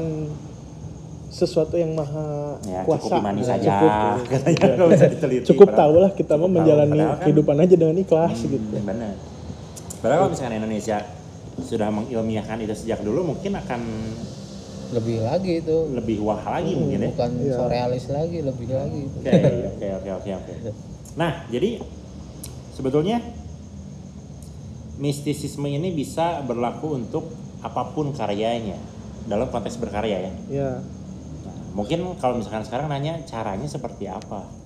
sesuatu 1.27 1.75
yang 1.75 1.91
maha 1.91 2.59
ya, 2.61 2.83
kuasa 2.83 3.07
cukup 3.07 3.19
imani 3.19 3.39
Nah, 3.39 3.47
saja. 3.49 3.69
cukup, 3.73 4.15
Katanya 4.27 4.65
nggak 4.73 4.89
usah 4.89 5.09
diteliti. 5.09 5.45
cukup 5.45 5.69
tahu 5.73 5.93
lah 5.97 6.11
kita 6.11 6.27
cukup 6.29 6.41
mau 6.41 6.49
menjalani 6.53 6.97
kan- 6.97 7.19
kehidupan 7.21 7.55
aja 7.57 7.75
dengan 7.77 7.95
ikhlas 7.97 8.35
Hmm, 8.37 8.49
gitu 8.49 8.75
Benar. 8.81 9.13
Padahal 9.97 10.17
kalau 10.17 10.29
misalkan 10.29 10.55
Indonesia 10.57 10.97
sudah 11.61 11.87
mengilmiahkan 11.89 12.57
itu 12.59 12.73
sejak 12.75 12.99
dulu 12.99 13.21
mungkin 13.27 13.53
akan 13.53 13.79
lebih 14.91 15.17
lagi 15.21 15.51
itu 15.61 15.77
lebih 15.89 16.19
wah 16.19 16.41
lagi 16.41 16.75
mungkin 16.75 16.99
ya. 16.99 17.09
bukan 17.09 17.31
Iya. 17.37 17.53
surrealis 17.55 18.05
lagi 18.09 18.37
lebih 18.41 18.67
lagi 18.69 19.01
oke, 19.07 19.87
oke, 19.95 20.09
oke, 20.17 20.31
oke. 20.35 20.53
Nah, 21.13 21.31
jadi 21.47 21.79
sebetulnya 22.71 23.23
mistisisme 25.01 25.65
ini 25.65 25.91
bisa 25.91 26.45
berlaku 26.45 26.95
untuk 26.95 27.25
apa 27.65 27.91
pun 27.91 28.13
karyanya 28.13 28.77
dalam 29.25 29.49
konteks 29.49 29.81
berkarya 29.81 30.29
ya. 30.29 30.33
ya 30.49 30.71
Nah, 31.41 31.57
mungkin 31.73 32.05
kalau 32.21 32.37
misalkan 32.37 32.61
sekarang 32.61 32.85
nanya 32.85 33.17
caranya 33.25 33.65
seperti 33.65 34.05
apa? 34.05 34.61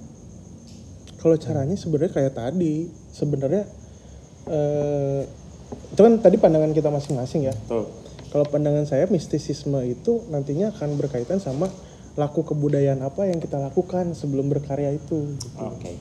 kalau 1.26 1.42
caranya 1.42 1.74
sebenarnya 1.74 2.14
kayak 2.14 2.38
tadi 2.38 2.86
sebenarnya 3.10 3.66
eh, 4.46 5.26
itu 5.90 5.98
kan 5.98 6.22
tadi 6.22 6.38
pandangan 6.38 6.70
kita 6.70 6.94
masing-masing 6.94 7.50
ya 7.50 7.56
kalau 8.30 8.46
pandangan 8.46 8.86
saya 8.86 9.10
mistisisme 9.10 9.82
itu 9.90 10.22
nantinya 10.30 10.70
akan 10.78 11.02
berkaitan 11.02 11.42
sama 11.42 11.66
laku 12.14 12.46
kebudayaan 12.46 13.02
apa 13.02 13.26
yang 13.26 13.42
kita 13.42 13.58
lakukan 13.58 14.14
sebelum 14.14 14.54
berkarya 14.54 14.94
itu 14.94 15.34
Oke. 15.58 15.98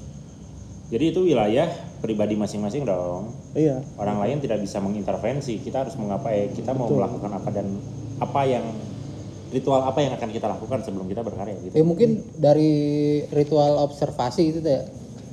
Jadi 0.85 1.05
itu 1.11 1.20
wilayah 1.24 1.68
pribadi 1.99 2.35
masing-masing 2.35 2.85
dong. 2.85 3.32
iya 3.53 3.80
Orang 3.95 4.20
lain 4.20 4.39
tidak 4.39 4.61
bisa 4.61 4.78
mengintervensi. 4.78 5.57
Kita 5.59 5.82
harus 5.82 5.97
mengapai, 5.97 6.53
kita 6.53 6.70
mau 6.70 6.87
Betul. 6.87 6.99
melakukan 7.01 7.30
apa 7.35 7.49
dan 7.51 7.66
apa 8.16 8.41
yang 8.45 8.64
ritual 9.51 9.80
apa 9.80 9.99
yang 10.01 10.12
akan 10.12 10.30
kita 10.30 10.47
lakukan 10.49 10.82
sebelum 10.82 11.07
kita 11.07 11.22
berkarya 11.22 11.55
gitu. 11.61 11.72
ya 11.72 11.87
mungkin 11.87 12.26
dari 12.35 12.74
ritual 13.30 13.78
observasi 13.80 14.51
itu 14.51 14.59
teh 14.59 14.82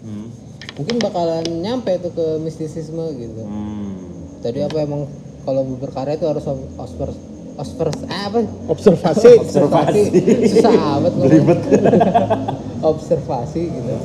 Hmm. 0.02 0.30
mungkin 0.78 0.98
bakalan 0.98 1.42
nyampe 1.62 1.98
tuh 2.00 2.10
ke 2.10 2.26
mistisisme 2.38 3.02
gitu 3.18 3.42
Hmm. 3.42 3.98
tadi 4.38 4.62
apa 4.62 4.78
emang 4.78 5.10
kalau 5.42 5.66
berkarya 5.76 6.18
itu 6.18 6.26
harus 6.26 6.46
obser 6.78 7.10
obser 7.54 7.90
apa 8.08 8.46
observasi 8.68 9.42
observasi 9.42 10.02
susah 10.50 10.74
amat 11.02 11.14
observasi 12.94 13.62
gitu 13.70 13.96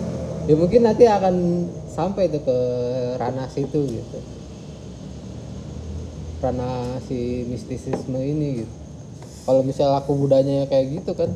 ya 0.46 0.54
mungkin 0.54 0.86
nanti 0.86 1.04
akan 1.10 1.66
sampai 1.90 2.30
tuh 2.30 2.42
ke 2.42 2.58
ranah 3.18 3.50
situ 3.50 3.82
gitu. 3.86 4.18
Ranah 6.42 7.02
si 7.06 7.46
mistisisme 7.50 8.18
ini 8.18 8.62
gitu. 8.62 8.74
Kalau 9.46 9.62
misalnya 9.62 10.02
laku 10.02 10.18
budayanya 10.18 10.66
kayak 10.70 11.02
gitu 11.02 11.12
kan. 11.14 11.30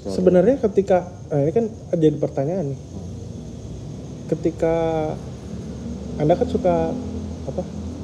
Sebenarnya 0.00 0.56
ketika 0.60 1.12
nah 1.28 1.44
ini 1.44 1.52
kan 1.52 1.66
jadi 1.92 2.16
pertanyaan 2.16 2.72
nih. 2.72 2.80
Ketika 4.32 4.74
anda 6.20 6.36
kan 6.36 6.48
suka 6.48 6.92
apa 7.48 7.62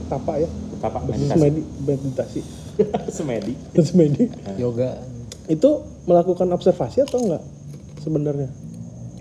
tapa 0.09 0.33
ya? 0.41 0.49
Apa 0.81 0.99
meditasi. 1.05 1.41
meditasi? 1.41 1.61
meditasi. 1.85 2.41
Semedi. 3.09 3.53
semedi. 3.89 4.23
Yoga. 4.61 5.01
Itu 5.49 5.85
melakukan 6.07 6.49
observasi 6.53 7.03
atau 7.03 7.19
enggak 7.25 7.43
sebenarnya? 8.05 8.51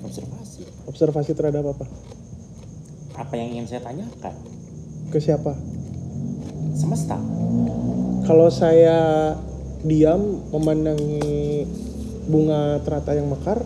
Observasi. 0.04 0.45
Observasi 0.86 1.34
terhadap 1.34 1.66
apa 1.68 1.86
Apa 3.16 3.34
yang 3.36 3.56
ingin 3.56 3.66
saya 3.66 3.82
tanyakan? 3.82 4.36
ke 5.10 5.18
siapa 5.22 5.54
Semesta. 6.76 7.16
kalau 8.26 8.50
saya 8.50 9.32
diam 9.82 10.42
memandangi 10.50 11.64
bunga 12.26 12.82
teratai 12.82 13.22
yang 13.22 13.30
mekar 13.30 13.62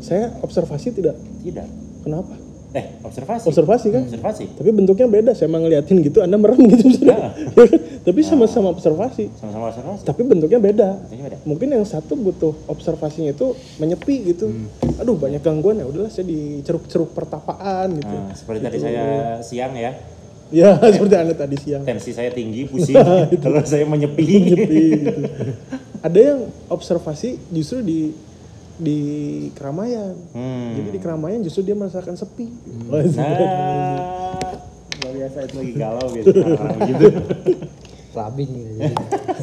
saya 0.00 0.32
observasi 0.40 0.90
tidak 0.90 1.14
Tidak. 1.44 1.68
kenapa 2.02 2.32
Eh, 2.70 2.84
observasi. 3.00 3.48
observasi 3.48 3.86
kan 3.88 4.04
Observasi. 4.04 4.44
tapi 4.52 4.68
bentuknya 4.70 5.06
beda 5.06 5.32
saya 5.32 5.48
emang 5.48 5.64
ngeliatin 5.64 5.98
gitu 6.00 6.20
anda 6.20 6.36
merem 6.36 6.60
gitu 6.68 6.84
misalnya. 6.86 7.32
Ya 7.48 7.64
kan? 7.64 7.80
tapi 8.04 8.20
sama-sama 8.20 8.68
observasi 8.68 9.32
Sama-sama 9.34 9.68
observasi. 9.68 10.04
tapi 10.04 10.20
bentuknya 10.22 10.58
beda 10.58 10.88
Bentuknya 11.00 11.24
beda. 11.26 11.36
mungkin 11.44 11.68
yang 11.70 11.82
satu 11.82 12.12
butuh 12.14 12.52
observasinya 12.66 13.30
itu 13.30 13.52
menyepi 13.78 14.14
gitu 14.26 14.52
aduh 14.94 15.14
banyak 15.14 15.40
gangguan 15.40 15.76
ya 15.76 15.86
udahlah 15.86 16.08
saya 16.08 16.24
di 16.24 16.60
ceruk-ceruk 16.60 17.10
pertapaan 17.10 17.96
gitu 17.96 18.10
Nah, 18.10 18.32
seperti 18.32 18.60
tadi 18.60 18.76
saya 18.78 19.04
siang 19.40 19.72
ya, 19.72 19.90
ya 20.50 20.76
seperti 20.92 21.14
anda 21.14 21.34
tadi 21.34 21.56
siang 21.56 21.82
tensi 21.82 22.10
saya 22.10 22.28
tinggi, 22.28 22.66
pusing. 22.68 23.00
Kalau 23.38 23.64
saya 23.64 23.84
menyepi. 23.84 24.24
menyepi 24.44 24.82
gitu 24.98 25.22
ada 25.98 26.18
yang 26.20 26.38
observasi 26.68 27.40
justru 27.48 27.80
di 27.80 27.98
di 28.78 29.00
keramaian 29.52 30.14
Hmm. 30.30 30.74
jadi 30.74 30.88
di 30.88 31.00
keramaian 31.00 31.40
justru 31.40 31.62
dia 31.62 31.74
merasakan 31.74 32.14
sepi 32.14 32.46
Nah, 32.86 33.02
luar 34.98 35.14
biasa 35.14 35.38
itu 35.42 35.54
lagi 35.56 35.72
galau 35.74 36.06
gitu. 36.10 36.30
gitu. 36.30 37.06
clubbing 38.12 38.50
gitu 38.50 38.72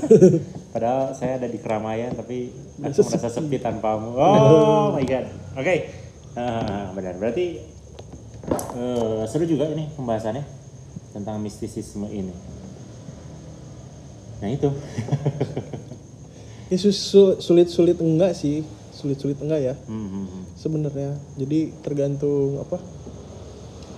Padahal 0.74 1.12
saya 1.12 1.38
ada 1.38 1.48
di 1.48 1.56
keramaian 1.56 2.12
tapi 2.12 2.52
aku 2.78 3.00
merasa 3.02 3.30
sepi 3.30 3.56
tanpamu. 3.58 4.12
Oh 4.14 4.92
my 4.92 5.04
god. 5.04 5.24
Oke. 5.56 5.88
Ah, 6.36 6.92
benar. 6.92 7.16
Berarti 7.16 7.64
eh, 8.76 9.22
seru 9.26 9.46
juga 9.46 9.68
ini 9.68 9.88
pembahasannya 9.90 10.44
tentang 11.12 11.40
mistisisme 11.40 12.04
ini. 12.06 12.36
Nah 14.38 14.50
itu. 14.52 14.68
ya 16.68 16.76
su- 16.82 17.40
sulit-sulit 17.40 17.96
enggak 17.96 18.36
sih 18.36 18.68
sulit-sulit 18.96 19.36
enggak 19.38 19.62
ya? 19.62 19.76
Hmm, 19.86 20.08
hmm, 20.08 20.26
hmm. 20.26 20.44
sebenarnya. 20.56 21.12
Jadi 21.36 21.60
tergantung 21.82 22.58
apa? 22.58 22.80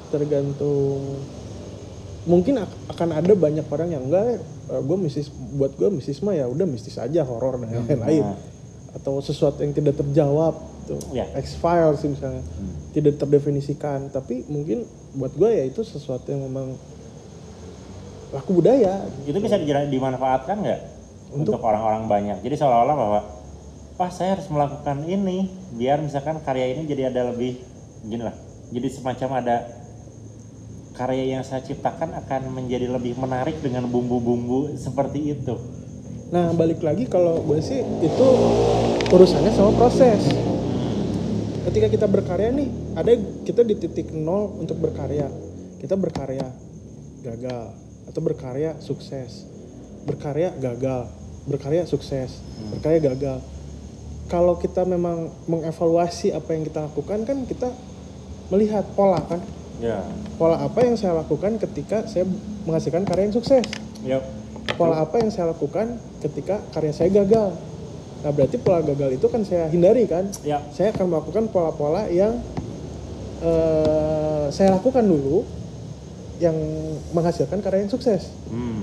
Tergantung 0.07 1.21
mungkin 2.23 2.59
ak- 2.59 2.77
akan 2.89 3.09
ada 3.13 3.33
banyak 3.33 3.63
orang 3.65 3.89
yang 3.89 4.03
enggak 4.03 4.43
gue 4.67 4.97
mistis 4.99 5.31
buat 5.31 5.71
gue 5.73 5.87
mistisme 5.89 6.27
ya 6.29 6.43
udah 6.43 6.65
mistis 6.65 6.97
aja 6.97 7.23
horor 7.23 7.55
dan 7.57 7.71
yang 7.73 7.85
lain-lain. 7.85 8.25
Nah. 8.25 8.39
atau 8.89 9.21
sesuatu 9.21 9.61
yang 9.61 9.71
tidak 9.71 9.93
terjawab 9.95 10.57
tuh 10.83 10.97
Ya. 11.13 11.29
X 11.37 11.53
files 11.55 12.01
misalnya. 12.01 12.41
Tidak 12.91 13.15
terdefinisikan. 13.15 14.09
Tapi 14.09 14.41
mungkin 14.47 14.83
buat 15.13 15.31
gue 15.31 15.47
ya 15.47 15.63
itu 15.63 15.83
sesuatu 15.83 16.25
yang 16.25 16.41
memang 16.43 16.73
laku 18.29 18.57
budaya. 18.57 19.05
Itu 19.23 19.37
bisa 19.37 19.55
dijala- 19.55 19.85
dimanfaatkan 19.85 20.55
nggak 20.57 20.81
untuk, 21.29 21.59
orang-orang 21.59 22.07
banyak. 22.07 22.37
Jadi 22.41 22.55
seolah-olah 22.57 22.95
bahwa 22.97 23.19
wah 23.97 24.11
saya 24.13 24.37
harus 24.37 24.47
melakukan 24.47 25.03
ini 25.09 25.51
biar 25.73 25.99
misalkan 25.99 26.39
karya 26.45 26.77
ini 26.77 26.85
jadi 26.85 27.11
ada 27.11 27.33
lebih 27.33 27.59
gini 28.05 28.23
lah 28.23 28.37
jadi 28.69 28.87
semacam 28.93 29.41
ada 29.41 29.57
karya 30.93 31.37
yang 31.37 31.43
saya 31.45 31.61
ciptakan 31.61 32.13
akan 32.13 32.53
menjadi 32.53 32.89
lebih 32.89 33.17
menarik 33.17 33.61
dengan 33.61 33.85
bumbu-bumbu 33.85 34.73
seperti 34.77 35.33
itu 35.33 35.57
Nah 36.27 36.51
balik 36.51 36.83
lagi 36.83 37.07
kalau 37.07 37.39
gue 37.39 37.59
sih 37.63 37.79
itu 38.03 38.27
urusannya 39.07 39.51
sama 39.55 39.71
proses. 39.79 40.27
Ketika 41.67 41.87
kita 41.87 42.07
berkarya 42.07 42.51
nih, 42.51 42.69
ada 42.95 43.11
kita 43.47 43.63
di 43.63 43.75
titik 43.79 44.11
nol 44.11 44.59
untuk 44.59 44.79
berkarya. 44.79 45.27
Kita 45.79 45.95
berkarya 45.95 46.47
gagal 47.23 47.63
atau 48.11 48.21
berkarya 48.23 48.75
sukses. 48.83 49.47
Berkarya 50.03 50.51
gagal, 50.55 51.11
berkarya 51.47 51.83
sukses, 51.87 52.43
berkarya 52.75 53.11
gagal. 53.11 53.39
Kalau 54.27 54.55
kita 54.55 54.83
memang 54.83 55.31
mengevaluasi 55.47 56.31
apa 56.31 56.51
yang 56.51 56.63
kita 56.63 56.83
lakukan 56.83 57.23
kan 57.23 57.37
kita 57.43 57.71
melihat 58.47 58.83
pola 58.93 59.19
kan 59.23 59.39
Ya. 59.77 60.01
pola 60.41 60.57
apa 60.57 60.81
yang 60.81 60.97
saya 60.97 61.13
lakukan 61.13 61.61
ketika 61.61 62.01
saya 62.09 62.25
menghasilkan 62.65 63.05
karya 63.05 63.29
yang 63.29 63.35
sukses 63.35 63.61
Yap. 64.01 64.25
pola 64.73 65.05
apa 65.05 65.21
yang 65.21 65.29
saya 65.29 65.53
lakukan 65.53 66.01
ketika 66.17 66.65
karya 66.73 66.89
saya 66.89 67.13
gagal 67.13 67.53
nah 68.17 68.31
berarti 68.33 68.57
pola 68.57 68.81
gagal 68.81 69.13
itu 69.13 69.27
kan 69.29 69.45
saya 69.45 69.69
hindari 69.69 70.09
kan 70.09 70.33
Ya. 70.41 70.65
saya 70.73 70.89
akan 70.89 71.13
melakukan 71.13 71.53
pola-pola 71.53 72.09
yang 72.09 72.41
eh, 73.39 74.45
saya 74.49 74.73
lakukan 74.73 75.05
dulu 75.05 75.45
yang 76.37 76.57
menghasilkan 77.13 77.61
karya 77.61 77.85
yang 77.85 77.91
sukses 77.91 78.33
Hmm. 78.49 78.81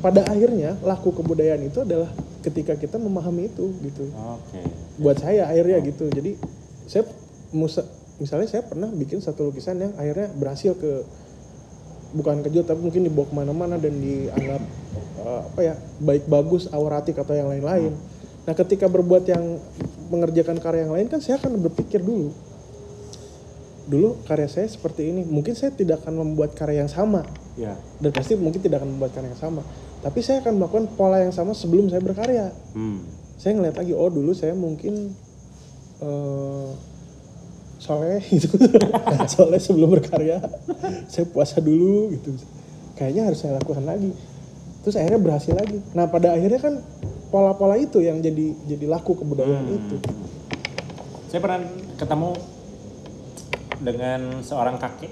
Pada 0.00 0.24
akhirnya 0.28 0.76
laku 0.84 1.12
kebudayaan 1.14 1.62
itu 1.66 1.82
adalah 1.82 2.10
ketika 2.44 2.78
kita 2.78 2.96
memahami 3.00 3.50
itu 3.50 3.74
gitu. 3.82 4.06
Oke. 4.12 4.60
buat 4.96 5.18
saya 5.18 5.50
akhirnya 5.50 5.82
gitu. 5.84 6.08
Jadi 6.08 6.38
saya 6.88 7.04
musa- 7.52 7.88
misalnya 8.16 8.48
saya 8.48 8.62
pernah 8.64 8.88
bikin 8.88 9.20
satu 9.20 9.50
lukisan 9.50 9.76
yang 9.76 9.92
akhirnya 9.98 10.32
berhasil 10.32 10.72
ke 10.78 11.04
bukan 12.16 12.40
kejut 12.46 12.64
tapi 12.64 12.80
mungkin 12.80 13.02
dibawa 13.04 13.26
ke 13.28 13.34
mana-mana 13.34 13.76
dan 13.76 13.92
dianggap 13.98 14.62
eh, 15.26 15.40
apa 15.52 15.60
ya 15.60 15.74
baik 16.00 16.24
bagus 16.30 16.70
auratik 16.70 17.18
atau 17.18 17.34
yang 17.34 17.50
lain-lain. 17.50 17.92
Nah 18.46 18.54
ketika 18.54 18.86
berbuat 18.86 19.26
yang 19.26 19.58
mengerjakan 20.08 20.62
karya 20.62 20.86
yang 20.86 20.94
lain 20.94 21.10
kan 21.10 21.18
saya 21.18 21.42
akan 21.42 21.60
berpikir 21.60 22.00
dulu. 22.00 22.30
Dulu 23.86 24.22
karya 24.26 24.48
saya 24.48 24.66
seperti 24.70 25.10
ini. 25.10 25.22
Mungkin 25.26 25.54
saya 25.58 25.74
tidak 25.74 26.06
akan 26.06 26.22
membuat 26.22 26.54
karya 26.54 26.86
yang 26.86 26.92
sama. 26.92 27.26
Ya. 27.56 27.72
dan 28.04 28.12
pasti 28.12 28.36
mungkin 28.36 28.60
tidak 28.60 28.84
akan 28.84 29.00
membuat 29.00 29.16
karya 29.16 29.32
yang 29.32 29.40
sama 29.40 29.64
tapi 30.06 30.22
saya 30.22 30.38
akan 30.38 30.62
melakukan 30.62 30.86
pola 30.94 31.18
yang 31.18 31.34
sama 31.34 31.50
sebelum 31.50 31.90
saya 31.90 31.98
berkarya. 31.98 32.54
Hmm. 32.78 33.02
saya 33.36 33.58
ngeliat 33.58 33.74
lagi 33.74 33.90
oh 33.90 34.06
dulu 34.06 34.30
saya 34.32 34.54
mungkin 34.54 35.10
eh 35.98 36.68
soleh 37.76 38.22
gitu. 38.38 38.54
Soleh 39.34 39.58
sebelum 39.58 39.98
berkarya. 39.98 40.38
Saya 41.10 41.26
puasa 41.26 41.58
dulu 41.58 42.14
gitu. 42.14 42.38
Kayaknya 42.94 43.22
harus 43.28 43.42
saya 43.42 43.58
lakukan 43.58 43.82
lagi. 43.82 44.14
Terus 44.86 44.94
akhirnya 44.94 45.18
berhasil 45.18 45.52
lagi. 45.52 45.82
Nah 45.92 46.06
pada 46.06 46.38
akhirnya 46.38 46.62
kan 46.62 46.78
pola-pola 47.34 47.74
itu 47.76 47.98
yang 47.98 48.22
jadi 48.22 48.54
jadi 48.70 48.86
laku 48.86 49.18
kebudayaan 49.18 49.66
Hmm. 49.66 49.78
itu. 49.82 49.96
Saya 51.28 51.42
pernah 51.42 51.60
ketemu 51.98 52.30
dengan 53.82 54.20
seorang 54.40 54.78
kakek. 54.78 55.10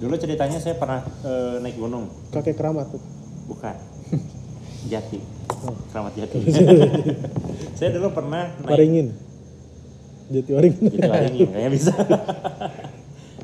Dulu 0.00 0.14
ceritanya 0.18 0.58
saya 0.58 0.74
pernah 0.74 1.04
eh, 1.22 1.62
naik 1.62 1.76
gunung, 1.78 2.08
kakek 2.32 2.56
keramat 2.58 2.90
tuh 2.90 3.13
bukan 3.44 3.76
Jati, 4.90 5.18
Oh. 5.64 5.72
Keramat 5.88 6.12
Jati. 6.12 6.38
saya 7.78 7.88
dulu 7.90 8.12
pernah 8.12 8.52
naik 8.60 8.68
waringin 8.68 9.16
jati 10.26 10.50
waringin 10.52 10.84
Jati 10.92 11.08
Waringin, 11.08 11.48
kayaknya 11.48 11.70
bisa. 11.72 11.92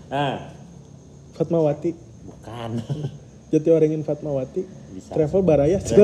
nah, 0.07 0.53
Fatmawati 1.37 1.91
bukan. 2.25 2.71
jati 3.49 3.69
waringin 3.69 4.03
Fatmawati 4.03 4.63
Bisa. 4.93 5.13
travel 5.13 5.41
baraya 5.41 5.81
Itu 5.81 5.97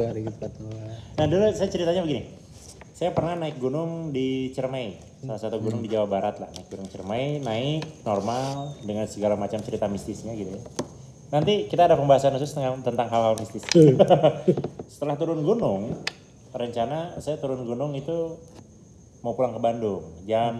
hari 0.00 0.22
kita 0.24 0.46
tuh. 0.48 0.64
Nah 1.14 1.26
dulu 1.28 1.44
saya 1.52 1.68
ceritanya 1.68 2.00
begini. 2.00 2.24
Saya 2.94 3.10
pernah 3.10 3.34
naik 3.36 3.58
gunung 3.58 4.14
di 4.14 4.48
Ciremai, 4.50 4.94
salah 5.20 5.40
satu 5.40 5.58
gunung 5.58 5.82
di 5.82 5.90
Jawa 5.90 6.06
Barat 6.06 6.38
lah. 6.38 6.48
Naik 6.48 6.70
gunung 6.70 6.86
Ciremai, 6.86 7.42
naik 7.42 7.82
normal 8.06 8.78
dengan 8.80 9.04
segala 9.04 9.34
macam 9.34 9.58
cerita 9.60 9.90
mistisnya 9.90 10.30
gitu 10.32 10.54
ya. 10.54 10.62
Nanti 11.34 11.66
kita 11.66 11.90
ada 11.90 11.98
pembahasan 11.98 12.38
khusus 12.38 12.54
tentang, 12.54 12.78
tentang 12.86 13.10
hal-hal 13.10 13.34
mistis. 13.34 13.66
Setelah 14.94 15.18
turun 15.18 15.42
gunung, 15.42 15.98
rencana 16.54 17.18
saya 17.18 17.42
turun 17.42 17.66
gunung 17.66 17.90
itu 17.98 18.38
mau 19.26 19.34
pulang 19.34 19.50
ke 19.50 19.58
Bandung 19.58 20.06
jam 20.30 20.54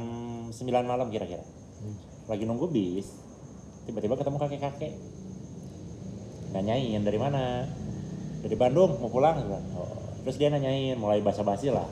9 0.50 0.58
malam 0.82 1.14
kira-kira. 1.14 1.46
Lagi 2.26 2.42
nunggu 2.42 2.66
bis, 2.74 3.06
tiba-tiba 3.86 4.18
ketemu 4.18 4.36
kakek-kakek 4.42 4.94
nanyain 6.50 7.02
dari 7.06 7.18
mana 7.22 7.70
dari 8.42 8.58
Bandung 8.58 8.98
mau 8.98 9.14
pulang. 9.14 9.46
Oh, 9.78 9.94
terus 10.26 10.42
dia 10.42 10.50
nanyain 10.50 10.98
mulai 10.98 11.22
basa-basi 11.22 11.70
lah 11.70 11.86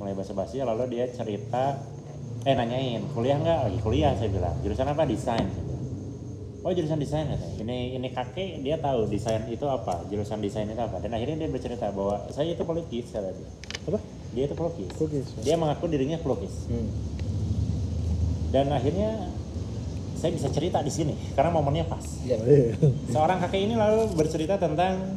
mulai 0.00 0.16
basa-basi 0.16 0.64
lalu 0.64 0.96
dia 0.96 1.04
cerita 1.12 1.76
eh 2.48 2.56
nanyain 2.56 3.04
kuliah 3.12 3.36
nggak 3.36 3.68
lagi 3.68 3.78
kuliah 3.84 4.16
saya 4.16 4.34
bilang 4.34 4.58
jurusan 4.66 4.90
apa 4.90 5.06
desain. 5.06 5.69
Oh 6.60 6.70
jurusan 6.70 6.96
desain 6.96 7.24
katanya 7.24 7.56
ini 7.58 7.76
ini 7.94 8.08
kakek 8.08 8.60
dia 8.60 8.76
tahu 8.76 9.06
desain 9.06 9.40
itu 9.46 9.64
apa 9.64 10.04
jurusan 10.06 10.38
desain 10.38 10.64
itu 10.64 10.76
apa 10.76 10.98
dan 10.98 11.10
akhirnya 11.10 11.36
dia 11.38 11.48
bercerita 11.48 11.88
bahwa 11.90 12.20
saya 12.28 12.52
itu 12.52 12.60
pelukis 12.60 13.08
kata 13.08 13.32
dia 13.32 13.48
apa 13.86 13.98
dia 14.30 14.44
itu 14.44 14.54
pelukis 14.54 14.88
Pelukis. 14.92 15.26
dia 15.40 15.56
mengaku 15.56 15.84
dirinya 15.86 16.16
pelukis 16.16 16.68
Hmm. 16.68 16.88
dan 18.50 18.68
akhirnya 18.68 19.30
saya 20.14 20.30
bisa 20.30 20.48
cerita 20.48 20.78
di 20.80 20.92
sini 20.92 21.16
karena 21.32 21.48
momennya 21.48 21.86
pas 21.86 22.04
Iya. 22.20 22.36
Seorang 23.08 23.40
kakek 23.40 23.60
ini 23.62 23.74
lalu 23.74 24.12
bercerita 24.12 24.60
tentang 24.60 25.16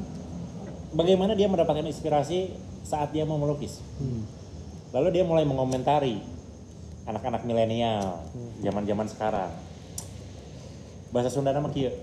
bagaimana 0.91 1.35
dia 1.35 1.45
mendapatkan 1.45 1.83
inspirasi 1.83 2.55
saat 2.81 3.11
dia 3.11 3.23
mau 3.23 3.35
melukis. 3.35 3.83
Hmm. 3.99 4.23
Lalu 4.93 5.09
dia 5.11 5.23
mulai 5.23 5.43
mengomentari 5.43 6.23
anak-anak 7.03 7.43
milenial 7.43 8.23
zaman-zaman 8.61 9.07
sekarang. 9.09 9.51
Bahasa 11.13 11.29
Sunda 11.29 11.53
nama 11.53 11.69
kieu. 11.69 11.93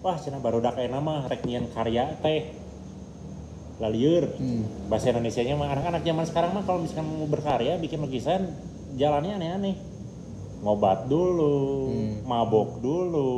Wah, 0.00 0.16
cenah 0.16 0.38
baru 0.40 0.62
kayak 0.62 0.94
nama 0.94 1.26
rek 1.26 1.42
nyieun 1.44 1.66
karya 1.74 2.14
teh. 2.22 2.54
Lalieur. 3.82 4.30
Hmm. 4.38 4.64
Bahasa 4.86 5.10
Indonesianya 5.10 5.58
mah 5.58 5.74
anak-anak 5.74 6.06
zaman 6.06 6.24
sekarang 6.24 6.50
mah 6.54 6.62
kalau 6.62 6.80
misalkan 6.80 7.04
mau 7.10 7.26
berkarya 7.26 7.76
bikin 7.76 7.98
lukisan 7.98 8.46
jalannya 8.94 9.36
aneh-aneh. 9.36 9.76
Ngobat 10.60 11.08
dulu, 11.08 11.88
Hmm. 11.88 12.14
mabok 12.28 12.78
dulu, 12.78 13.32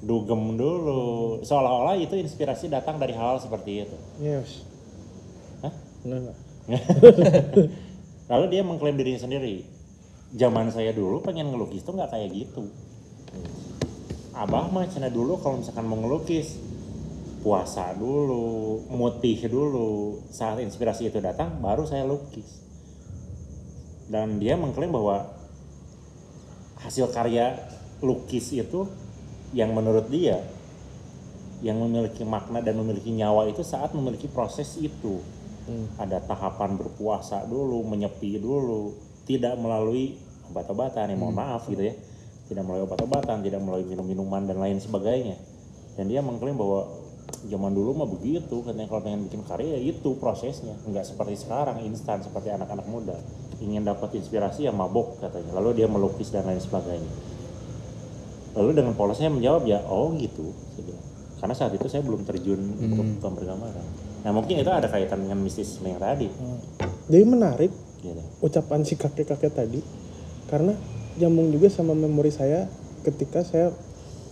dugem 0.00 0.54
dulu. 0.54 1.42
Seolah-olah 1.42 1.98
itu 1.98 2.14
inspirasi 2.14 2.70
datang 2.70 2.96
dari 2.96 3.12
hal-hal 3.12 3.42
seperti 3.42 3.84
itu. 3.84 3.96
yes 4.22 4.62
Hah? 5.60 5.74
enggak 6.06 6.18
enggak 6.22 6.38
Lalu 8.30 8.44
dia 8.48 8.62
mengklaim 8.62 8.94
dirinya 8.94 9.20
sendiri. 9.20 9.66
Zaman 10.32 10.70
saya 10.70 10.94
dulu 10.94 11.20
pengen 11.20 11.50
ngelukis 11.50 11.82
tuh 11.82 11.92
nggak 11.92 12.14
kayak 12.14 12.30
gitu. 12.32 12.70
Abah 14.32 14.72
mah 14.72 14.88
cina 14.88 15.12
dulu 15.12 15.36
kalau 15.40 15.60
misalkan 15.60 15.84
mau 15.84 16.00
ngelukis 16.00 16.56
puasa 17.44 17.92
dulu, 17.92 18.80
mutih 18.88 19.44
dulu. 19.46 20.20
Saat 20.32 20.64
inspirasi 20.64 21.12
itu 21.12 21.20
datang, 21.20 21.60
baru 21.60 21.84
saya 21.84 22.08
lukis. 22.08 22.64
Dan 24.08 24.40
dia 24.40 24.56
mengklaim 24.56 24.92
bahwa 24.92 25.28
hasil 26.80 27.12
karya 27.12 27.60
lukis 28.00 28.50
itu 28.56 28.88
yang 29.52 29.76
menurut 29.76 30.08
dia 30.08 30.40
yang 31.62 31.78
memiliki 31.78 32.26
makna 32.26 32.58
dan 32.58 32.74
memiliki 32.74 33.14
nyawa 33.14 33.46
itu 33.46 33.62
saat 33.62 33.94
memiliki 33.94 34.26
proses 34.26 34.74
itu 34.82 35.22
Hmm. 35.62 35.86
ada 35.94 36.18
tahapan 36.18 36.74
berpuasa 36.74 37.46
dulu, 37.46 37.86
menyepi 37.86 38.42
dulu, 38.42 38.98
tidak 39.22 39.54
melalui 39.54 40.18
obat-obatan, 40.50 41.06
ya 41.06 41.14
mohon 41.14 41.38
maaf 41.38 41.70
gitu 41.70 41.86
ya, 41.86 41.94
tidak 42.48 42.62
melalui 42.66 42.84
obat-obatan, 42.86 43.42
tidak 43.44 43.60
melalui 43.62 43.86
minum-minuman 43.86 44.42
dan 44.46 44.58
lain 44.58 44.78
sebagainya. 44.78 45.36
Dan 45.94 46.08
dia 46.08 46.24
mengklaim 46.24 46.56
bahwa 46.56 46.88
zaman 47.46 47.72
dulu 47.74 47.96
mah 48.02 48.08
begitu, 48.08 48.62
katanya 48.64 48.88
kalau 48.88 49.02
pengen 49.04 49.28
bikin 49.28 49.42
karya 49.46 49.78
ya 49.78 49.80
itu 49.94 50.16
prosesnya, 50.18 50.74
nggak 50.88 51.04
seperti 51.06 51.38
sekarang 51.38 51.82
instan 51.86 52.22
seperti 52.22 52.50
anak-anak 52.50 52.86
muda, 52.88 53.16
ingin 53.62 53.82
dapat 53.82 54.14
inspirasi 54.18 54.66
ya 54.66 54.72
mabok 54.72 55.20
katanya, 55.22 55.58
lalu 55.58 55.82
dia 55.82 55.86
melukis 55.90 56.30
dan 56.30 56.46
lain 56.46 56.60
sebagainya. 56.60 57.12
Lalu 58.52 58.70
dengan 58.84 58.92
pola 58.92 59.16
saya 59.16 59.32
menjawab 59.32 59.64
ya, 59.64 59.80
oh 59.88 60.12
gitu, 60.18 60.52
karena 61.40 61.54
saat 61.56 61.72
itu 61.72 61.88
saya 61.88 62.04
belum 62.04 62.22
terjun 62.28 62.60
untuk 62.78 63.06
untuk 63.06 63.32
bergambaran. 63.42 63.86
Nah 64.22 64.30
mungkin 64.30 64.60
itu 64.60 64.70
ada 64.70 64.86
kaitan 64.86 65.26
dengan 65.26 65.40
mistisme 65.42 65.88
yang 65.88 65.98
tadi. 65.98 66.30
jadi 67.10 67.26
menarik 67.26 67.72
Gitu. 68.02 68.18
ucapan 68.42 68.82
si 68.82 68.98
kakek-kakek 68.98 69.54
tadi 69.54 69.78
karena 70.50 70.74
nyambung 71.14 71.50
juga 71.50 71.68
sama 71.68 71.92
memori 71.92 72.28
saya 72.28 72.66
ketika 73.02 73.42
saya 73.42 73.74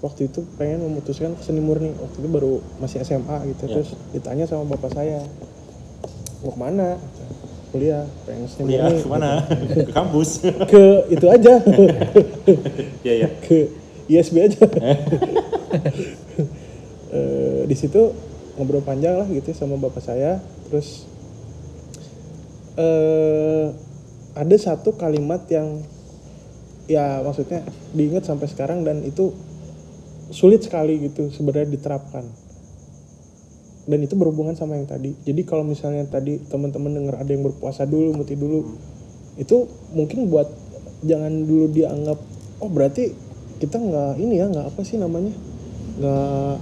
waktu 0.01 0.27
itu 0.27 0.41
pengen 0.55 0.81
memutuskan 0.81 1.35
ke 1.35 1.43
seni 1.43 1.61
murni 1.61 1.93
waktu 1.93 2.17
itu 2.17 2.29
baru 2.29 2.53
masih 2.79 3.03
SMA 3.03 3.37
gitu 3.49 3.65
Ya. 3.65 3.73
terus 3.75 3.89
ditanya 4.11 4.45
sama 4.45 4.65
bapak 4.67 4.91
saya 4.91 5.21
mau 6.41 6.51
ke 6.51 6.59
mana 6.59 6.97
kuliah 7.69 8.03
pengen 8.25 8.47
seni 8.47 8.65
Kuliah 8.71 8.85
murni 8.87 8.99
ke 8.99 9.09
mana? 9.09 9.31
Ke 9.77 9.93
kampus. 9.93 10.31
ke 10.67 10.83
itu 11.09 11.27
aja 11.27 11.55
Iya 13.05 13.15
ya. 13.23 13.29
ke 13.41 13.59
ISB 14.09 14.37
aja 14.41 14.65
Eh, 17.11 17.67
di 17.67 17.75
situ 17.75 18.15
ngobrol 18.55 18.87
panjang 18.87 19.19
lah 19.19 19.27
gitu 19.27 19.51
sama 19.51 19.75
bapak 19.75 19.99
saya 19.99 20.39
terus 20.67 21.11
eh 22.77 23.67
ada 24.33 24.57
satu 24.57 24.95
kalimat 24.95 25.43
yang 25.51 25.83
ya 26.91 27.23
maksudnya 27.23 27.63
diingat 27.95 28.27
sampai 28.27 28.51
sekarang 28.51 28.83
dan 28.83 29.07
itu 29.07 29.31
sulit 30.35 30.67
sekali 30.67 30.99
gitu 31.07 31.31
sebenarnya 31.31 31.71
diterapkan. 31.71 32.27
Dan 33.87 33.99
itu 34.03 34.15
berhubungan 34.15 34.55
sama 34.55 34.75
yang 34.79 34.87
tadi. 34.87 35.15
Jadi 35.23 35.43
kalau 35.43 35.63
misalnya 35.63 36.03
tadi 36.07 36.39
teman-teman 36.51 36.91
dengar 36.95 37.15
ada 37.23 37.31
yang 37.31 37.47
berpuasa 37.47 37.87
dulu 37.87 38.15
muti 38.19 38.35
dulu 38.35 38.75
itu 39.39 39.71
mungkin 39.95 40.27
buat 40.29 40.51
jangan 41.07 41.33
dulu 41.49 41.71
dianggap 41.73 42.19
oh 42.61 42.69
berarti 42.69 43.15
kita 43.57 43.81
nggak 43.81 44.21
ini 44.21 44.35
ya 44.43 44.47
nggak 44.51 44.67
apa 44.75 44.81
sih 44.83 44.99
namanya? 44.99 45.33
Nggak 45.99 46.55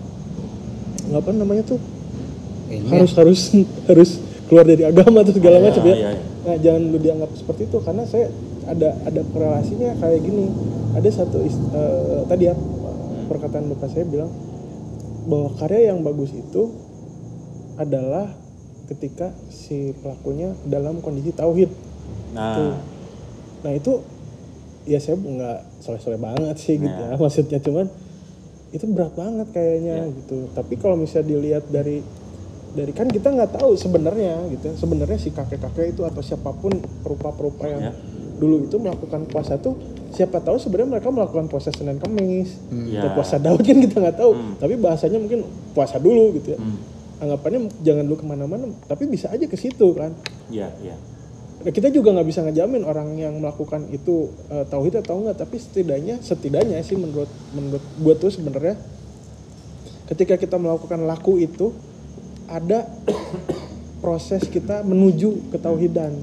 nggak 1.08 1.20
apa 1.24 1.30
namanya 1.32 1.62
tuh? 1.64 1.80
Ini 2.68 2.84
harus 2.88 3.12
harus 3.16 3.40
harus 3.90 4.10
keluar 4.48 4.64
dari 4.64 4.84
agama 4.84 5.20
atau 5.24 5.32
segala 5.32 5.56
Iya, 5.60 5.64
macam 5.68 5.82
ya. 5.84 5.96
iya. 5.96 6.10
Nah, 6.48 6.56
jangan 6.56 6.82
lu 6.88 6.96
dianggap 6.96 7.30
seperti 7.36 7.68
itu 7.68 7.76
karena 7.84 8.08
saya 8.08 8.32
ada 8.68 8.94
ada 9.02 9.20
korelasinya 9.26 9.96
kayak 9.96 10.20
gini. 10.20 10.46
Ada 10.92 11.08
satu 11.10 11.40
eh, 11.40 12.20
tadi 12.24 12.44
ya 12.46 12.54
perkataan 13.26 13.72
bapak 13.72 13.88
saya 13.90 14.04
bilang 14.04 14.30
bahwa 15.28 15.52
karya 15.56 15.92
yang 15.92 16.00
bagus 16.00 16.32
itu 16.32 16.72
adalah 17.76 18.32
ketika 18.88 19.30
si 19.48 19.92
pelakunya 20.00 20.56
dalam 20.64 21.00
kondisi 21.00 21.32
tauhid. 21.32 21.68
Nah, 22.32 22.76
Nah 23.58 23.72
itu 23.74 24.00
ya 24.86 24.96
saya 24.96 25.18
nggak 25.18 25.58
soleh-soleh 25.82 26.16
banget 26.16 26.56
sih 26.56 26.78
gitu 26.78 26.88
Nah. 26.88 27.12
ya 27.12 27.20
maksudnya 27.20 27.58
cuman 27.60 27.86
itu 28.68 28.84
berat 28.88 29.12
banget 29.12 29.48
kayaknya 29.52 29.94
Ya. 30.04 30.12
gitu. 30.12 30.48
Tapi 30.52 30.74
kalau 30.76 30.96
misalnya 30.96 31.28
dilihat 31.28 31.64
dari 31.68 32.00
dari 32.68 32.92
kan 32.92 33.08
kita 33.08 33.28
nggak 33.28 33.60
tahu 33.60 33.76
sebenarnya 33.76 34.40
gitu. 34.48 34.72
Sebenarnya 34.76 35.18
si 35.20 35.28
kakek-kakek 35.30 35.92
itu 35.92 36.02
atau 36.04 36.20
siapa 36.20 36.52
pun 36.54 36.72
perupa-perupa 37.04 37.64
yang 37.68 37.82
Ya. 37.82 37.92
Dulu 38.38 38.64
itu 38.64 38.76
melakukan 38.78 39.26
puasa 39.26 39.58
tuh 39.58 39.74
siapa 40.08 40.38
tahu 40.40 40.56
sebenarnya 40.56 40.98
mereka 40.98 41.10
melakukan 41.10 41.46
puasa 41.46 41.68
Senin 41.68 41.98
Kamis 41.98 42.54
Ya. 42.88 43.02
atau 43.04 43.18
puasa 43.18 43.36
Daud 43.36 43.60
kan 43.60 43.76
kita 43.76 43.98
nggak 43.98 44.16
tahu. 44.16 44.32
Hmm. 44.32 44.54
Tapi 44.56 44.74
bahasanya 44.78 45.18
mungkin 45.18 45.42
puasa 45.74 45.98
dulu 45.98 46.32
gitu 46.38 46.54
ya. 46.54 46.58
hmm, 46.58 46.78
Anggapannya 47.18 47.60
jangan 47.82 48.06
dulu 48.06 48.16
ke 48.22 48.26
mana-mana, 48.26 48.64
tapi 48.86 49.04
bisa 49.04 49.26
aja 49.28 49.42
ke 49.44 49.58
situ 49.58 49.90
kan. 49.92 50.14
ya, 50.48 50.70
ya. 50.80 50.94
Nah, 51.58 51.74
kita 51.74 51.90
juga 51.90 52.14
nggak 52.14 52.28
bisa 52.30 52.46
ngejamin 52.46 52.86
orang 52.86 53.18
yang 53.18 53.34
melakukan 53.42 53.90
itu 53.90 54.30
eh, 54.46 54.62
tauhid 54.64 55.02
atau 55.02 55.18
enggak 55.18 55.42
tapi 55.42 55.58
setidaknya 55.58 56.22
setidaknya 56.22 56.78
sih 56.86 56.94
menurut 56.94 57.26
menurut 57.50 57.82
gua 57.98 58.14
tuh 58.14 58.30
sebenarnya 58.30 58.78
ketika 60.06 60.38
kita 60.38 60.54
melakukan 60.54 61.02
laku 61.02 61.42
itu 61.42 61.74
ada 62.46 62.86
proses 64.02 64.46
kita 64.46 64.86
menuju 64.86 65.50
ketauhidan 65.50 66.14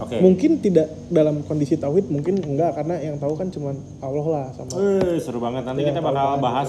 Oke. 0.00 0.16
mungkin 0.18 0.58
tidak 0.58 0.88
dalam 1.06 1.44
kondisi 1.44 1.76
tauhid 1.76 2.08
mungkin 2.08 2.40
enggak 2.40 2.72
karena 2.74 2.96
yang 2.98 3.16
tahu 3.16 3.34
kan 3.34 3.48
cuman 3.48 3.72
Allah 3.98 4.26
lah 4.26 4.46
sama 4.50 4.72
Eh, 4.74 5.16
seru 5.16 5.36
banget. 5.38 5.62
Nanti 5.62 5.80
Iya, 5.80 5.92
kita 5.92 6.00
bakal 6.00 6.40
bahas 6.40 6.68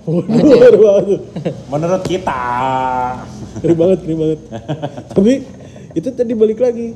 Waduh, 0.00 0.22
ngeri 0.24 0.78
banget. 0.78 1.20
menurut 1.66 2.02
kita. 2.04 2.42
ngeri 3.56 3.74
banget 3.74 3.98
ngeri 4.00 4.16
banget 4.16 4.40
tapi 5.08 5.32
itu 5.92 6.08
tadi 6.08 6.32
balik 6.32 6.58
lagi 6.58 6.94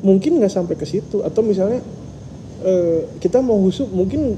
mungkin 0.00 0.36
nggak 0.36 0.48
sampai 0.50 0.74
ke 0.74 0.84
situ 0.84 1.20
atau 1.20 1.40
misalnya 1.40 1.80
eh, 2.60 3.08
kita 3.18 3.40
mau 3.40 3.56
husu 3.58 3.84
mungkin 3.86 4.36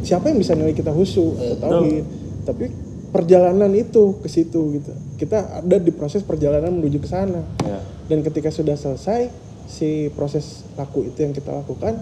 siapa 0.00 0.26
yang 0.26 0.38
bisa 0.38 0.52
nilai 0.52 0.72
kita 0.72 0.90
husu 0.90 1.34
atau 1.38 1.78
tauhid 1.78 2.04
tapi 2.42 2.64
perjalanan 3.08 3.70
itu 3.70 4.18
ke 4.18 4.26
situ 4.26 4.60
gitu 4.72 4.90
kita 5.16 5.60
ada 5.60 5.76
di 5.76 5.90
proses 5.90 6.22
perjalanan 6.22 6.72
menuju 6.72 6.98
ke 6.98 7.06
sana 7.06 7.42
Ya. 7.60 7.78
dan 8.08 8.18
ketika 8.20 8.48
sudah 8.48 8.74
selesai 8.74 9.30
si 9.72 9.90
proses 10.12 10.68
laku 10.76 11.08
itu 11.08 11.18
yang 11.18 11.32
kita 11.32 11.48
lakukan 11.50 11.96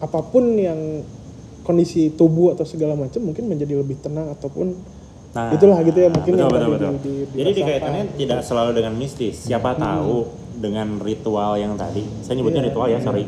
apa 0.00 0.18
pun 0.24 0.56
yang 0.56 1.04
kondisi 1.62 2.10
tubuh 2.10 2.50
atau 2.50 2.64
segala 2.64 2.96
macam 2.96 3.22
mungkin 3.22 3.46
menjadi 3.46 3.76
lebih 3.76 4.00
tenang 4.00 4.32
ataupun 4.32 4.72
Nah, 5.32 5.48
itulah 5.48 5.80
gitu 5.80 5.96
ya 5.96 6.12
mungkin 6.12 6.28
betul, 6.28 6.44
yang 6.44 6.52
betul, 6.52 6.70
betul. 6.70 6.92
di- 7.00 7.24
di- 7.24 7.38
Jadi 7.40 7.50
dikaitannya 7.56 8.04
tidak 8.20 8.40
selalu 8.44 8.70
dengan 8.76 8.92
mistis. 8.92 9.48
Siapa 9.48 9.72
tahu 9.74 10.28
dengan 10.54 11.00
ritual 11.00 11.56
yang 11.56 11.72
tadi, 11.72 12.04
saya 12.20 12.36
nyebutnya 12.36 12.60
Iya, 12.60 12.68
ritual 12.68 12.88
ya, 12.92 13.00
sorry. 13.00 13.24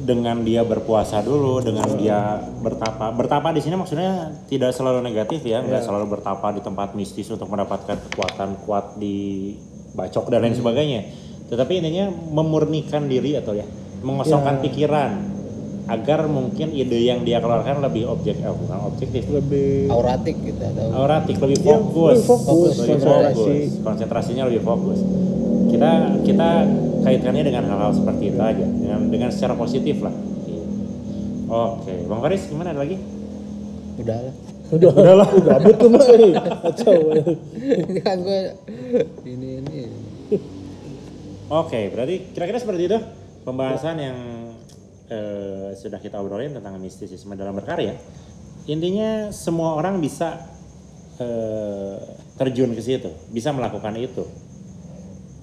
Dengan 0.00 0.40
dia 0.40 0.64
berpuasa 0.64 1.20
dulu, 1.20 1.60
dengan 1.60 1.84
dia 1.94 2.40
bertapa. 2.56 3.12
Bertapa 3.12 3.52
di 3.52 3.60
sini 3.60 3.76
maksudnya 3.76 4.32
tidak 4.48 4.72
selalu 4.72 5.04
negatif 5.04 5.44
ya, 5.44 5.60
nggak 5.60 5.84
selalu 5.84 6.08
bertapa 6.10 6.48
di 6.50 6.64
tempat 6.64 6.96
mistis 6.96 7.28
untuk 7.28 7.44
mendapatkan 7.44 8.00
kekuatan 8.00 8.64
kuat 8.64 8.96
di 8.96 9.52
bacok 9.92 10.32
dan 10.32 10.40
lain 10.40 10.56
Hmm. 10.56 10.60
sebagainya. 10.64 11.00
Tetapi 11.50 11.72
intinya 11.82 12.06
memurnikan 12.10 13.10
diri 13.10 13.34
atau 13.34 13.58
ya, 13.58 13.66
mengosongkan 14.00 14.62
pikiran 14.62 15.10
agar 15.90 16.30
mungkin 16.30 16.70
ide 16.70 17.02
yang 17.02 17.26
dia 17.26 17.42
keluarkan 17.42 17.82
lebih 17.82 18.06
objek, 18.06 18.38
eh, 18.38 18.54
bukan 18.54 18.78
objektif, 18.86 19.26
lebih 19.26 19.90
auratik 19.90 20.38
gitu 20.38 20.62
atau 20.62 20.86
auratik 20.94 21.34
lebih 21.42 21.58
Iya, 21.58 21.66
fokus, 21.74 22.14
lebih 22.14 22.26
fokus, 22.30 22.74
lebih 22.78 22.94
konsentrasi. 22.94 23.34
fokus. 23.34 23.70
konsentrasinya 23.82 24.44
lebih 24.46 24.62
fokus. 24.62 24.98
Kita 25.74 25.90
kita 26.22 26.48
kaitkannya 27.02 27.42
dengan 27.42 27.64
hal-hal 27.66 27.90
seperti 27.90 28.30
itu 28.30 28.38
aja, 28.38 28.62
dengan 28.62 29.00
dengan 29.10 29.30
secara 29.34 29.58
positif 29.58 29.98
lah. 29.98 30.14
Oke, 31.50 32.06
bang 32.06 32.20
Faris 32.22 32.46
gimana 32.46 32.70
ada 32.70 32.86
lagi? 32.86 32.94
udah 34.00 34.16
lah 34.16 34.34
udah 34.70 34.90
udah 34.96 35.14
lah 35.18 35.28
udah 35.28 35.54
abut 35.60 35.74
tuh 35.76 35.88
mah 35.92 36.00
kacau 36.00 37.00
ini 37.60 38.00
kan 38.00 38.16
gue 38.22 38.40
ini 39.28 39.49
Oke, 41.50 41.90
berarti 41.90 42.30
kira-kira 42.30 42.62
seperti 42.62 42.82
itu 42.86 42.98
pembahasan 43.42 43.96
yang 43.98 44.18
eh, 45.10 45.74
sudah 45.74 45.98
kita 45.98 46.22
obrolin 46.22 46.54
tentang 46.54 46.78
mistisisme 46.78 47.34
dalam 47.34 47.58
berkarya. 47.58 47.98
Intinya 48.70 49.34
semua 49.34 49.74
orang 49.74 49.98
bisa 49.98 50.46
eh, 51.18 51.98
terjun 52.38 52.70
ke 52.72 52.82
situ, 52.82 53.10
bisa 53.34 53.50
melakukan 53.50 53.98
itu 53.98 54.24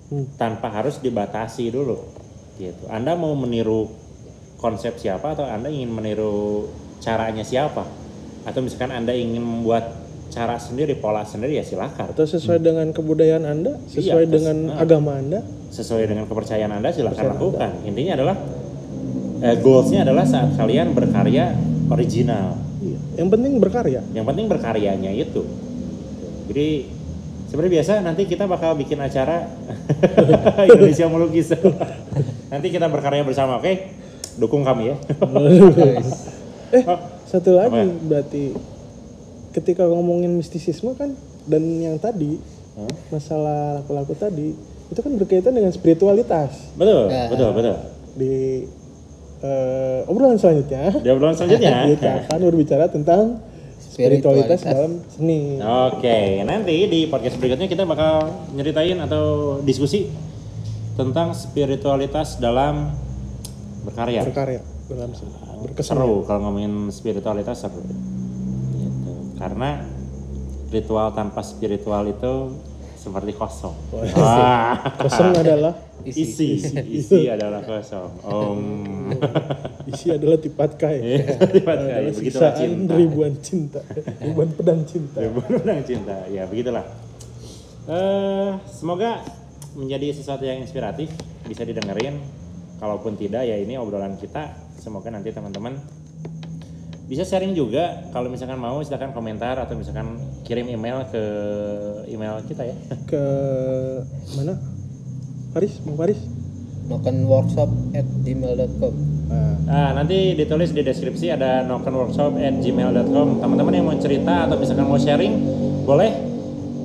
Hmm. 0.07 0.23
tanpa 0.39 0.71
harus 0.71 1.03
dibatasi 1.03 1.67
dulu. 1.67 1.99
Gitu. 2.55 2.87
Anda 2.87 3.19
mau 3.19 3.35
meniru 3.35 3.91
konsep 4.55 4.95
siapa 4.95 5.35
atau 5.35 5.43
Anda 5.43 5.67
ingin 5.67 5.91
meniru 5.91 6.71
caranya 7.03 7.43
siapa? 7.43 7.83
Atau 8.47 8.63
misalkan 8.63 8.95
Anda 8.95 9.11
ingin 9.11 9.43
membuat 9.43 10.06
cara 10.27 10.55
sendiri, 10.57 10.93
pola 10.95 11.23
sendiri 11.23 11.55
ya 11.55 11.63
silakan. 11.63 12.11
atau 12.11 12.23
sesuai 12.23 12.59
dengan 12.59 12.91
kebudayaan 12.91 13.43
anda 13.43 13.79
sesuai 13.87 14.25
Iya, 14.25 14.31
dengan 14.31 14.57
nah. 14.69 14.81
agama 14.81 15.15
anda 15.15 15.39
sesuai 15.67 16.05
dengan 16.05 16.25
kepercayaan 16.25 16.71
Anda 16.71 16.89
Kepercayaan 16.89 17.27
lakukan. 17.33 17.71
Intinya 17.83 18.13
adalah 18.15 18.35
eh, 19.39 19.55
goalsnya 19.57 20.01
adalah 20.01 20.23
saat 20.23 20.55
kalian 20.55 20.91
berkarya 20.91 21.53
original. 21.87 22.55
iya. 22.79 22.97
yang 23.15 23.27
penting 23.27 23.57
berkarya 23.57 24.01
Yang 24.11 24.25
penting 24.25 24.45
berkaryanya 24.47 25.11
itu. 25.11 25.41
Jadi 26.47 26.67
seperti 27.47 27.69
biasa 27.69 27.91
nanti 27.99 28.23
kita 28.23 28.43
bakal 28.43 28.75
bikin 28.75 28.99
acara 28.99 29.47
Indonesia 30.67 31.07
melukis. 31.07 31.51
nanti 32.47 32.67
kita 32.67 32.87
berkarya 32.87 33.23
bersama, 33.23 33.59
oke? 33.59 33.73
Dukung 34.35 34.63
kami 34.63 34.91
ya. 34.91 34.95
eh 36.75 36.83
Oh, 36.83 36.99
satu 37.23 37.55
lagi 37.55 37.87
berarti 38.01 38.43
ketika 39.49 39.83
ngomongin 39.83 40.31
mistisisme 40.31 40.93
kan 40.93 41.13
dan 41.43 41.63
yang 41.77 41.97
tadi 41.97 42.39
Hmm? 42.73 42.93
masalah 43.09 43.81
laku-laku 43.81 44.13
tadi 44.13 44.53
itu 44.87 44.99
kan 44.99 45.09
berkaitan 45.11 45.49
dengan 45.49 45.73
spiritualitas 45.73 46.69
betul, 46.73 47.09
Ya. 47.09 47.25
betul, 47.25 47.49
betul. 47.51 47.73
di 48.13 48.69
eh, 49.39 50.05
obrolan 50.05 50.37
selanjutnya 50.37 50.93
Di 50.95 51.09
obrolan 51.09 51.33
selanjutnya. 51.33 51.73
kita 51.91 52.11
akan 52.27 52.39
berbicara 52.43 52.85
tentang 52.85 53.41
spiritualitas 53.79 54.61
Spiritualitas. 54.61 54.61
dalam 54.61 54.91
seni 55.09 55.57
Oke, 55.57 56.17
nanti 56.43 56.85
di 56.85 56.99
podcast 57.05 57.35
berikutnya 57.35 57.65
kita 57.65 57.81
bakal 57.83 58.29
nyeritain 58.53 59.01
atau 59.01 59.57
diskusi 59.59 60.13
tentang 60.93 61.33
spiritualitas 61.33 62.37
dalam 62.37 62.93
berkarya. 63.83 64.21
berkarya 64.21 64.61
dalam 64.87 65.11
seni 65.11 65.33
berkesan 65.59 65.97
Seru 65.97 66.21
kalau 66.23 66.45
ngomongin 66.45 66.93
spiritualitas 66.93 67.57
seru. 67.59 67.81
Karena 69.37 69.85
ritual 70.73 71.13
tanpa 71.15 71.45
spiritual 71.45 72.09
itu 72.11 72.33
seperti 72.97 73.31
kosong. 73.37 73.75
Wah. 74.17 74.75
kosong 74.99 75.31
adalah 75.31 75.73
isi, 76.03 76.59
isi, 76.59 76.75
isi 76.91 77.19
adalah 77.31 77.63
kosong. 77.63 78.11
Om. 78.25 78.61
isi 79.95 80.11
adalah 80.11 80.35
tipat 80.35 80.75
kai 80.75 80.99
adalah 81.63 82.11
begitulah 82.11 82.51
siksaan 82.51 82.59
cinta. 82.59 82.93
ribuan 82.99 83.33
cinta 83.39 83.79
ribuan 84.19 84.51
pedang 84.51 84.83
cinta 84.83 85.23
Ya, 85.23 85.31
Benang 85.31 85.81
cinta. 85.87 86.15
Ya, 86.27 86.43
begitulah. 86.43 86.83
Eh, 87.87 88.51
semoga 88.67 89.23
menjadi 89.79 90.11
sesuatu 90.11 90.43
yang 90.43 90.59
inspiratif, 90.59 91.07
bisa 91.47 91.63
didengerin. 91.63 92.19
Kalaupun 92.77 93.17
tidak, 93.17 93.47
ya 93.47 93.57
ini 93.57 93.79
obrolan 93.79 94.19
kita. 94.19 94.53
Semoga 94.77 95.09
nanti 95.09 95.33
teman-teman 95.33 95.81
bisa 97.07 97.23
sharing 97.23 97.55
juga. 97.55 98.03
Kalau 98.11 98.27
misalkan 98.27 98.59
mau, 98.59 98.83
silahkan 98.83 99.15
komentar 99.15 99.55
atau 99.57 99.79
misalkan 99.79 100.19
kirim 100.43 100.67
email 100.67 101.07
ke 101.07 101.23
email 102.11 102.43
kita 102.43 102.67
ya. 102.67 102.75
ke 103.11 103.23
mana 104.35 104.59
Faris 105.55 105.79
mau 105.87 105.95
Faris 105.95 106.19
noken 106.87 107.27
workshop 107.27 107.71
at 107.95 108.07
gmail.com 108.23 108.93
nah, 109.27 109.55
Nah, 109.67 109.89
nanti 109.91 110.31
ditulis 110.39 110.71
di 110.71 110.79
deskripsi 110.79 111.35
ada 111.35 111.59
nokenworkshop 111.67 112.39
at 112.39 112.55
gmail.com 112.63 113.43
Teman-teman 113.43 113.73
yang 113.75 113.85
mau 113.87 113.97
cerita 113.99 114.47
atau 114.47 114.55
misalkan 114.55 114.87
mau 114.87 114.95
sharing, 114.95 115.33
boleh. 115.83 116.11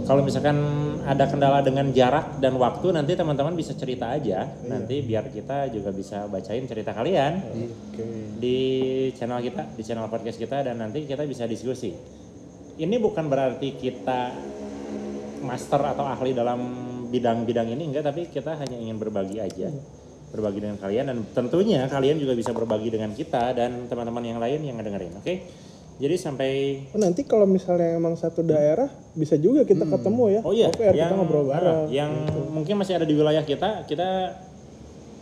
Kalau 0.03 0.27
misalkan 0.27 0.82
ada 1.03 1.27
kendala 1.27 1.61
dengan 1.61 1.91
jarak 1.91 2.39
dan 2.39 2.55
waktu 2.55 2.95
nanti 2.95 3.19
teman-teman 3.19 3.59
bisa 3.59 3.75
cerita 3.75 4.15
aja. 4.15 4.47
Nanti 4.67 5.03
biar 5.03 5.29
kita 5.29 5.67
juga 5.75 5.91
bisa 5.91 6.31
bacain 6.31 6.63
cerita 6.67 6.95
kalian 6.95 7.33
Oke. 7.43 8.05
di 8.39 8.59
channel 9.19 9.43
kita 9.43 9.75
di 9.75 9.83
channel 9.83 10.07
podcast 10.07 10.39
kita 10.39 10.63
dan 10.63 10.79
nanti 10.79 11.03
kita 11.03 11.27
bisa 11.27 11.47
diskusi. 11.51 11.91
Ini 12.79 12.97
bukan 13.03 13.27
berarti 13.27 13.75
kita 13.77 14.21
master 15.43 15.83
atau 15.83 16.07
ahli 16.07 16.33
dalam 16.33 16.61
bidang-bidang 17.11 17.69
ini 17.75 17.93
enggak 17.93 18.09
tapi 18.09 18.31
kita 18.31 18.57
hanya 18.57 18.79
ingin 18.79 18.97
berbagi 18.97 19.43
aja. 19.43 19.69
Berbagi 20.33 20.65
dengan 20.65 20.81
kalian 20.81 21.05
dan 21.13 21.19
tentunya 21.37 21.85
kalian 21.91 22.17
juga 22.17 22.33
bisa 22.33 22.57
berbagi 22.57 22.89
dengan 22.89 23.13
kita 23.13 23.53
dan 23.53 23.91
teman-teman 23.91 24.25
yang 24.25 24.41
lain 24.41 24.65
yang 24.65 24.81
ngedengerin 24.81 25.13
oke 25.21 25.35
jadi 26.01 26.17
sampai 26.17 26.51
Oh, 26.93 27.01
nanti 27.01 27.25
kalau 27.25 27.45
misalnya 27.45 27.97
emang 27.97 28.17
satu 28.17 28.41
daerah 28.41 28.89
bisa 29.13 29.37
juga 29.37 29.63
kita 29.63 29.85
ketemu 29.85 30.25
ya. 30.29 30.41
Oh 30.45 30.53
iya, 30.53 30.69
Oke, 30.73 30.89
kita 30.89 31.13
ngobrol 31.13 31.49
bareng. 31.49 31.93
yang 31.93 32.13
mungkin 32.49 32.81
masih 32.81 32.97
ada 32.97 33.05
di 33.05 33.13
wilayah 33.13 33.45
kita, 33.45 33.85
kita 33.85 34.33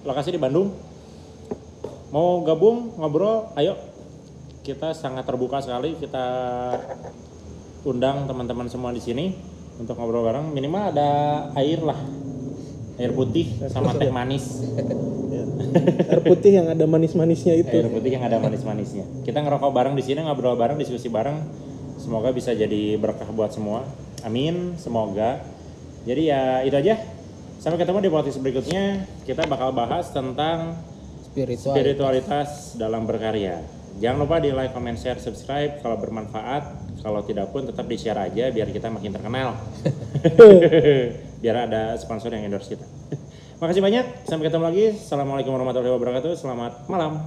lokasi 0.07 0.35
di 0.35 0.41
Bandung. 0.41 0.71
Mau 2.11 2.43
gabung 2.43 2.95
ngobrol, 2.99 3.51
ayo. 3.55 3.79
Kita 4.61 4.93
sangat 4.95 5.27
terbuka 5.27 5.63
sekali. 5.63 5.95
Kita 5.95 6.27
undang 7.83 8.29
teman-teman 8.29 8.69
semua 8.69 8.91
di 8.93 9.01
sini 9.01 9.33
untuk 9.79 9.97
ngobrol 9.97 10.23
bareng. 10.23 10.53
Minimal 10.53 10.93
ada 10.93 11.11
air 11.57 11.81
lah, 11.81 11.97
air 12.99 13.13
putih 13.13 13.47
sama 13.71 13.97
teh 13.97 14.11
manis. 14.13 14.45
Air 16.11 16.21
putih 16.27 16.53
yang 16.61 16.67
ada 16.71 16.85
manis-manisnya 16.85 17.55
itu. 17.57 17.71
Air 17.71 17.91
putih 17.91 18.11
yang 18.19 18.25
ada 18.27 18.39
manis-manisnya. 18.43 19.05
Kita 19.23 19.41
ngerokok 19.41 19.71
bareng 19.71 19.95
di 19.95 20.03
sini, 20.05 20.23
ngobrol 20.23 20.59
bareng, 20.59 20.77
diskusi 20.77 21.09
bareng. 21.09 21.37
Semoga 22.01 22.33
bisa 22.33 22.57
jadi 22.57 22.97
berkah 22.97 23.29
buat 23.31 23.53
semua. 23.53 23.85
Amin, 24.25 24.75
semoga. 24.81 25.41
Jadi 26.09 26.33
ya 26.33 26.65
itu 26.65 26.77
aja. 26.77 26.97
Sampai 27.61 27.77
ketemu 27.77 28.01
di 28.01 28.11
podcast 28.11 28.41
berikutnya. 28.41 29.05
Kita 29.29 29.45
bakal 29.45 29.77
bahas 29.77 30.09
tentang 30.11 30.81
spiritual 31.21 31.77
spiritualitas 31.77 32.75
dalam 32.81 33.05
berkarya. 33.05 33.61
Jangan 34.01 34.19
lupa 34.25 34.41
di 34.41 34.49
like, 34.49 34.73
comment, 34.73 34.97
share, 34.97 35.21
subscribe 35.21 35.83
kalau 35.85 36.01
bermanfaat. 36.01 36.89
Kalau 37.01 37.21
tidak 37.25 37.53
pun 37.53 37.65
tetap 37.65 37.85
di 37.89 37.97
share 37.97 38.17
aja 38.17 38.49
biar 38.53 38.69
kita 38.73 38.89
makin 38.93 39.13
terkenal. 39.13 39.57
biar 41.43 41.57
ada 41.69 41.97
sponsor 41.97 42.33
yang 42.33 42.49
endorse 42.49 42.77
kita. 42.77 42.87
Makasih 43.61 43.85
banyak. 43.85 44.25
Sampai 44.25 44.49
ketemu 44.49 44.65
lagi. 44.65 44.85
Assalamualaikum 44.97 45.53
warahmatullahi 45.53 45.93
wabarakatuh. 45.93 46.33
Selamat 46.33 46.89
malam. 46.89 47.21